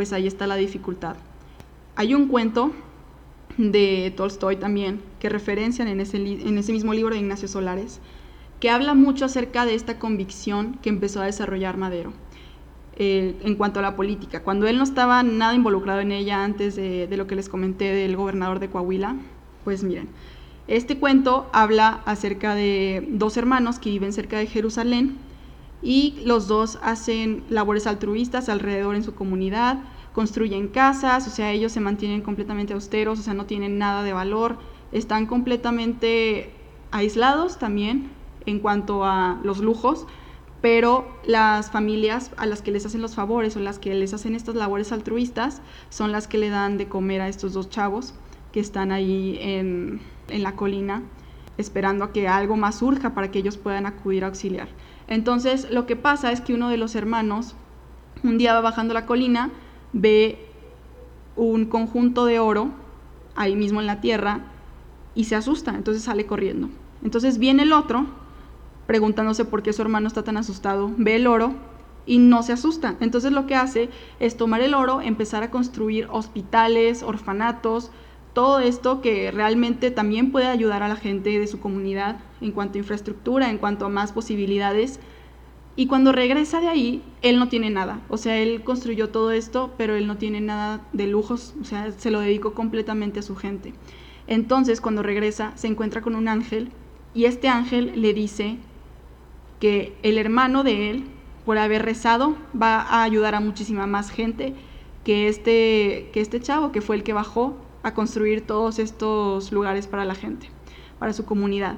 pues 0.00 0.14
ahí 0.14 0.26
está 0.26 0.46
la 0.46 0.56
dificultad. 0.56 1.16
Hay 1.94 2.14
un 2.14 2.28
cuento 2.28 2.72
de 3.58 4.10
Tolstoy 4.16 4.56
también, 4.56 5.02
que 5.18 5.28
referencian 5.28 5.88
en 5.88 6.00
ese, 6.00 6.16
en 6.16 6.56
ese 6.56 6.72
mismo 6.72 6.94
libro 6.94 7.14
de 7.14 7.20
Ignacio 7.20 7.48
Solares, 7.48 8.00
que 8.60 8.70
habla 8.70 8.94
mucho 8.94 9.26
acerca 9.26 9.66
de 9.66 9.74
esta 9.74 9.98
convicción 9.98 10.78
que 10.80 10.88
empezó 10.88 11.20
a 11.20 11.26
desarrollar 11.26 11.76
Madero 11.76 12.14
en 12.96 13.56
cuanto 13.56 13.80
a 13.80 13.82
la 13.82 13.94
política. 13.94 14.42
Cuando 14.42 14.66
él 14.66 14.78
no 14.78 14.84
estaba 14.84 15.22
nada 15.22 15.54
involucrado 15.54 16.00
en 16.00 16.12
ella 16.12 16.44
antes 16.44 16.76
de, 16.76 17.06
de 17.06 17.16
lo 17.18 17.26
que 17.26 17.36
les 17.36 17.50
comenté 17.50 17.92
del 17.92 18.16
gobernador 18.16 18.58
de 18.58 18.70
Coahuila, 18.70 19.16
pues 19.64 19.84
miren, 19.84 20.08
este 20.66 20.96
cuento 20.96 21.50
habla 21.52 22.00
acerca 22.06 22.54
de 22.54 23.06
dos 23.10 23.36
hermanos 23.36 23.78
que 23.78 23.90
viven 23.90 24.14
cerca 24.14 24.38
de 24.38 24.46
Jerusalén 24.46 25.18
y 25.82 26.20
los 26.24 26.46
dos 26.46 26.78
hacen 26.82 27.44
labores 27.48 27.86
altruistas 27.86 28.48
alrededor 28.48 28.94
en 28.94 29.02
su 29.02 29.14
comunidad, 29.14 29.78
construyen 30.12 30.68
casas, 30.68 31.26
o 31.26 31.30
sea, 31.30 31.52
ellos 31.52 31.72
se 31.72 31.80
mantienen 31.80 32.20
completamente 32.22 32.74
austeros, 32.74 33.18
o 33.18 33.22
sea, 33.22 33.34
no 33.34 33.46
tienen 33.46 33.78
nada 33.78 34.02
de 34.02 34.12
valor, 34.12 34.58
están 34.92 35.26
completamente 35.26 36.52
aislados 36.90 37.58
también 37.58 38.10
en 38.46 38.58
cuanto 38.58 39.04
a 39.04 39.40
los 39.44 39.58
lujos, 39.58 40.06
pero 40.60 41.08
las 41.24 41.70
familias 41.70 42.32
a 42.36 42.46
las 42.46 42.60
que 42.62 42.70
les 42.70 42.84
hacen 42.84 43.00
los 43.00 43.14
favores 43.14 43.56
o 43.56 43.60
las 43.60 43.78
que 43.78 43.94
les 43.94 44.12
hacen 44.12 44.34
estas 44.34 44.54
labores 44.54 44.92
altruistas 44.92 45.62
son 45.88 46.12
las 46.12 46.28
que 46.28 46.38
le 46.38 46.50
dan 46.50 46.76
de 46.76 46.88
comer 46.88 47.20
a 47.20 47.28
estos 47.28 47.54
dos 47.54 47.70
chavos 47.70 48.14
que 48.52 48.60
están 48.60 48.92
ahí 48.92 49.38
en, 49.40 50.00
la 50.28 50.54
colina 50.54 51.02
esperando 51.56 52.04
a 52.04 52.12
que 52.12 52.28
algo 52.28 52.56
más 52.56 52.78
surja 52.78 53.14
para 53.14 53.30
que 53.30 53.38
ellos 53.38 53.56
puedan 53.56 53.86
acudir 53.86 54.24
a 54.24 54.28
auxiliar. 54.28 54.68
Entonces 55.10 55.70
lo 55.70 55.84
que 55.84 55.96
pasa 55.96 56.32
es 56.32 56.40
que 56.40 56.54
uno 56.54 56.70
de 56.70 56.78
los 56.78 56.94
hermanos 56.94 57.54
un 58.22 58.38
día 58.38 58.54
va 58.54 58.60
bajando 58.60 58.94
la 58.94 59.06
colina, 59.06 59.50
ve 59.92 60.46
un 61.36 61.66
conjunto 61.66 62.24
de 62.26 62.38
oro 62.38 62.70
ahí 63.34 63.56
mismo 63.56 63.80
en 63.80 63.86
la 63.86 64.00
tierra 64.00 64.40
y 65.14 65.24
se 65.24 65.36
asusta, 65.36 65.74
entonces 65.74 66.04
sale 66.04 66.26
corriendo. 66.26 66.68
Entonces 67.02 67.38
viene 67.38 67.64
el 67.64 67.72
otro 67.72 68.06
preguntándose 68.86 69.44
por 69.44 69.62
qué 69.62 69.72
su 69.72 69.82
hermano 69.82 70.06
está 70.06 70.22
tan 70.22 70.36
asustado, 70.36 70.92
ve 70.96 71.16
el 71.16 71.26
oro 71.26 71.54
y 72.06 72.18
no 72.18 72.42
se 72.42 72.52
asusta. 72.52 72.96
Entonces 73.00 73.32
lo 73.32 73.46
que 73.46 73.54
hace 73.54 73.88
es 74.20 74.36
tomar 74.36 74.60
el 74.60 74.74
oro, 74.74 75.00
empezar 75.00 75.42
a 75.42 75.50
construir 75.50 76.08
hospitales, 76.10 77.02
orfanatos, 77.02 77.90
todo 78.32 78.60
esto 78.60 79.00
que 79.00 79.30
realmente 79.30 79.90
también 79.90 80.30
puede 80.30 80.46
ayudar 80.46 80.82
a 80.82 80.88
la 80.88 80.96
gente 80.96 81.38
de 81.38 81.46
su 81.46 81.60
comunidad 81.60 82.20
en 82.40 82.52
cuanto 82.52 82.78
a 82.78 82.80
infraestructura, 82.80 83.50
en 83.50 83.58
cuanto 83.58 83.86
a 83.86 83.88
más 83.88 84.12
posibilidades. 84.12 85.00
Y 85.76 85.86
cuando 85.86 86.12
regresa 86.12 86.60
de 86.60 86.68
ahí, 86.68 87.02
él 87.22 87.38
no 87.38 87.48
tiene 87.48 87.70
nada. 87.70 88.00
O 88.08 88.16
sea, 88.16 88.38
él 88.38 88.62
construyó 88.62 89.08
todo 89.08 89.32
esto, 89.32 89.72
pero 89.76 89.94
él 89.94 90.06
no 90.06 90.16
tiene 90.16 90.40
nada 90.40 90.86
de 90.92 91.06
lujos. 91.06 91.54
O 91.60 91.64
sea, 91.64 91.90
se 91.92 92.10
lo 92.10 92.20
dedicó 92.20 92.54
completamente 92.54 93.20
a 93.20 93.22
su 93.22 93.36
gente. 93.36 93.74
Entonces, 94.26 94.80
cuando 94.80 95.02
regresa, 95.02 95.52
se 95.56 95.66
encuentra 95.66 96.02
con 96.02 96.14
un 96.14 96.28
ángel 96.28 96.70
y 97.14 97.24
este 97.24 97.48
ángel 97.48 98.00
le 98.00 98.14
dice 98.14 98.58
que 99.58 99.96
el 100.02 100.18
hermano 100.18 100.62
de 100.62 100.90
él, 100.90 101.04
por 101.44 101.58
haber 101.58 101.84
rezado, 101.84 102.36
va 102.60 102.80
a 102.80 103.02
ayudar 103.02 103.34
a 103.34 103.40
muchísima 103.40 103.86
más 103.86 104.10
gente 104.10 104.54
que 105.04 105.28
este, 105.28 106.10
que 106.12 106.20
este 106.20 106.40
chavo, 106.40 106.70
que 106.70 106.80
fue 106.80 106.96
el 106.96 107.02
que 107.02 107.12
bajó 107.12 107.56
a 107.82 107.94
construir 107.94 108.46
todos 108.46 108.78
estos 108.78 109.52
lugares 109.52 109.86
para 109.86 110.04
la 110.04 110.14
gente, 110.14 110.48
para 110.98 111.12
su 111.12 111.24
comunidad. 111.24 111.76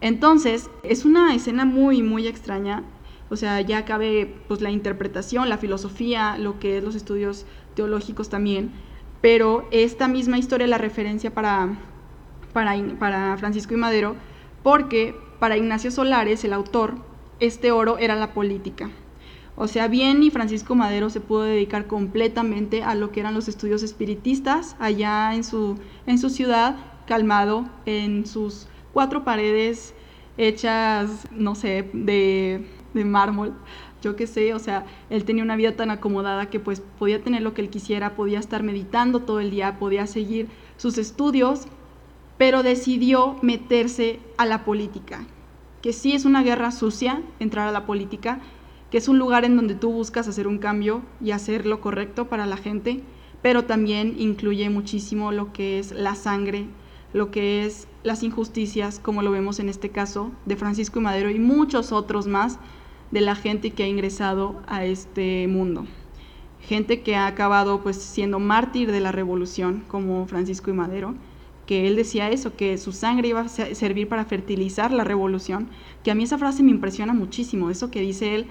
Entonces, 0.00 0.70
es 0.82 1.04
una 1.04 1.34
escena 1.34 1.64
muy, 1.64 2.02
muy 2.02 2.26
extraña. 2.26 2.82
O 3.30 3.36
sea, 3.36 3.60
ya 3.60 3.84
cabe 3.84 4.34
pues, 4.48 4.60
la 4.60 4.70
interpretación, 4.70 5.48
la 5.48 5.58
filosofía, 5.58 6.36
lo 6.38 6.58
que 6.58 6.78
es 6.78 6.84
los 6.84 6.94
estudios 6.94 7.46
teológicos 7.74 8.28
también. 8.28 8.72
Pero 9.20 9.68
esta 9.70 10.08
misma 10.08 10.38
historia 10.38 10.66
la 10.66 10.78
referencia 10.78 11.32
para, 11.32 11.78
para, 12.52 12.76
para 12.98 13.36
Francisco 13.38 13.74
y 13.74 13.76
Madero, 13.76 14.16
porque 14.62 15.14
para 15.38 15.56
Ignacio 15.56 15.90
Solares, 15.90 16.44
el 16.44 16.52
autor, 16.52 16.94
este 17.38 17.70
oro 17.70 17.98
era 17.98 18.16
la 18.16 18.34
política. 18.34 18.90
O 19.54 19.68
sea, 19.68 19.88
bien 19.88 20.22
y 20.22 20.30
Francisco 20.30 20.74
Madero 20.74 21.10
se 21.10 21.20
pudo 21.20 21.42
dedicar 21.42 21.86
completamente 21.86 22.82
a 22.82 22.94
lo 22.94 23.12
que 23.12 23.20
eran 23.20 23.34
los 23.34 23.48
estudios 23.48 23.82
espiritistas 23.82 24.76
allá 24.78 25.34
en 25.34 25.44
su, 25.44 25.78
en 26.06 26.18
su 26.18 26.30
ciudad, 26.30 26.76
calmado, 27.06 27.68
en 27.84 28.26
sus 28.26 28.66
cuatro 28.92 29.24
paredes 29.24 29.94
hechas, 30.38 31.28
no 31.30 31.54
sé, 31.54 31.88
de, 31.92 32.66
de 32.94 33.04
mármol, 33.04 33.54
yo 34.02 34.16
qué 34.16 34.26
sé, 34.26 34.52
o 34.52 34.58
sea, 34.58 34.84
él 35.10 35.24
tenía 35.24 35.44
una 35.44 35.56
vida 35.56 35.76
tan 35.76 35.90
acomodada 35.90 36.50
que 36.50 36.58
pues 36.58 36.82
podía 36.98 37.22
tener 37.22 37.42
lo 37.42 37.54
que 37.54 37.62
él 37.62 37.70
quisiera, 37.70 38.16
podía 38.16 38.40
estar 38.40 38.62
meditando 38.62 39.20
todo 39.20 39.40
el 39.40 39.50
día, 39.50 39.78
podía 39.78 40.06
seguir 40.06 40.48
sus 40.76 40.98
estudios, 40.98 41.66
pero 42.36 42.62
decidió 42.62 43.36
meterse 43.42 44.18
a 44.36 44.46
la 44.46 44.64
política. 44.64 45.24
Que 45.82 45.92
sí 45.92 46.12
es 46.14 46.24
una 46.24 46.42
guerra 46.42 46.72
sucia 46.72 47.22
entrar 47.38 47.68
a 47.68 47.72
la 47.72 47.86
política, 47.86 48.40
que 48.92 48.98
es 48.98 49.08
un 49.08 49.18
lugar 49.18 49.46
en 49.46 49.56
donde 49.56 49.74
tú 49.74 49.90
buscas 49.90 50.28
hacer 50.28 50.46
un 50.46 50.58
cambio 50.58 51.00
y 51.18 51.30
hacer 51.30 51.64
lo 51.64 51.80
correcto 51.80 52.28
para 52.28 52.44
la 52.44 52.58
gente, 52.58 53.00
pero 53.40 53.64
también 53.64 54.16
incluye 54.18 54.68
muchísimo 54.68 55.32
lo 55.32 55.50
que 55.54 55.78
es 55.78 55.92
la 55.92 56.14
sangre, 56.14 56.66
lo 57.14 57.30
que 57.30 57.64
es 57.64 57.88
las 58.02 58.22
injusticias, 58.22 58.98
como 58.98 59.22
lo 59.22 59.30
vemos 59.30 59.60
en 59.60 59.70
este 59.70 59.88
caso 59.88 60.30
de 60.44 60.56
Francisco 60.56 61.00
y 61.00 61.04
Madero 61.04 61.30
y 61.30 61.38
muchos 61.38 61.90
otros 61.90 62.26
más 62.26 62.58
de 63.10 63.22
la 63.22 63.34
gente 63.34 63.70
que 63.70 63.82
ha 63.82 63.88
ingresado 63.88 64.60
a 64.66 64.84
este 64.84 65.48
mundo. 65.48 65.86
Gente 66.60 67.00
que 67.00 67.16
ha 67.16 67.26
acabado 67.26 67.82
pues 67.82 67.96
siendo 67.96 68.40
mártir 68.40 68.92
de 68.92 69.00
la 69.00 69.10
revolución, 69.10 69.84
como 69.88 70.26
Francisco 70.26 70.70
y 70.70 70.74
Madero, 70.74 71.14
que 71.64 71.86
él 71.86 71.96
decía 71.96 72.28
eso, 72.28 72.56
que 72.56 72.76
su 72.76 72.92
sangre 72.92 73.28
iba 73.28 73.40
a 73.40 73.48
servir 73.48 74.06
para 74.06 74.26
fertilizar 74.26 74.92
la 74.92 75.04
revolución, 75.04 75.68
que 76.04 76.10
a 76.10 76.14
mí 76.14 76.24
esa 76.24 76.36
frase 76.36 76.62
me 76.62 76.72
impresiona 76.72 77.14
muchísimo, 77.14 77.70
eso 77.70 77.90
que 77.90 78.02
dice 78.02 78.34
él, 78.34 78.46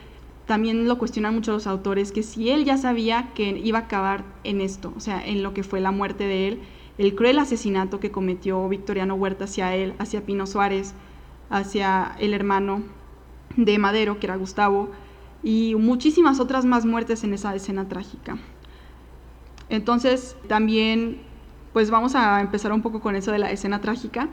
también 0.51 0.85
lo 0.85 0.97
cuestionan 0.97 1.33
muchos 1.33 1.53
los 1.53 1.65
autores, 1.65 2.11
que 2.11 2.23
si 2.23 2.49
él 2.49 2.65
ya 2.65 2.77
sabía 2.77 3.29
que 3.33 3.57
iba 3.63 3.79
a 3.79 3.81
acabar 3.83 4.25
en 4.43 4.59
esto, 4.59 4.91
o 4.97 4.99
sea, 4.99 5.25
en 5.25 5.43
lo 5.43 5.53
que 5.53 5.63
fue 5.63 5.79
la 5.79 5.91
muerte 5.91 6.25
de 6.25 6.49
él, 6.49 6.59
el 6.97 7.15
cruel 7.15 7.39
asesinato 7.39 8.01
que 8.01 8.11
cometió 8.11 8.67
Victoriano 8.67 9.15
Huerta 9.15 9.45
hacia 9.45 9.73
él, 9.73 9.93
hacia 9.97 10.25
Pino 10.25 10.45
Suárez, 10.45 10.93
hacia 11.49 12.17
el 12.19 12.33
hermano 12.33 12.83
de 13.55 13.77
Madero, 13.77 14.19
que 14.19 14.27
era 14.27 14.35
Gustavo, 14.35 14.89
y 15.41 15.75
muchísimas 15.75 16.41
otras 16.41 16.65
más 16.65 16.85
muertes 16.85 17.23
en 17.23 17.33
esa 17.33 17.55
escena 17.55 17.87
trágica. 17.87 18.37
Entonces, 19.69 20.35
también 20.49 21.21
pues 21.71 21.91
vamos 21.91 22.13
a 22.13 22.41
empezar 22.41 22.73
un 22.73 22.81
poco 22.81 22.99
con 22.99 23.15
eso 23.15 23.31
de 23.31 23.39
la 23.39 23.51
escena 23.51 23.79
trágica. 23.79 24.27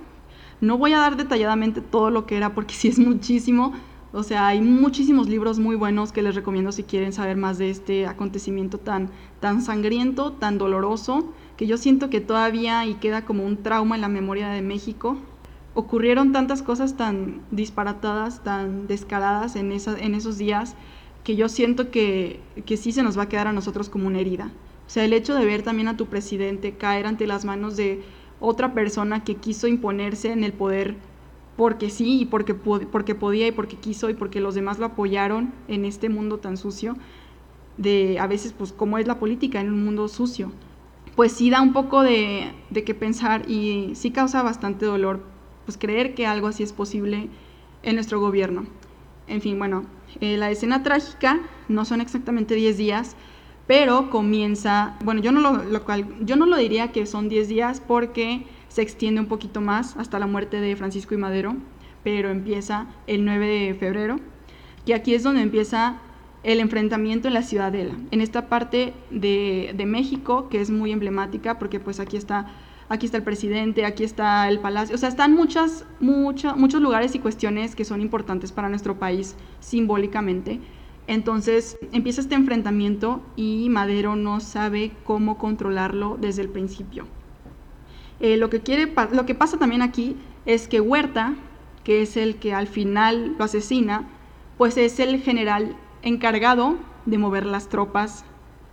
No 0.61 0.79
voy 0.79 0.95
a 0.95 0.99
dar 0.99 1.17
detalladamente 1.17 1.81
todo 1.81 2.11
lo 2.11 2.27
que 2.27 2.37
era 2.37 2.55
porque 2.57 2.75
sí 2.75 2.89
es 2.89 2.99
muchísimo. 2.99 3.73
O 4.13 4.23
sea, 4.23 4.47
hay 4.47 4.63
muchísimos 4.63 5.29
libros 5.29 5.59
muy 5.59 5.77
buenos 5.77 6.13
que 6.13 6.23
les 6.23 6.35
recomiendo 6.35 6.73
si 6.73 6.83
quieren 6.83 7.13
saber 7.13 7.37
más 7.37 7.59
de 7.59 7.69
este 7.69 8.07
acontecimiento 8.07 8.79
tan, 8.79 9.11
tan 9.41 9.61
sangriento, 9.61 10.33
tan 10.33 10.57
doloroso, 10.57 11.35
que 11.59 11.67
yo 11.67 11.77
siento 11.77 12.09
que 12.09 12.21
todavía 12.21 12.87
y 12.87 12.95
queda 12.95 13.27
como 13.27 13.45
un 13.45 13.63
trauma 13.63 13.97
en 13.97 14.01
la 14.01 14.09
memoria 14.09 14.49
de 14.49 14.63
México. 14.63 15.19
Ocurrieron 15.75 16.33
tantas 16.33 16.63
cosas 16.63 16.97
tan 16.97 17.43
disparatadas, 17.51 18.43
tan 18.43 18.87
descaradas 18.87 19.57
en, 19.57 19.73
en 19.73 20.15
esos 20.15 20.39
días, 20.39 20.75
que 21.23 21.37
yo 21.37 21.51
siento 21.51 21.91
que, 21.91 22.41
que 22.65 22.79
sí 22.79 22.93
se 22.93 23.03
nos 23.03 23.19
va 23.19 23.25
a 23.25 23.29
quedar 23.29 23.47
a 23.47 23.53
nosotros 23.53 23.91
como 23.91 24.07
una 24.07 24.21
herida. 24.21 24.51
O 24.87 24.91
sea, 24.91 25.05
el 25.05 25.13
hecho 25.13 25.35
de 25.35 25.45
ver 25.45 25.63
también 25.63 25.89
a 25.89 25.99
tu 25.99 26.07
presidente 26.07 26.73
caer 26.73 27.07
ante 27.07 27.27
las 27.27 27.45
manos 27.45 27.77
de 27.77 28.03
otra 28.41 28.73
persona 28.73 29.23
que 29.23 29.35
quiso 29.35 29.69
imponerse 29.69 30.33
en 30.33 30.45
el 30.45 30.55
poder 30.55 30.97
porque 31.59 31.91
sí 31.91 32.21
y 32.21 32.25
porque, 32.25 32.55
porque 32.55 33.17
podía 33.17 33.49
y 33.49 33.53
porque 33.53 33.75
quiso 33.75 34.09
y 34.09 34.15
porque 34.15 34.41
los 34.41 34.55
demás 34.55 34.79
lo 34.79 34.87
apoyaron 34.87 35.53
en 35.67 35.85
este 35.85 36.09
mundo 36.09 36.39
tan 36.39 36.57
sucio, 36.57 36.97
de 37.77 38.21
a 38.21 38.29
veces 38.29 38.55
pues 38.57 38.73
cómo 38.73 38.97
es 38.97 39.09
la 39.09 39.19
política 39.19 39.61
en 39.61 39.73
un 39.73 39.85
mundo 39.85 40.07
sucio, 40.07 40.53
pues 41.17 41.33
sí 41.33 41.51
da 41.51 41.61
un 41.61 41.73
poco 41.73 42.03
de, 42.03 42.53
de 42.71 42.85
qué 42.85 42.95
pensar 42.95 43.51
y 43.51 43.91
sí 43.97 44.13
causa 44.13 44.45
bastante 44.45 44.87
dolor 44.87 45.21
pues 45.65 45.77
creer 45.77 46.15
que 46.15 46.29
algo 46.29 46.47
así 46.47 46.63
es 46.63 46.73
posible 46.73 47.29
en 47.83 47.97
nuestro 47.97 48.21
gobierno. 48.21 48.67
En 49.27 49.41
fin, 49.41 49.59
bueno, 49.59 49.83
eh, 50.21 50.37
la 50.37 50.53
escena 50.53 50.85
trágica 50.85 51.41
no 51.69 51.85
son 51.85 52.01
exactamente 52.01 52.55
10 52.55 52.79
días, 52.79 53.17
pero 53.67 54.11
comienza, 54.11 54.97
bueno, 55.03 55.21
yo 55.21 55.33
no 55.33 55.41
lo, 55.41 55.65
yo 56.21 56.37
no 56.37 56.47
lo 56.47 56.57
diría 56.57 56.93
que 56.93 57.05
son 57.05 57.29
10 57.29 57.49
días 57.49 57.83
porque 57.87 58.47
se 58.69 58.83
extiende 58.83 59.21
un 59.21 59.27
poquito 59.27 59.61
más 59.61 59.97
hasta 59.97 60.19
la 60.19 60.27
muerte 60.27 60.61
de 60.61 60.77
Francisco 60.77 61.15
y 61.15 61.19
Madero, 61.19 61.57
pero 62.05 62.31
empieza 62.31 62.87
el 63.07 63.25
9 63.25 63.47
de 63.47 63.75
febrero, 63.75 64.21
y 64.87 64.93
aquí 64.93 65.15
es 65.15 65.23
donde 65.23 65.43
empieza 65.43 65.99
el 66.43 66.61
enfrentamiento 66.61 67.29
en 67.29 67.35
la 67.35 67.43
Ciudadela, 67.43 67.95
en 68.11 68.21
esta 68.21 68.49
parte 68.49 68.95
de, 69.11 69.75
de 69.77 69.87
México 69.87 70.49
que 70.49 70.61
es 70.61 70.71
muy 70.71 70.93
emblemática 70.93 71.59
porque 71.59 71.81
pues 71.81 72.01
aquí 72.01 72.17
está 72.17 72.47
aquí 72.89 73.07
está 73.07 73.19
el 73.19 73.23
presidente, 73.23 73.85
aquí 73.85 74.05
está 74.05 74.49
el 74.49 74.61
palacio, 74.61 74.95
o 74.95 74.99
sea, 74.99 75.09
están 75.09 75.35
muchas, 75.35 75.85
muchos 76.01 76.81
lugares 76.81 77.15
y 77.15 77.19
cuestiones 77.19 77.75
que 77.75 77.85
son 77.85 78.01
importantes 78.01 78.53
para 78.53 78.69
nuestro 78.69 78.99
país 78.99 79.37
simbólicamente. 79.61 80.61
Entonces 81.07 81.79
empieza 81.93 82.21
este 82.21 82.35
enfrentamiento 82.35 83.23
y 83.37 83.69
Madero 83.71 84.17
no 84.17 84.41
sabe 84.41 84.93
cómo 85.05 85.39
controlarlo 85.39 86.19
desde 86.21 86.43
el 86.43 86.49
principio. 86.51 87.07
Eh, 88.21 88.37
lo, 88.37 88.51
que 88.51 88.61
quiere, 88.61 88.93
lo 89.13 89.27
que 89.27 89.35
pasa 89.35 89.59
también 89.59 89.83
aquí 89.83 90.17
es 90.47 90.69
que 90.69 90.81
Huerta, 90.81 91.35
que 91.85 92.03
es 92.03 92.17
el 92.17 92.37
que 92.37 92.53
al 92.53 92.67
final 92.67 93.37
lo 93.39 93.45
asesina, 93.45 94.09
pues 94.57 94.77
es 94.77 94.99
el 94.99 95.21
general 95.21 95.77
encargado 96.03 96.77
de 97.07 97.19
mover 97.19 97.47
las 97.47 97.69
tropas 97.69 98.25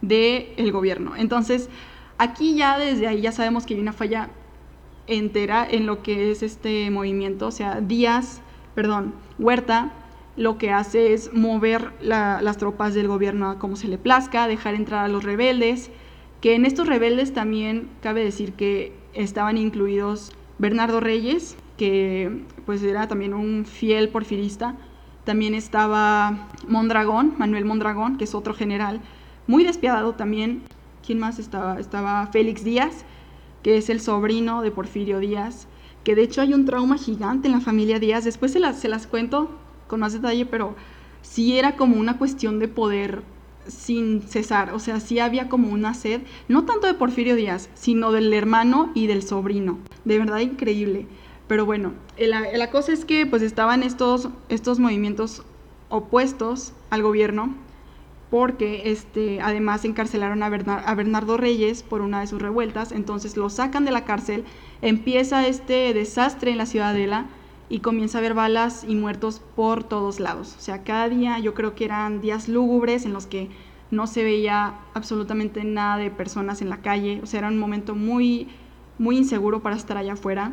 del 0.01 0.71
gobierno. 0.71 1.15
Entonces, 1.15 1.69
aquí 2.17 2.55
ya 2.55 2.77
desde 2.77 3.07
ahí 3.07 3.21
ya 3.21 3.31
sabemos 3.31 3.65
que 3.65 3.75
hay 3.75 3.79
una 3.79 3.93
falla 3.93 4.29
entera 5.07 5.67
en 5.69 5.85
lo 5.85 6.01
que 6.01 6.31
es 6.31 6.41
este 6.41 6.89
movimiento, 6.89 7.47
o 7.47 7.51
sea, 7.51 7.81
Díaz, 7.81 8.41
perdón, 8.73 9.13
Huerta 9.37 9.93
lo 10.37 10.57
que 10.57 10.71
hace 10.71 11.13
es 11.13 11.31
mover 11.33 11.93
las 12.01 12.57
tropas 12.57 12.93
del 12.93 13.07
gobierno 13.07 13.51
a 13.51 13.59
como 13.59 13.75
se 13.75 13.87
le 13.87 13.97
plazca, 13.97 14.47
dejar 14.47 14.75
entrar 14.75 15.05
a 15.05 15.07
los 15.07 15.23
rebeldes, 15.23 15.91
que 16.41 16.55
en 16.55 16.65
estos 16.65 16.87
rebeldes 16.87 17.33
también 17.33 17.89
cabe 18.01 18.23
decir 18.23 18.53
que 18.53 18.91
estaban 19.15 19.57
incluidos 19.57 20.31
Bernardo 20.57 20.99
Reyes, 20.99 21.57
que 21.77 22.43
pues 22.65 22.83
era 22.83 23.07
también 23.07 23.33
un 23.33 23.65
fiel 23.65 24.09
porfirista, 24.09 24.75
también 25.23 25.55
estaba 25.55 26.49
Mondragón, 26.67 27.33
Manuel 27.37 27.65
Mondragón, 27.65 28.17
que 28.17 28.25
es 28.25 28.35
otro 28.35 28.53
general, 28.53 29.01
muy 29.47 29.63
despiadado 29.63 30.13
también. 30.13 30.61
¿Quién 31.05 31.19
más 31.19 31.39
estaba? 31.39 31.79
Estaba 31.79 32.27
Félix 32.27 32.63
Díaz, 32.63 33.05
que 33.63 33.77
es 33.77 33.89
el 33.89 33.99
sobrino 33.99 34.61
de 34.61 34.71
Porfirio 34.71 35.19
Díaz, 35.19 35.67
que 36.03 36.15
de 36.15 36.23
hecho 36.23 36.41
hay 36.41 36.53
un 36.53 36.65
trauma 36.65 36.97
gigante 36.97 37.47
en 37.47 37.53
la 37.53 37.59
familia 37.59 37.99
Díaz. 37.99 38.23
Después 38.23 38.51
se 38.51 38.59
las, 38.59 38.79
se 38.79 38.87
las 38.87 39.07
cuento 39.07 39.49
con 39.87 39.99
más 39.99 40.13
detalle, 40.13 40.45
pero 40.45 40.75
sí 41.21 41.57
era 41.57 41.75
como 41.75 41.97
una 41.97 42.17
cuestión 42.17 42.59
de 42.59 42.67
poder 42.67 43.23
sin 43.67 44.21
cesar, 44.21 44.73
o 44.73 44.79
sea, 44.79 44.99
sí 44.99 45.19
había 45.19 45.49
como 45.49 45.69
una 45.69 45.93
sed, 45.93 46.21
no 46.47 46.65
tanto 46.65 46.87
de 46.87 46.93
Porfirio 46.93 47.35
Díaz, 47.35 47.69
sino 47.73 48.11
del 48.11 48.33
hermano 48.33 48.91
y 48.93 49.07
del 49.07 49.23
sobrino, 49.23 49.79
de 50.03 50.19
verdad 50.19 50.39
increíble. 50.39 51.07
Pero 51.47 51.65
bueno, 51.65 51.93
la, 52.17 52.71
cosa 52.71 52.91
es 52.91 53.05
que 53.05 53.25
pues 53.25 53.41
estaban 53.41 53.83
estos, 53.83 54.29
estos 54.49 54.79
movimientos 54.79 55.43
opuestos 55.89 56.73
al 56.89 57.03
gobierno, 57.03 57.53
porque 58.31 58.89
este, 58.89 59.39
además 59.41 59.85
encarcelaron 59.85 60.41
a, 60.41 60.47
a, 60.47 60.95
Bernardo 60.95 61.37
Reyes 61.37 61.83
por 61.83 62.01
una 62.01 62.21
de 62.21 62.27
sus 62.27 62.41
revueltas, 62.41 62.91
entonces 62.91 63.37
lo 63.37 63.49
sacan 63.49 63.85
de 63.85 63.91
la 63.91 64.05
cárcel, 64.05 64.43
empieza 64.81 65.47
este 65.47 65.93
desastre 65.93 66.51
en 66.51 66.57
la 66.57 66.65
ciudadela, 66.65 67.27
y 67.69 67.79
comienza 67.79 68.17
a 68.17 68.19
haber 68.19 68.33
balas 68.33 68.85
y 68.87 68.95
muertos 68.95 69.41
por 69.55 69.83
todos 69.83 70.19
lados. 70.19 70.55
O 70.57 70.61
sea, 70.61 70.83
cada 70.83 71.09
día 71.09 71.39
yo 71.39 71.53
creo 71.53 71.75
que 71.75 71.85
eran 71.85 72.21
días 72.21 72.47
lúgubres 72.47 73.05
en 73.05 73.13
los 73.13 73.25
que 73.25 73.49
no 73.91 74.07
se 74.07 74.23
veía 74.23 74.79
absolutamente 74.93 75.63
nada 75.63 75.97
de 75.97 76.11
personas 76.11 76.61
en 76.61 76.69
la 76.69 76.77
calle. 76.77 77.19
O 77.23 77.25
sea, 77.25 77.39
era 77.39 77.47
un 77.47 77.57
momento 77.57 77.95
muy, 77.95 78.47
muy 78.97 79.17
inseguro 79.17 79.61
para 79.61 79.75
estar 79.75 79.97
allá 79.97 80.13
afuera. 80.13 80.51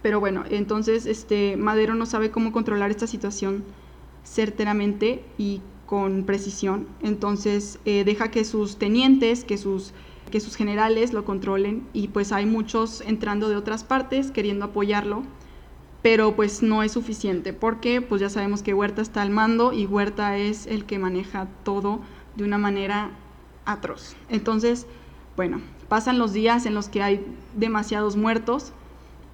Pero 0.00 0.20
bueno, 0.20 0.44
entonces 0.50 1.06
este, 1.06 1.56
Madero 1.56 1.94
no 1.94 2.06
sabe 2.06 2.30
cómo 2.30 2.52
controlar 2.52 2.90
esta 2.90 3.06
situación 3.06 3.64
certeramente 4.24 5.24
y 5.38 5.60
con 5.86 6.24
precisión. 6.24 6.88
Entonces 7.02 7.78
eh, 7.84 8.04
deja 8.04 8.30
que 8.30 8.44
sus 8.44 8.78
tenientes, 8.78 9.44
que 9.44 9.58
sus, 9.58 9.92
que 10.30 10.40
sus 10.40 10.56
generales 10.56 11.12
lo 11.12 11.24
controlen 11.24 11.86
y 11.92 12.08
pues 12.08 12.32
hay 12.32 12.46
muchos 12.46 13.02
entrando 13.02 13.48
de 13.48 13.56
otras 13.56 13.84
partes 13.84 14.30
queriendo 14.30 14.64
apoyarlo 14.64 15.24
pero 16.02 16.34
pues 16.34 16.62
no 16.62 16.82
es 16.82 16.92
suficiente 16.92 17.52
porque 17.52 18.00
pues 18.00 18.20
ya 18.20 18.28
sabemos 18.28 18.62
que 18.62 18.74
Huerta 18.74 19.00
está 19.00 19.22
al 19.22 19.30
mando 19.30 19.72
y 19.72 19.86
Huerta 19.86 20.36
es 20.36 20.66
el 20.66 20.84
que 20.84 20.98
maneja 20.98 21.46
todo 21.62 22.00
de 22.36 22.44
una 22.44 22.58
manera 22.58 23.10
atroz. 23.64 24.16
Entonces, 24.28 24.86
bueno, 25.36 25.60
pasan 25.88 26.18
los 26.18 26.32
días 26.32 26.66
en 26.66 26.74
los 26.74 26.88
que 26.88 27.02
hay 27.02 27.24
demasiados 27.56 28.16
muertos 28.16 28.72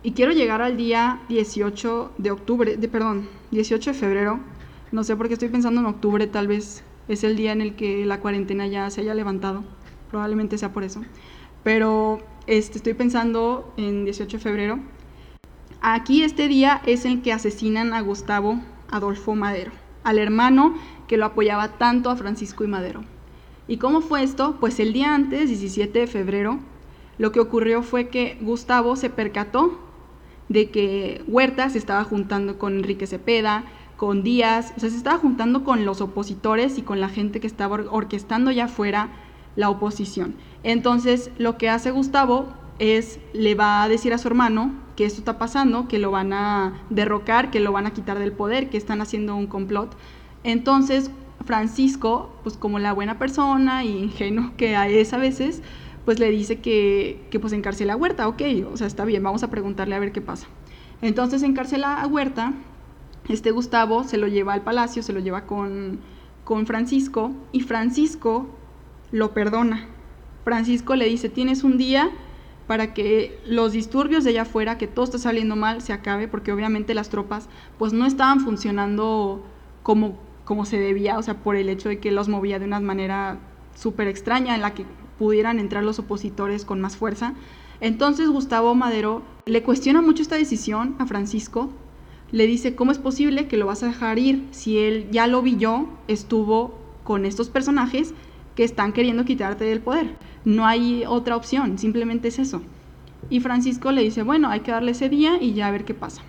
y 0.02 0.12
quiero 0.12 0.32
llegar 0.32 0.60
al 0.60 0.76
día 0.76 1.20
18 1.28 2.12
de 2.18 2.30
octubre, 2.30 2.76
de, 2.76 2.88
perdón, 2.88 3.28
18 3.50 3.92
de 3.92 3.98
febrero. 3.98 4.40
No 4.92 5.04
sé 5.04 5.16
por 5.16 5.28
qué 5.28 5.34
estoy 5.34 5.48
pensando 5.48 5.80
en 5.80 5.86
octubre, 5.86 6.26
tal 6.26 6.48
vez 6.48 6.84
es 7.08 7.24
el 7.24 7.36
día 7.36 7.52
en 7.52 7.62
el 7.62 7.74
que 7.76 8.04
la 8.04 8.20
cuarentena 8.20 8.66
ya 8.66 8.90
se 8.90 9.00
haya 9.00 9.14
levantado, 9.14 9.64
probablemente 10.10 10.58
sea 10.58 10.72
por 10.72 10.84
eso. 10.84 11.02
Pero 11.64 12.20
este, 12.46 12.78
estoy 12.78 12.94
pensando 12.94 13.72
en 13.76 14.04
18 14.04 14.36
de 14.36 14.42
febrero 14.42 14.78
Aquí 15.80 16.24
este 16.24 16.48
día 16.48 16.82
es 16.86 17.04
el 17.04 17.22
que 17.22 17.32
asesinan 17.32 17.94
a 17.94 18.00
Gustavo 18.00 18.60
Adolfo 18.90 19.36
Madero, 19.36 19.70
al 20.02 20.18
hermano 20.18 20.74
que 21.06 21.16
lo 21.16 21.24
apoyaba 21.24 21.78
tanto 21.78 22.10
a 22.10 22.16
Francisco 22.16 22.64
y 22.64 22.66
Madero. 22.66 23.04
¿Y 23.68 23.76
cómo 23.76 24.00
fue 24.00 24.24
esto? 24.24 24.56
Pues 24.58 24.80
el 24.80 24.92
día 24.92 25.14
antes, 25.14 25.48
17 25.48 26.00
de 26.00 26.06
febrero, 26.08 26.58
lo 27.16 27.30
que 27.30 27.38
ocurrió 27.38 27.82
fue 27.82 28.08
que 28.08 28.38
Gustavo 28.40 28.96
se 28.96 29.08
percató 29.08 29.78
de 30.48 30.70
que 30.70 31.22
Huerta 31.28 31.70
se 31.70 31.78
estaba 31.78 32.02
juntando 32.02 32.58
con 32.58 32.78
Enrique 32.78 33.06
Cepeda, 33.06 33.64
con 33.96 34.24
Díaz, 34.24 34.72
o 34.76 34.80
sea, 34.80 34.90
se 34.90 34.96
estaba 34.96 35.18
juntando 35.18 35.62
con 35.62 35.84
los 35.84 36.00
opositores 36.00 36.76
y 36.78 36.82
con 36.82 37.00
la 37.00 37.08
gente 37.08 37.38
que 37.38 37.46
estaba 37.46 37.76
orquestando 37.90 38.50
ya 38.50 38.66
fuera 38.66 39.10
la 39.54 39.70
oposición. 39.70 40.34
Entonces, 40.64 41.30
lo 41.38 41.56
que 41.56 41.68
hace 41.68 41.92
Gustavo 41.92 42.48
es, 42.80 43.20
le 43.32 43.54
va 43.54 43.84
a 43.84 43.88
decir 43.88 44.12
a 44.12 44.18
su 44.18 44.26
hermano 44.26 44.87
que 44.98 45.04
esto 45.04 45.20
está 45.20 45.38
pasando, 45.38 45.86
que 45.86 46.00
lo 46.00 46.10
van 46.10 46.32
a 46.32 46.82
derrocar, 46.90 47.52
que 47.52 47.60
lo 47.60 47.70
van 47.70 47.86
a 47.86 47.92
quitar 47.92 48.18
del 48.18 48.32
poder, 48.32 48.68
que 48.68 48.76
están 48.76 49.00
haciendo 49.00 49.36
un 49.36 49.46
complot. 49.46 49.96
Entonces, 50.42 51.12
Francisco, 51.44 52.34
pues 52.42 52.56
como 52.56 52.80
la 52.80 52.92
buena 52.92 53.16
persona 53.16 53.84
y 53.84 53.96
ingenuo 53.96 54.50
que 54.56 54.74
es 55.00 55.12
a 55.12 55.18
veces, 55.18 55.62
pues 56.04 56.18
le 56.18 56.32
dice 56.32 56.58
que, 56.58 57.24
que 57.30 57.38
pues 57.38 57.52
encarcela 57.52 57.92
a 57.92 57.96
Huerta, 57.96 58.26
ok, 58.26 58.42
o 58.72 58.76
sea, 58.76 58.88
está 58.88 59.04
bien, 59.04 59.22
vamos 59.22 59.44
a 59.44 59.50
preguntarle 59.50 59.94
a 59.94 60.00
ver 60.00 60.10
qué 60.10 60.20
pasa. 60.20 60.48
Entonces 61.00 61.44
encarcela 61.44 62.02
a 62.02 62.06
Huerta, 62.08 62.54
este 63.28 63.52
Gustavo 63.52 64.02
se 64.02 64.18
lo 64.18 64.26
lleva 64.26 64.52
al 64.52 64.62
palacio, 64.62 65.04
se 65.04 65.12
lo 65.12 65.20
lleva 65.20 65.46
con, 65.46 66.00
con 66.42 66.66
Francisco 66.66 67.30
y 67.52 67.60
Francisco 67.60 68.48
lo 69.12 69.32
perdona. 69.32 69.86
Francisco 70.42 70.96
le 70.96 71.04
dice, 71.04 71.28
tienes 71.28 71.62
un 71.62 71.78
día 71.78 72.10
para 72.68 72.92
que 72.92 73.40
los 73.46 73.72
disturbios 73.72 74.24
de 74.24 74.30
allá 74.30 74.42
afuera, 74.42 74.76
que 74.76 74.86
todo 74.86 75.06
está 75.06 75.18
saliendo 75.18 75.56
mal, 75.56 75.80
se 75.80 75.94
acabe, 75.94 76.28
porque 76.28 76.52
obviamente 76.52 76.94
las 76.94 77.08
tropas 77.08 77.48
pues 77.78 77.94
no 77.94 78.04
estaban 78.04 78.40
funcionando 78.40 79.42
como, 79.82 80.18
como 80.44 80.66
se 80.66 80.78
debía, 80.78 81.16
o 81.16 81.22
sea, 81.22 81.38
por 81.42 81.56
el 81.56 81.70
hecho 81.70 81.88
de 81.88 81.98
que 81.98 82.12
los 82.12 82.28
movía 82.28 82.58
de 82.58 82.66
una 82.66 82.78
manera 82.78 83.38
súper 83.74 84.06
extraña 84.06 84.54
en 84.54 84.60
la 84.60 84.74
que 84.74 84.84
pudieran 85.18 85.58
entrar 85.58 85.82
los 85.82 85.98
opositores 85.98 86.66
con 86.66 86.78
más 86.78 86.98
fuerza. 86.98 87.32
Entonces 87.80 88.28
Gustavo 88.28 88.74
Madero 88.74 89.22
le 89.46 89.62
cuestiona 89.62 90.02
mucho 90.02 90.20
esta 90.20 90.36
decisión 90.36 90.94
a 90.98 91.06
Francisco, 91.06 91.70
le 92.32 92.46
dice, 92.46 92.74
¿cómo 92.74 92.92
es 92.92 92.98
posible 92.98 93.48
que 93.48 93.56
lo 93.56 93.64
vas 93.64 93.82
a 93.82 93.86
dejar 93.86 94.18
ir 94.18 94.46
si 94.50 94.76
él 94.78 95.08
ya 95.10 95.26
lo 95.26 95.42
yo, 95.46 95.88
estuvo 96.06 96.74
con 97.02 97.24
estos 97.24 97.48
personajes 97.48 98.12
que 98.58 98.64
están 98.64 98.92
queriendo 98.92 99.24
quitarte 99.24 99.62
del 99.62 99.78
poder? 99.78 100.16
no 100.44 100.66
hay 100.66 101.04
otra 101.06 101.36
opción, 101.36 101.78
simplemente 101.78 102.26
es 102.26 102.40
eso. 102.40 102.60
Y 103.30 103.38
Francisco 103.38 103.92
le 103.92 104.02
dice, 104.02 104.24
bueno, 104.24 104.48
hay 104.48 104.60
que 104.60 104.72
darle 104.72 104.90
ese 104.90 105.08
día 105.08 105.40
y 105.40 105.52
ya 105.52 105.68
a 105.68 105.70
ver 105.70 105.84
qué 105.84 105.94
pasa. 105.94 106.22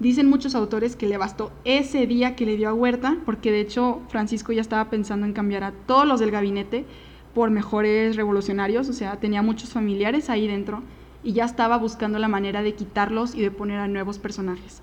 Dicen 0.00 0.26
muchos 0.26 0.54
autores 0.54 0.96
que 0.96 1.06
le 1.06 1.18
bastó 1.18 1.52
ese 1.64 2.06
día 2.06 2.34
que 2.34 2.46
le 2.46 2.56
dio 2.56 2.70
a 2.70 2.72
Huerta, 2.72 3.18
porque 3.26 3.52
de 3.52 3.60
hecho 3.60 4.00
Francisco 4.08 4.54
ya 4.54 4.62
estaba 4.62 4.88
pensando 4.88 5.26
en 5.26 5.34
cambiar 5.34 5.64
a 5.64 5.72
todos 5.72 6.06
los 6.06 6.18
del 6.18 6.30
gabinete 6.30 6.86
por 7.34 7.50
mejores 7.50 8.16
revolucionarios, 8.16 8.88
o 8.88 8.94
sea, 8.94 9.20
tenía 9.20 9.42
muchos 9.42 9.74
familiares 9.74 10.30
ahí 10.30 10.46
dentro 10.46 10.82
y 11.22 11.34
ya 11.34 11.44
estaba 11.44 11.76
buscando 11.76 12.18
la 12.18 12.28
manera 12.28 12.62
de 12.62 12.74
quitarlos 12.74 13.34
y 13.34 13.42
de 13.42 13.50
poner 13.50 13.80
a 13.80 13.88
nuevos 13.88 14.18
personajes. 14.18 14.80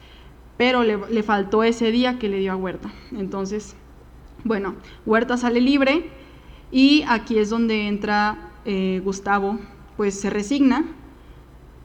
Pero 0.58 0.84
le, 0.84 1.00
le 1.10 1.24
faltó 1.24 1.64
ese 1.64 1.92
día 1.92 2.20
que 2.20 2.30
le 2.30 2.38
dio 2.38 2.52
a 2.52 2.56
Huerta. 2.56 2.92
Entonces, 3.18 3.76
bueno, 4.44 4.76
Huerta 5.08 5.38
sale 5.38 5.60
libre 5.60 6.12
y 6.74 7.04
aquí 7.08 7.38
es 7.38 7.52
donde 7.52 7.88
entra 7.88 8.50
eh, 8.66 9.00
Gustavo 9.06 9.60
pues 9.96 10.20
se 10.20 10.32
resigna 10.32 10.84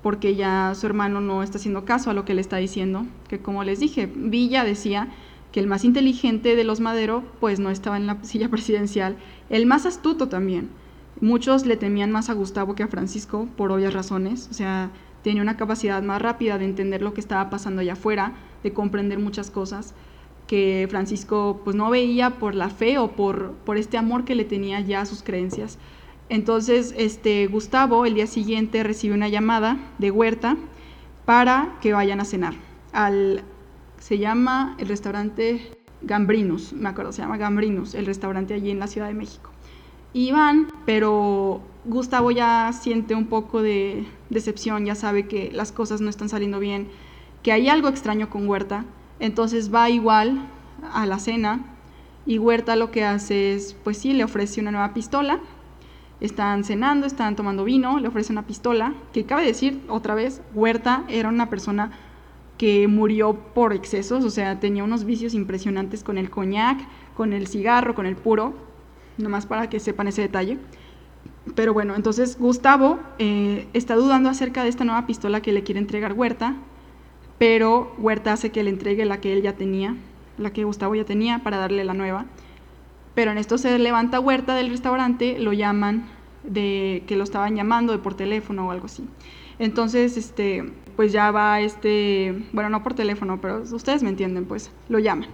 porque 0.02 0.34
ya 0.34 0.72
su 0.74 0.86
hermano 0.86 1.20
no 1.20 1.42
está 1.42 1.58
haciendo 1.58 1.84
caso 1.84 2.10
a 2.10 2.14
lo 2.14 2.24
que 2.24 2.32
le 2.32 2.40
está 2.40 2.56
diciendo, 2.56 3.04
que 3.28 3.40
como 3.40 3.64
les 3.64 3.80
dije, 3.80 4.10
Villa 4.14 4.64
decía 4.64 5.08
que 5.52 5.60
el 5.60 5.66
más 5.66 5.84
inteligente 5.84 6.56
de 6.56 6.64
los 6.64 6.80
Madero 6.80 7.22
pues 7.40 7.60
no 7.60 7.68
estaba 7.68 7.98
en 7.98 8.06
la 8.06 8.24
silla 8.24 8.48
presidencial, 8.48 9.16
el 9.50 9.66
más 9.66 9.84
astuto 9.86 10.28
también. 10.28 10.70
Muchos 11.20 11.66
le 11.66 11.76
temían 11.76 12.12
más 12.12 12.30
a 12.30 12.34
Gustavo 12.34 12.74
que 12.74 12.84
a 12.84 12.88
Francisco 12.88 13.48
por 13.56 13.72
obvias 13.72 13.92
razones, 13.92 14.48
o 14.50 14.54
sea, 14.54 14.90
tenía 15.22 15.42
una 15.42 15.56
capacidad 15.56 16.02
más 16.02 16.22
rápida 16.22 16.58
de 16.58 16.64
entender 16.64 17.02
lo 17.02 17.12
que 17.12 17.20
estaba 17.20 17.50
pasando 17.50 17.82
allá 17.82 17.94
afuera, 17.94 18.34
de 18.62 18.72
comprender 18.72 19.18
muchas 19.18 19.50
cosas 19.50 19.94
que 20.48 20.88
Francisco 20.90 21.60
pues 21.62 21.76
no 21.76 21.90
veía 21.90 22.38
por 22.38 22.56
la 22.56 22.70
fe 22.70 22.98
o 22.98 23.12
por, 23.12 23.52
por 23.64 23.76
este 23.76 23.98
amor 23.98 24.24
que 24.24 24.34
le 24.34 24.44
tenía 24.44 24.80
ya 24.80 25.02
a 25.02 25.06
sus 25.06 25.22
creencias. 25.22 25.78
Entonces, 26.30 26.94
este, 26.96 27.46
Gustavo 27.46 28.04
el 28.04 28.14
día 28.14 28.26
siguiente 28.26 28.82
recibe 28.82 29.14
una 29.14 29.28
llamada 29.28 29.78
de 29.98 30.10
Huerta 30.10 30.56
para 31.24 31.76
que 31.80 31.92
vayan 31.92 32.20
a 32.20 32.24
cenar. 32.24 32.54
Al, 32.92 33.44
se 34.00 34.18
llama 34.18 34.74
el 34.78 34.88
restaurante 34.88 35.78
Gambrinus, 36.02 36.72
me 36.72 36.88
acuerdo, 36.88 37.12
se 37.12 37.22
llama 37.22 37.36
Gambrinus, 37.36 37.94
el 37.94 38.06
restaurante 38.06 38.54
allí 38.54 38.70
en 38.70 38.78
la 38.78 38.86
Ciudad 38.86 39.08
de 39.08 39.14
México. 39.14 39.50
Y 40.14 40.32
van, 40.32 40.68
pero 40.86 41.60
Gustavo 41.84 42.30
ya 42.30 42.72
siente 42.72 43.14
un 43.14 43.26
poco 43.26 43.62
de 43.62 44.06
decepción, 44.30 44.86
ya 44.86 44.94
sabe 44.94 45.26
que 45.28 45.50
las 45.52 45.72
cosas 45.72 46.00
no 46.00 46.08
están 46.08 46.28
saliendo 46.28 46.58
bien, 46.58 46.88
que 47.42 47.52
hay 47.52 47.68
algo 47.68 47.88
extraño 47.88 48.30
con 48.30 48.48
Huerta, 48.48 48.84
entonces 49.20 49.72
va 49.74 49.90
igual 49.90 50.48
a 50.92 51.06
la 51.06 51.18
cena 51.18 51.60
y 52.26 52.38
Huerta 52.38 52.76
lo 52.76 52.90
que 52.90 53.04
hace 53.04 53.54
es, 53.54 53.74
pues 53.84 53.98
sí, 53.98 54.12
le 54.12 54.24
ofrece 54.24 54.60
una 54.60 54.70
nueva 54.70 54.92
pistola, 54.92 55.40
están 56.20 56.64
cenando, 56.64 57.06
están 57.06 57.36
tomando 57.36 57.64
vino, 57.64 57.98
le 57.98 58.08
ofrece 58.08 58.32
una 58.32 58.46
pistola, 58.46 58.94
que 59.12 59.24
cabe 59.24 59.44
decir 59.44 59.80
otra 59.88 60.14
vez, 60.14 60.42
Huerta 60.54 61.04
era 61.08 61.28
una 61.28 61.48
persona 61.48 61.92
que 62.58 62.88
murió 62.88 63.34
por 63.54 63.72
excesos, 63.72 64.24
o 64.24 64.30
sea, 64.30 64.58
tenía 64.60 64.84
unos 64.84 65.04
vicios 65.04 65.32
impresionantes 65.32 66.02
con 66.02 66.18
el 66.18 66.28
coñac, 66.28 66.78
con 67.14 67.32
el 67.32 67.46
cigarro, 67.46 67.94
con 67.94 68.04
el 68.04 68.16
puro, 68.16 68.52
nomás 69.16 69.46
para 69.46 69.70
que 69.70 69.80
sepan 69.80 70.08
ese 70.08 70.22
detalle. 70.22 70.58
Pero 71.54 71.72
bueno, 71.72 71.94
entonces 71.94 72.36
Gustavo 72.38 72.98
eh, 73.18 73.68
está 73.72 73.94
dudando 73.94 74.28
acerca 74.28 74.64
de 74.64 74.68
esta 74.68 74.84
nueva 74.84 75.06
pistola 75.06 75.40
que 75.40 75.52
le 75.52 75.62
quiere 75.62 75.80
entregar 75.80 76.12
Huerta, 76.12 76.56
pero 77.38 77.94
Huerta 77.98 78.32
hace 78.32 78.50
que 78.50 78.62
le 78.62 78.70
entregue 78.70 79.04
la 79.04 79.20
que 79.20 79.32
él 79.32 79.42
ya 79.42 79.54
tenía, 79.54 79.96
la 80.36 80.52
que 80.52 80.64
Gustavo 80.64 80.94
ya 80.94 81.04
tenía, 81.04 81.40
para 81.40 81.56
darle 81.58 81.84
la 81.84 81.94
nueva. 81.94 82.26
Pero 83.14 83.30
en 83.30 83.38
esto 83.38 83.58
se 83.58 83.78
levanta 83.78 84.20
Huerta 84.20 84.54
del 84.54 84.70
restaurante, 84.70 85.38
lo 85.38 85.52
llaman 85.52 86.06
de 86.44 87.04
que 87.06 87.16
lo 87.16 87.24
estaban 87.24 87.56
llamando 87.56 87.92
de 87.92 87.98
por 87.98 88.14
teléfono 88.14 88.68
o 88.68 88.70
algo 88.70 88.86
así. 88.86 89.04
Entonces, 89.58 90.16
este, 90.16 90.72
pues 90.96 91.12
ya 91.12 91.30
va 91.30 91.60
este, 91.60 92.44
bueno, 92.52 92.70
no 92.70 92.82
por 92.82 92.94
teléfono, 92.94 93.40
pero 93.40 93.62
ustedes 93.62 94.02
me 94.02 94.10
entienden, 94.10 94.44
pues 94.44 94.70
lo 94.88 94.98
llaman. 94.98 95.28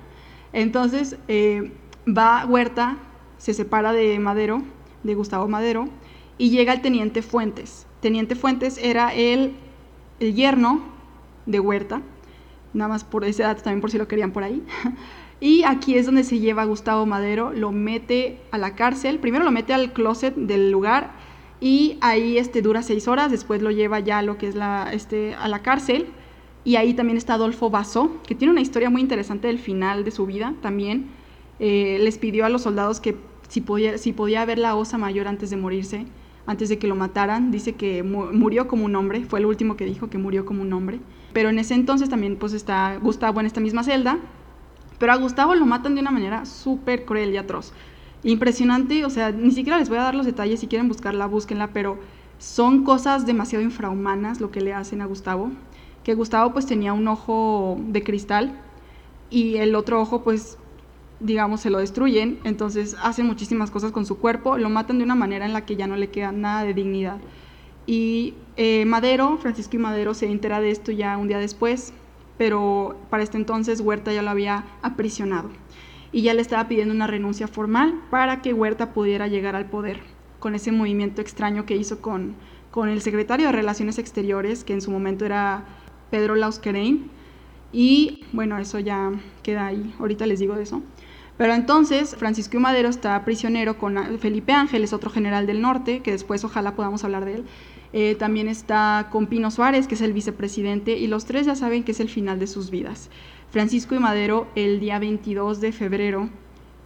Entonces 0.53 1.19
eh, 1.29 1.73
va 2.07 2.47
Huerta, 2.47 2.97
se 3.39 3.55
separa 3.55 3.93
de 3.93 4.19
Madero, 4.19 4.63
de 5.03 5.15
Gustavo 5.15 5.49
Madero, 5.49 5.89
y 6.39 6.51
llega 6.51 6.73
el 6.73 6.81
teniente 6.81 7.23
Fuentes. 7.23 7.87
Teniente 8.01 8.35
Fuentes 8.35 8.79
era 8.79 9.13
el, 9.15 9.55
el 10.21 10.35
yerno 10.35 10.94
de 11.47 11.61
Huerta, 11.61 12.03
nada 12.73 12.89
más 12.89 13.05
por 13.05 13.25
ese 13.25 13.43
dato 13.43 13.63
también 13.63 13.81
por 13.81 13.91
si 13.91 13.99
lo 13.99 14.09
querían 14.09 14.33
por 14.33 14.43
ahí. 14.45 14.63
Y 15.41 15.65
aquí 15.65 15.97
es 15.97 16.07
donde 16.07 16.25
se 16.25 16.39
lleva 16.39 16.63
a 16.63 16.65
Gustavo 16.65 17.05
Madero, 17.05 17.53
lo 17.53 17.71
mete 17.71 18.39
a 18.51 18.57
la 18.57 18.75
cárcel, 18.77 19.19
primero 19.19 19.45
lo 19.45 19.51
mete 19.51 19.75
al 19.75 19.93
closet 19.93 20.35
del 20.35 20.71
lugar 20.71 21.11
y 21.61 21.99
ahí 22.01 22.39
este, 22.39 22.63
dura 22.63 22.83
seis 22.83 23.09
horas, 23.09 23.31
después 23.31 23.61
lo 23.61 23.71
lleva 23.71 24.01
ya 24.01 24.23
lo 24.23 24.39
que 24.39 24.49
es 24.49 24.55
la, 24.55 24.91
este, 24.93 25.35
a 25.35 25.49
la 25.49 25.61
cárcel 25.61 26.07
y 26.65 26.77
ahí 26.77 26.95
también 26.95 27.19
está 27.19 27.35
Adolfo 27.35 27.69
Basso, 27.69 28.23
que 28.27 28.35
tiene 28.35 28.53
una 28.53 28.63
historia 28.63 28.89
muy 28.89 29.03
interesante 29.03 29.49
del 29.49 29.59
final 29.59 30.05
de 30.05 30.11
su 30.13 30.25
vida 30.25 30.55
también. 30.63 31.09
Eh, 31.59 31.99
les 32.01 32.17
pidió 32.17 32.47
a 32.47 32.49
los 32.49 32.63
soldados 32.63 33.01
que 33.01 33.17
si 33.49 33.61
podía, 33.61 33.99
si 33.99 34.13
podía 34.13 34.45
ver 34.47 34.59
la 34.59 34.75
osa 34.75 34.97
mayor 34.97 35.29
antes 35.29 35.51
de 35.51 35.57
morirse, 35.57 36.07
antes 36.47 36.71
de 36.71 36.79
que 36.79 36.87
lo 36.87 36.95
mataran, 36.95 37.51
dice 37.51 37.75
que 37.75 38.03
murió 38.03 38.67
como 38.67 38.85
un 38.87 38.97
hombre, 38.97 39.25
fue 39.25 39.41
el 39.41 39.47
último 39.47 39.77
que 39.77 39.85
dijo 39.85 40.09
que 40.09 40.19
murió 40.19 40.47
como 40.47 40.63
un 40.63 40.73
hombre. 40.73 41.01
Pero 41.35 41.51
en 41.51 41.59
ese 41.59 41.75
entonces 41.75 42.09
también 42.09 42.37
pues 42.37 42.55
está 42.55 42.97
Gustavo 42.97 43.41
en 43.41 43.47
esta 43.47 43.61
misma 43.61 43.85
celda, 43.85 44.19
pero 44.99 45.13
a 45.13 45.17
Gustavo 45.17 45.55
lo 45.55 45.67
matan 45.67 45.95
de 45.95 46.01
una 46.01 46.11
manera 46.11 46.47
súper 46.47 47.05
cruel 47.05 47.35
y 47.35 47.37
atroz 47.37 47.75
impresionante, 48.25 49.05
o 49.05 49.11
sea, 49.11 49.31
ni 49.31 49.53
siquiera 49.53 49.79
les 49.79 49.89
voy 49.89 49.99
a 49.99 50.03
dar 50.03 50.15
los 50.15 50.27
detalles, 50.27 50.61
si 50.61 50.67
quieren 50.67 50.89
buscarla, 50.89 51.27
búsquenla, 51.27 51.69
pero 51.69 51.99
son 52.39 52.83
cosas 52.83 53.27
demasiado 53.27 53.63
infrahumanas 53.63 54.41
lo 54.41 54.51
que 54.51 54.63
le 54.63 54.73
hacen 54.73 55.03
a 55.03 55.07
Gustavo, 55.07 55.51
que 56.03 56.15
Gustavo 56.15 56.53
pues 56.53 56.67
tenía 56.67 56.93
un 56.93 57.07
ojo 57.07 57.77
de 57.79 58.03
cristal 58.03 58.59
y 59.31 59.57
el 59.57 59.75
otro 59.75 60.01
ojo 60.01 60.25
pues 60.25 60.59
digamos 61.21 61.61
se 61.61 61.71
lo 61.71 61.79
destruyen, 61.79 62.41
entonces 62.45 62.97
hacen 63.03 63.27
muchísimas 63.27 63.71
cosas 63.71 63.93
con 63.93 64.05
su 64.05 64.19
cuerpo, 64.19 64.59
lo 64.59 64.69
matan 64.69 64.99
de 64.99 65.05
una 65.05 65.15
manera 65.15 65.45
en 65.45 65.53
la 65.53 65.65
que 65.65 65.77
ya 65.77 65.87
no 65.87 65.97
le 65.97 66.11
queda 66.11 66.33
nada 66.33 66.65
de 66.65 66.75
dignidad. 66.75 67.19
Y 67.87 68.35
eh, 68.57 68.85
Madero, 68.85 69.39
Francisco 69.39 69.77
y 69.77 69.79
Madero 69.79 70.15
se 70.15 70.27
entera 70.27 70.61
de 70.61 70.71
esto 70.71 70.93
ya 70.93 71.17
un 71.19 71.29
día 71.29 71.39
después, 71.39 71.93
pero 72.39 72.97
para 73.11 73.23
este 73.23 73.37
entonces 73.37 73.81
Huerta 73.81 74.13
ya 74.13 74.23
lo 74.23 74.31
había 74.31 74.65
aprisionado 74.83 75.51
y 76.15 76.23
ya 76.23 76.33
le 76.33 76.43
estaba 76.43 76.69
pidiendo 76.69 76.95
una 76.95 77.09
renuncia 77.09 77.49
formal 77.49 78.01
para 78.09 78.41
que 78.41 78.53
Huerta 78.53 78.93
pudiera 78.93 79.27
llegar 79.27 79.57
al 79.57 79.67
poder, 79.67 80.01
con 80.39 80.55
ese 80.55 80.71
movimiento 80.71 81.21
extraño 81.21 81.67
que 81.67 81.77
hizo 81.77 82.01
con, 82.01 82.37
con 82.71 82.89
el 82.89 83.03
secretario 83.03 83.47
de 83.47 83.53
Relaciones 83.53 83.99
Exteriores, 83.99 84.63
que 84.63 84.75
en 84.75 84.81
su 84.81 84.93
momento 84.93 85.25
era 85.25 85.65
Pedro 86.11 86.37
Lausquerein, 86.37 87.11
y 87.73 88.25
bueno, 88.33 88.57
eso 88.59 88.79
ya 88.79 89.11
queda 89.43 89.67
ahí, 89.67 89.93
ahorita 89.99 90.27
les 90.27 90.39
digo 90.39 90.55
de 90.55 90.63
eso. 90.63 90.83
Pero 91.37 91.53
entonces 91.53 92.15
Francisco 92.15 92.61
Madero 92.61 92.89
está 92.89 93.25
prisionero 93.25 93.77
con 93.77 93.97
Felipe 94.21 94.53
Ángeles, 94.53 94.93
otro 94.93 95.11
general 95.11 95.49
del 95.49 95.61
norte, 95.61 95.99
que 95.99 96.13
después 96.13 96.45
ojalá 96.45 96.77
podamos 96.77 97.03
hablar 97.03 97.25
de 97.25 97.35
él. 97.35 97.45
Eh, 97.97 98.17
también 98.17 98.49
está 98.49 99.07
con 99.13 99.29
Pino 99.29 99.53
Suárez, 99.53 99.87
que 99.87 99.95
es 99.95 100.01
el 100.01 100.13
vicepresidente, 100.13 100.99
y 100.99 101.07
los 101.07 101.27
tres 101.27 101.47
ya 101.47 101.55
saben 101.55 101.85
que 101.85 101.93
es 101.93 102.01
el 102.01 102.09
final 102.09 102.41
de 102.41 102.49
sus 102.49 102.73
vidas. 102.73 103.09
Francisco 103.51 103.95
y 103.95 104.01
Madero 104.01 104.49
el 104.57 104.81
día 104.81 104.99
22 104.99 105.61
de 105.61 105.71
febrero, 105.71 106.29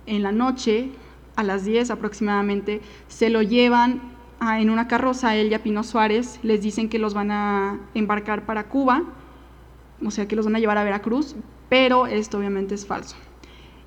en 0.05 0.23
la 0.23 0.33
noche, 0.33 0.91
a 1.35 1.43
las 1.45 1.65
10 1.65 1.93
aproximadamente, 1.93 2.83
se 3.07 3.31
lo 3.31 3.41
llevan 3.41 4.03
en 4.43 4.69
una 4.69 4.87
carroza, 4.87 5.35
él 5.35 5.49
y 5.51 5.55
a 5.55 5.63
Pino 5.63 5.83
Suárez, 5.83 6.41
les 6.43 6.61
dicen 6.61 6.91
que 6.91 6.99
los 6.99 7.15
van 7.15 7.31
a 7.31 7.81
embarcar 7.95 8.45
para 8.45 8.65
Cuba, 8.65 9.05
o 10.05 10.11
sea 10.11 10.29
que 10.29 10.37
los 10.37 10.45
van 10.45 10.57
a 10.57 10.59
llevar 10.59 10.77
a 10.77 10.85
Veracruz, 10.85 11.37
pero 11.71 12.07
esto 12.07 12.37
obviamente 12.37 12.75
es 12.75 12.85
falso. 12.85 13.17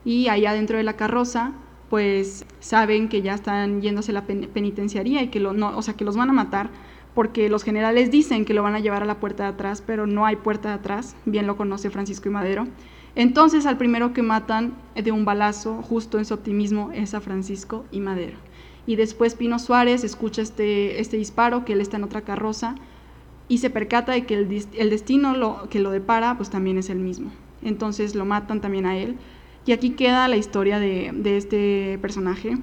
Y 0.03 0.27
allá 0.27 0.53
dentro 0.53 0.75
de 0.75 0.83
la 0.83 0.93
carroza, 0.93 1.51
pues 1.91 2.47
saben 2.61 3.09
que 3.09 3.21
ya 3.21 3.35
están 3.35 3.83
yéndose 3.83 4.09
a 4.09 4.15
la 4.15 4.25
penitenciaría 4.25 5.21
y 5.21 5.27
que, 5.27 5.39
lo, 5.39 5.53
no, 5.53 5.77
o 5.77 5.83
sea, 5.83 5.93
que 5.93 6.03
los 6.03 6.17
van 6.17 6.31
a 6.31 6.33
matar 6.33 6.71
porque 7.13 7.49
los 7.49 7.63
generales 7.63 8.11
dicen 8.11 8.45
que 8.45 8.53
lo 8.53 8.63
van 8.63 8.75
a 8.75 8.79
llevar 8.79 9.03
a 9.03 9.05
la 9.05 9.19
puerta 9.19 9.43
de 9.43 9.49
atrás, 9.49 9.83
pero 9.85 10.07
no 10.07 10.25
hay 10.25 10.37
puerta 10.37 10.69
de 10.69 10.75
atrás, 10.75 11.15
bien 11.25 11.47
lo 11.47 11.57
conoce 11.57 11.89
Francisco 11.89 12.29
y 12.29 12.31
Madero. 12.31 12.67
Entonces 13.15 13.65
al 13.65 13.77
primero 13.77 14.13
que 14.13 14.21
matan 14.21 14.73
de 14.95 15.11
un 15.11 15.25
balazo, 15.25 15.81
justo 15.81 16.17
en 16.17 16.25
su 16.25 16.33
optimismo, 16.33 16.91
es 16.93 17.13
a 17.13 17.21
Francisco 17.21 17.85
y 17.91 17.99
Madero. 17.99 18.37
Y 18.85 18.95
después 18.95 19.35
Pino 19.35 19.59
Suárez 19.59 20.03
escucha 20.03 20.41
este, 20.41 21.01
este 21.01 21.17
disparo, 21.17 21.65
que 21.65 21.73
él 21.73 21.81
está 21.81 21.97
en 21.97 22.03
otra 22.03 22.21
carroza, 22.21 22.75
y 23.47 23.57
se 23.57 23.69
percata 23.69 24.13
de 24.13 24.25
que 24.25 24.35
el, 24.35 24.47
destino 24.89 25.35
lo, 25.35 25.67
que 25.69 25.79
lo 25.79 25.91
depara, 25.91 26.37
pues 26.37 26.49
también 26.49 26.77
es 26.77 26.89
el 26.89 26.99
mismo. 26.99 27.31
Entonces 27.61 28.15
lo 28.15 28.23
matan 28.23 28.61
también 28.61 28.85
a 28.85 28.97
él. 28.97 29.17
Y 29.65 29.73
aquí 29.73 29.91
queda 29.91 30.27
la 30.29 30.37
historia 30.37 30.79
de, 30.79 31.11
de 31.13 31.37
este 31.37 31.99
personaje, 32.01 32.57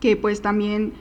que 0.00 0.16
pues 0.16 0.42
también 0.42 0.92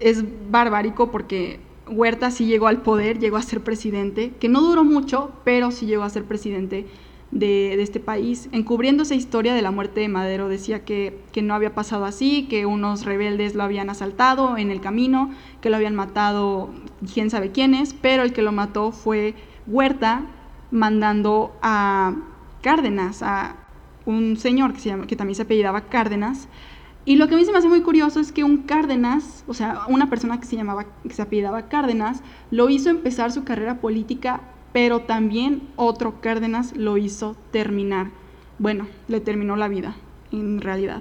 es 0.00 0.22
barbárico 0.50 1.10
porque 1.10 1.60
Huerta 1.90 2.30
sí 2.30 2.46
llegó 2.46 2.66
al 2.68 2.82
poder, 2.82 3.18
llegó 3.18 3.36
a 3.36 3.42
ser 3.42 3.62
presidente, 3.62 4.32
que 4.38 4.48
no 4.48 4.60
duró 4.60 4.84
mucho, 4.84 5.32
pero 5.44 5.70
sí 5.70 5.86
llegó 5.86 6.02
a 6.04 6.10
ser 6.10 6.24
presidente 6.24 6.86
de, 7.30 7.80
este 7.82 8.00
país. 8.00 8.48
Encubriendo 8.52 9.02
esa 9.02 9.14
historia 9.14 9.54
de 9.54 9.62
la 9.62 9.70
muerte 9.70 10.00
de 10.00 10.08
Madero, 10.08 10.48
decía 10.48 10.84
que, 10.84 11.20
no 11.42 11.54
había 11.54 11.74
pasado 11.74 12.04
así, 12.04 12.46
que 12.48 12.66
unos 12.66 13.04
rebeldes 13.04 13.54
lo 13.54 13.62
habían 13.62 13.90
asaltado 13.90 14.56
en 14.56 14.70
el 14.70 14.80
camino, 14.80 15.30
que 15.60 15.70
lo 15.70 15.76
habían 15.76 15.94
matado 15.94 16.70
quién 17.12 17.30
sabe 17.30 17.52
quiénes, 17.52 17.94
pero 17.94 18.22
el 18.22 18.32
que 18.32 18.42
lo 18.42 18.52
mató 18.52 18.92
fue 18.92 19.34
Huerta, 19.66 20.22
mandando 20.70 21.56
a 21.62 22.14
Cárdenas, 22.62 23.22
a 23.22 23.56
un 24.04 24.36
señor 24.36 24.72
que, 24.72 24.80
se 24.80 24.96
que 25.06 25.16
también 25.16 25.36
se 25.36 25.42
apellidaba 25.42 25.82
Cárdenas, 25.82 26.48
y 27.08 27.16
lo 27.16 27.26
que 27.26 27.36
a 27.36 27.38
mí 27.38 27.44
se 27.46 27.52
me 27.52 27.56
hace 27.56 27.70
muy 27.70 27.80
curioso 27.80 28.20
es 28.20 28.32
que 28.32 28.44
un 28.44 28.58
Cárdenas, 28.64 29.42
o 29.46 29.54
sea, 29.54 29.86
una 29.88 30.10
persona 30.10 30.38
que 30.38 30.46
se 30.46 30.56
llamaba, 30.56 30.84
que 31.02 31.14
se 31.14 31.22
apellidaba 31.22 31.66
Cárdenas, 31.70 32.20
lo 32.50 32.68
hizo 32.68 32.90
empezar 32.90 33.32
su 33.32 33.44
carrera 33.44 33.80
política, 33.80 34.42
pero 34.74 35.00
también 35.00 35.62
otro 35.76 36.20
Cárdenas 36.20 36.76
lo 36.76 36.98
hizo 36.98 37.34
terminar. 37.50 38.10
Bueno, 38.58 38.88
le 39.08 39.20
terminó 39.20 39.56
la 39.56 39.68
vida, 39.68 39.96
en 40.32 40.60
realidad. 40.60 41.00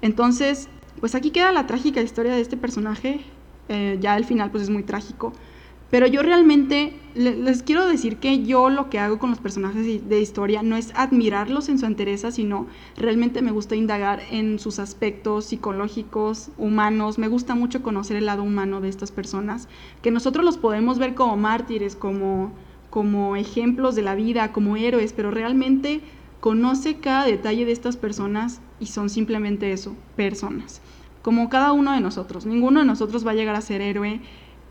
Entonces, 0.00 0.68
pues 1.00 1.16
aquí 1.16 1.32
queda 1.32 1.50
la 1.50 1.66
trágica 1.66 2.00
historia 2.00 2.34
de 2.36 2.40
este 2.40 2.56
personaje. 2.56 3.22
Eh, 3.68 3.98
ya 4.00 4.16
el 4.16 4.24
final, 4.24 4.52
pues 4.52 4.62
es 4.62 4.70
muy 4.70 4.84
trágico. 4.84 5.32
Pero 5.92 6.06
yo 6.06 6.22
realmente 6.22 6.94
les 7.14 7.62
quiero 7.62 7.86
decir 7.86 8.16
que 8.16 8.42
yo 8.44 8.70
lo 8.70 8.88
que 8.88 8.98
hago 8.98 9.18
con 9.18 9.28
los 9.28 9.40
personajes 9.40 10.08
de 10.08 10.20
historia 10.22 10.62
no 10.62 10.74
es 10.74 10.90
admirarlos 10.94 11.68
en 11.68 11.78
su 11.78 11.84
entereza, 11.84 12.30
sino 12.30 12.66
realmente 12.96 13.42
me 13.42 13.50
gusta 13.50 13.76
indagar 13.76 14.22
en 14.30 14.58
sus 14.58 14.78
aspectos 14.78 15.44
psicológicos, 15.44 16.48
humanos. 16.56 17.18
Me 17.18 17.28
gusta 17.28 17.54
mucho 17.54 17.82
conocer 17.82 18.16
el 18.16 18.24
lado 18.24 18.42
humano 18.42 18.80
de 18.80 18.88
estas 18.88 19.12
personas, 19.12 19.68
que 20.00 20.10
nosotros 20.10 20.46
los 20.46 20.56
podemos 20.56 20.98
ver 20.98 21.14
como 21.14 21.36
mártires, 21.36 21.94
como, 21.94 22.52
como 22.88 23.36
ejemplos 23.36 23.94
de 23.94 24.00
la 24.00 24.14
vida, 24.14 24.50
como 24.50 24.78
héroes, 24.78 25.12
pero 25.12 25.30
realmente 25.30 26.00
conoce 26.40 27.00
cada 27.00 27.26
detalle 27.26 27.66
de 27.66 27.72
estas 27.72 27.98
personas 27.98 28.62
y 28.80 28.86
son 28.86 29.10
simplemente 29.10 29.72
eso, 29.72 29.94
personas. 30.16 30.80
como 31.20 31.48
cada 31.48 31.72
uno 31.72 31.92
de 31.92 32.00
nosotros. 32.00 32.46
Ninguno 32.46 32.80
de 32.80 32.86
nosotros 32.86 33.26
va 33.26 33.30
a 33.30 33.34
llegar 33.34 33.54
a 33.54 33.60
ser 33.60 33.80
héroe 33.80 34.20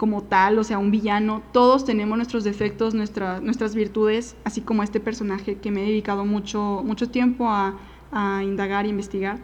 como 0.02 0.24
tal, 0.24 0.58
o 0.58 0.64
sea, 0.64 0.80
un 0.80 0.90
villano. 0.90 1.44
Todos 1.52 1.86
tenemos 1.86 2.18
nuestros 2.18 2.44
defectos, 2.44 2.96
nuestras 2.96 3.76
virtudes, 3.76 4.36
así 4.46 4.62
como 4.62 4.82
este 4.82 5.00
personaje 5.00 5.60
que 5.60 5.70
me 5.70 5.84
he 5.84 5.86
dedicado 5.86 6.26
mucho, 6.26 6.82
mucho 6.84 7.12
tiempo 7.12 7.48
a, 7.48 7.78
indagar 8.42 8.86
e 8.86 8.90
investigar. 8.90 9.38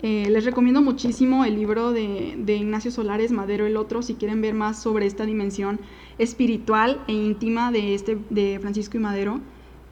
Eh, 0.00 0.26
les 0.30 0.46
recomiendo 0.46 0.80
muchísimo 0.80 1.44
el 1.44 1.56
libro 1.56 1.92
de, 1.92 2.38
Ignacio 2.46 2.90
Solares, 2.90 3.30
Madero 3.30 3.66
el 3.66 3.76
Otro, 3.76 4.00
si 4.00 4.14
quieren 4.14 4.40
ver 4.40 4.54
más 4.54 4.80
sobre 4.82 5.04
esta 5.04 5.26
dimensión 5.26 5.80
espiritual 6.16 7.04
e 7.06 7.12
íntima 7.12 7.70
de, 7.70 7.94
este, 7.94 8.16
de 8.30 8.58
Francisco 8.62 8.96
y 8.96 9.00
Madero. 9.00 9.38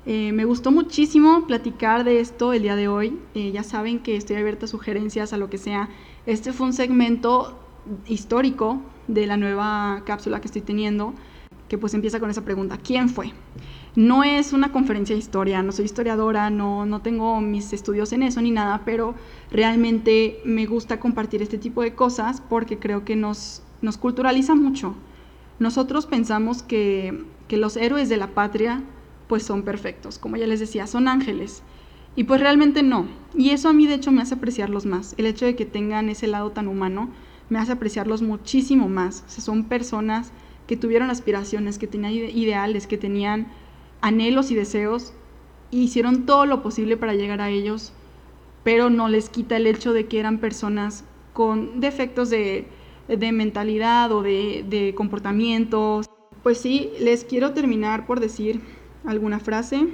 Eh, 0.07 0.33
me 0.33 0.47
gustó 0.47 0.71
muchísimo 0.71 1.47
platicar 1.47 2.03
de 2.03 2.21
esto 2.21 2.55
el 2.55 2.63
día 2.63 2.77
de 2.77 2.89
hoy. 2.89 3.19
Eh, 3.35 3.53
ya 3.53 3.63
saben 3.63 3.99
que 3.99 4.17
estoy 4.17 4.37
abierta 4.37 4.65
a 4.65 4.69
sugerencias, 4.69 5.35
a 5.35 5.37
lo 5.37 5.51
que 5.51 5.59
sea. 5.59 5.91
Este 6.25 6.55
fue 6.55 6.67
un 6.67 6.73
segmento 6.73 7.66
histórico 8.07 8.81
de 9.09 9.27
la 9.27 9.37
nueva 9.37 10.03
cápsula 10.05 10.41
que 10.41 10.47
estoy 10.47 10.63
teniendo, 10.63 11.15
que 11.69 11.79
pues 11.79 11.95
empieza 11.95 12.21
con 12.21 12.31
esa 12.31 12.45
pregunta, 12.45 12.79
¿quién 12.79 13.09
fue? 13.09 13.33
No 13.95 14.25
es 14.25 14.53
una 14.53 14.73
conferencia 14.73 15.15
de 15.15 15.21
historia, 15.21 15.63
no 15.63 15.73
soy 15.73 15.87
historiadora, 15.87 16.51
no, 16.51 16.85
no 16.85 17.01
tengo 17.01 17.41
mis 17.41 17.73
estudios 17.73 18.13
en 18.13 18.23
eso 18.23 18.43
ni 18.43 18.51
nada, 18.51 18.83
pero 18.85 19.15
realmente 19.51 20.41
me 20.45 20.67
gusta 20.67 21.01
compartir 21.01 21.41
este 21.41 21.57
tipo 21.57 21.83
de 21.83 21.95
cosas 21.95 22.43
porque 22.43 22.79
creo 22.79 23.05
que 23.05 23.17
nos, 23.17 23.63
nos 23.81 23.97
culturaliza 23.97 24.55
mucho. 24.55 24.95
Nosotros 25.59 26.05
pensamos 26.05 26.63
que, 26.63 27.25
que 27.49 27.57
los 27.57 27.79
héroes 27.79 28.11
de 28.11 28.19
la 28.19 28.29
patria 28.29 28.83
pues 29.29 29.43
son 29.43 29.63
perfectos, 29.63 30.19
como 30.19 30.37
ya 30.37 30.47
les 30.47 30.61
decía, 30.61 30.87
son 30.87 31.09
ángeles. 31.09 31.63
Y 32.17 32.25
pues 32.25 32.41
realmente 32.41 32.83
no. 32.83 33.07
Y 33.35 33.51
eso 33.51 33.69
a 33.69 33.73
mí 33.73 33.87
de 33.87 33.95
hecho 33.95 34.13
me 34.13 34.23
hace 34.23 34.35
apreciarlos 34.35 34.87
más. 34.87 35.15
El 35.19 35.27
hecho 35.27 35.45
de 35.47 35.57
que 35.57 35.67
tengan 35.67 36.09
ese 36.09 36.27
lado 36.27 36.51
tan 36.51 36.69
humano 36.69 37.11
me 37.49 37.59
hace 37.59 37.73
apreciarlos 37.73 38.23
muchísimo 38.23 38.89
más. 38.89 39.25
O 39.27 39.41
son 39.41 39.65
personas 39.65 40.33
que 40.67 40.77
tuvieron 40.77 41.11
aspiraciones, 41.11 41.79
que 41.79 41.87
tenían 41.87 42.13
ideales, 42.13 42.87
que 42.87 42.99
tenían 42.99 43.49
anhelos 44.01 44.51
y 44.51 44.55
deseos, 44.55 45.13
y 45.71 45.83
hicieron 45.83 46.27
todo 46.27 46.47
lo 46.47 46.63
posible 46.63 46.97
para 46.97 47.15
llegar 47.15 47.41
a 47.41 47.51
ellos, 47.51 47.93
pero 48.63 48.91
no 48.91 49.09
les 49.09 49.29
quita 49.29 49.57
el 49.57 49.67
hecho 49.67 49.93
de 49.93 50.07
que 50.07 50.19
eran 50.19 50.39
personas 50.39 51.05
con 51.33 51.81
defectos 51.81 52.31
de, 52.31 52.67
de 53.09 53.33
mentalidad 53.33 54.11
o 54.13 54.23
de, 54.23 54.65
de 54.69 54.95
comportamientos. 54.95 56.07
Pues 56.43 56.59
sí, 56.59 56.91
les 57.01 57.25
quiero 57.25 57.53
terminar 57.53 58.07
por 58.07 58.21
decir 58.21 58.61
alguna 59.05 59.39
frase. 59.39 59.89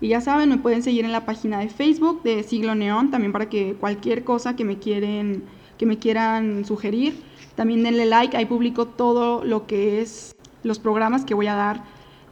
Y 0.00 0.08
ya 0.08 0.20
saben, 0.20 0.48
me 0.48 0.58
pueden 0.58 0.82
seguir 0.82 1.04
en 1.04 1.12
la 1.12 1.26
página 1.26 1.58
de 1.58 1.68
Facebook 1.68 2.22
de 2.22 2.42
Siglo 2.44 2.74
Neón, 2.74 3.10
también 3.10 3.32
para 3.32 3.48
que 3.48 3.74
cualquier 3.74 4.24
cosa 4.24 4.54
que 4.54 4.64
me 4.64 4.78
quieren 4.78 5.42
que 5.78 5.86
me 5.86 5.98
quieran 5.98 6.64
sugerir. 6.64 7.22
También 7.54 7.82
denle 7.82 8.06
like, 8.06 8.36
ahí 8.36 8.46
publico 8.46 8.86
todo 8.86 9.44
lo 9.44 9.66
que 9.66 10.00
es 10.00 10.36
los 10.62 10.78
programas 10.78 11.24
que 11.24 11.34
voy 11.34 11.46
a 11.46 11.54
dar, 11.54 11.82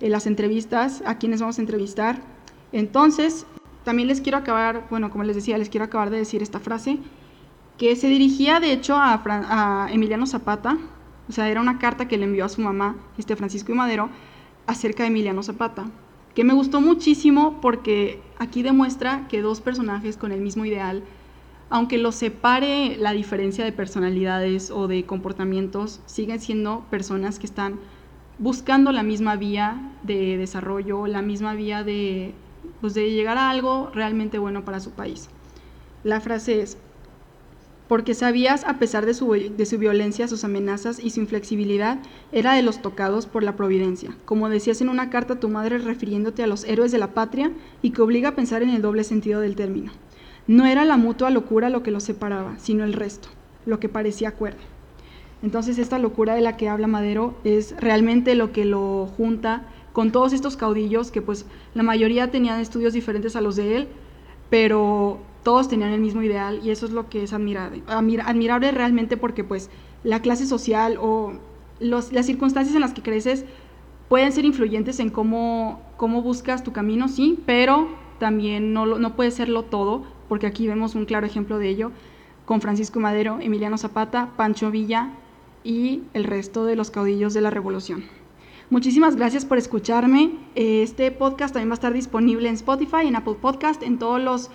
en 0.00 0.12
las 0.12 0.26
entrevistas, 0.26 1.02
a 1.06 1.16
quienes 1.18 1.40
vamos 1.40 1.58
a 1.58 1.62
entrevistar. 1.62 2.20
Entonces, 2.72 3.46
también 3.84 4.08
les 4.08 4.20
quiero 4.20 4.38
acabar, 4.38 4.86
bueno, 4.90 5.10
como 5.10 5.24
les 5.24 5.36
decía, 5.36 5.56
les 5.58 5.70
quiero 5.70 5.84
acabar 5.84 6.10
de 6.10 6.18
decir 6.18 6.42
esta 6.42 6.60
frase, 6.60 6.98
que 7.78 7.96
se 7.96 8.08
dirigía 8.08 8.60
de 8.60 8.72
hecho 8.72 8.96
a, 8.96 9.22
a 9.24 9.92
Emiliano 9.92 10.26
Zapata, 10.26 10.76
o 11.28 11.32
sea, 11.32 11.48
era 11.48 11.60
una 11.60 11.78
carta 11.78 12.08
que 12.08 12.18
le 12.18 12.24
envió 12.24 12.44
a 12.44 12.48
su 12.48 12.60
mamá, 12.60 12.96
este 13.18 13.36
Francisco 13.36 13.72
y 13.72 13.74
Madero, 13.74 14.10
acerca 14.66 15.02
de 15.02 15.08
Emiliano 15.08 15.42
Zapata, 15.42 15.86
que 16.34 16.44
me 16.44 16.54
gustó 16.54 16.80
muchísimo 16.80 17.60
porque 17.60 18.20
aquí 18.38 18.62
demuestra 18.62 19.26
que 19.28 19.42
dos 19.42 19.60
personajes 19.60 20.16
con 20.16 20.32
el 20.32 20.40
mismo 20.40 20.64
ideal 20.64 21.02
aunque 21.68 21.98
los 21.98 22.14
separe 22.14 22.96
la 22.96 23.12
diferencia 23.12 23.64
de 23.64 23.72
personalidades 23.72 24.70
o 24.70 24.86
de 24.86 25.04
comportamientos, 25.04 26.00
siguen 26.06 26.40
siendo 26.40 26.84
personas 26.90 27.38
que 27.38 27.46
están 27.46 27.80
buscando 28.38 28.92
la 28.92 29.02
misma 29.02 29.36
vía 29.36 29.92
de 30.02 30.36
desarrollo, 30.36 31.06
la 31.06 31.22
misma 31.22 31.54
vía 31.54 31.82
de, 31.82 32.34
pues, 32.80 32.94
de 32.94 33.10
llegar 33.10 33.38
a 33.38 33.50
algo 33.50 33.90
realmente 33.92 34.38
bueno 34.38 34.64
para 34.64 34.80
su 34.80 34.92
país. 34.92 35.28
La 36.04 36.20
frase 36.20 36.60
es, 36.60 36.76
porque 37.88 38.14
sabías, 38.14 38.64
a 38.64 38.78
pesar 38.78 39.06
de 39.06 39.14
su, 39.14 39.32
de 39.32 39.66
su, 39.66 39.78
violencia, 39.78 40.28
sus 40.28 40.44
amenazas 40.44 40.98
y 40.98 41.10
su 41.10 41.20
inflexibilidad, 41.20 41.98
era 42.32 42.54
de 42.54 42.62
los 42.62 42.82
tocados 42.82 43.26
por 43.26 43.42
la 43.42 43.56
providencia, 43.56 44.16
como 44.24 44.48
decías 44.48 44.80
en 44.80 44.88
una 44.88 45.10
carta 45.10 45.34
a 45.34 45.40
tu 45.40 45.48
madre 45.48 45.78
refiriéndote 45.78 46.42
a 46.42 46.46
los 46.48 46.64
héroes 46.64 46.92
de 46.92 46.98
la 46.98 47.14
patria 47.14 47.52
y 47.82 47.90
que 47.90 48.02
obliga 48.02 48.30
a 48.30 48.34
pensar 48.34 48.62
en 48.62 48.70
el 48.70 48.82
doble 48.82 49.04
sentido 49.04 49.40
del 49.40 49.56
término. 49.56 49.92
No 50.46 50.66
era 50.66 50.84
la 50.84 50.96
mutua 50.96 51.30
locura 51.30 51.70
lo 51.70 51.82
que 51.82 51.90
los 51.90 52.04
separaba, 52.04 52.58
sino 52.58 52.84
el 52.84 52.92
resto, 52.92 53.28
lo 53.64 53.80
que 53.80 53.88
parecía 53.88 54.28
acuerdo. 54.28 54.60
Entonces 55.42 55.78
esta 55.78 55.98
locura 55.98 56.34
de 56.34 56.40
la 56.40 56.56
que 56.56 56.68
habla 56.68 56.86
Madero 56.86 57.34
es 57.44 57.74
realmente 57.78 58.34
lo 58.34 58.52
que 58.52 58.64
lo 58.64 59.06
junta 59.16 59.66
con 59.92 60.12
todos 60.12 60.32
estos 60.32 60.56
caudillos 60.56 61.10
que 61.10 61.22
pues 61.22 61.46
la 61.74 61.82
mayoría 61.82 62.30
tenían 62.30 62.60
estudios 62.60 62.92
diferentes 62.92 63.36
a 63.36 63.40
los 63.40 63.56
de 63.56 63.76
él, 63.76 63.88
pero 64.50 65.18
todos 65.42 65.68
tenían 65.68 65.90
el 65.90 66.00
mismo 66.00 66.22
ideal 66.22 66.60
y 66.62 66.70
eso 66.70 66.86
es 66.86 66.92
lo 66.92 67.08
que 67.08 67.22
es 67.22 67.32
admirable, 67.32 67.82
admirable 67.86 68.70
realmente 68.72 69.16
porque 69.16 69.44
pues 69.44 69.70
la 70.04 70.20
clase 70.20 70.46
social 70.46 70.98
o 71.00 71.34
las 71.80 72.26
circunstancias 72.26 72.74
en 72.74 72.80
las 72.80 72.92
que 72.92 73.02
creces 73.02 73.44
pueden 74.08 74.32
ser 74.32 74.44
influyentes 74.44 75.00
en 75.00 75.10
cómo, 75.10 75.80
cómo 75.96 76.22
buscas 76.22 76.62
tu 76.62 76.72
camino, 76.72 77.08
sí, 77.08 77.38
pero 77.44 77.88
también 78.18 78.72
no, 78.72 78.86
no 78.86 79.16
puede 79.16 79.30
serlo 79.30 79.64
todo 79.64 80.04
porque 80.28 80.46
aquí 80.46 80.66
vemos 80.66 80.94
un 80.94 81.04
claro 81.04 81.26
ejemplo 81.26 81.58
de 81.58 81.68
ello 81.68 81.92
con 82.44 82.60
Francisco 82.60 83.00
Madero, 83.00 83.38
Emiliano 83.40 83.76
Zapata, 83.76 84.30
Pancho 84.36 84.70
Villa 84.70 85.10
y 85.64 86.02
el 86.14 86.24
resto 86.24 86.64
de 86.64 86.76
los 86.76 86.90
caudillos 86.90 87.34
de 87.34 87.40
la 87.40 87.50
revolución. 87.50 88.04
Muchísimas 88.70 89.16
gracias 89.16 89.44
por 89.44 89.58
escucharme. 89.58 90.32
Este 90.54 91.10
podcast 91.10 91.54
también 91.54 91.70
va 91.70 91.74
a 91.74 91.80
estar 91.80 91.92
disponible 91.92 92.48
en 92.48 92.54
Spotify, 92.54 93.06
en 93.06 93.16
Apple 93.16 93.36
Podcast, 93.40 93.82
en 93.82 93.98
todas 93.98 94.50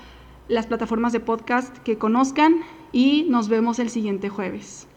las 0.48 0.68
plataformas 0.68 1.14
de 1.14 1.22
podcast 1.22 1.78
que 1.80 1.98
conozcan 1.98 2.56
y 2.92 3.26
nos 3.30 3.48
vemos 3.48 3.80
el 3.80 3.90
siguiente 3.90 4.30
jueves. 4.30 4.88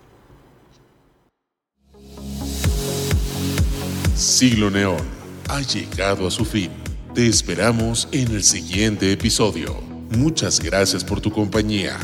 Siglo 4.15 4.71
Neón 4.71 5.03
ha 5.49 5.61
llegado 5.61 6.27
a 6.27 6.31
su 6.31 6.45
fin. 6.45 6.71
Te 7.15 7.27
esperamos 7.27 8.09
en 8.11 8.33
el 8.33 8.43
siguiente 8.43 9.13
episodio. 9.13 9.94
Muchas 10.17 10.61
gracias 10.61 11.03
por 11.05 11.21
tu 11.21 11.31
compañía. 11.31 11.99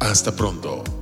Hasta 0.00 0.34
pronto. 0.34 0.97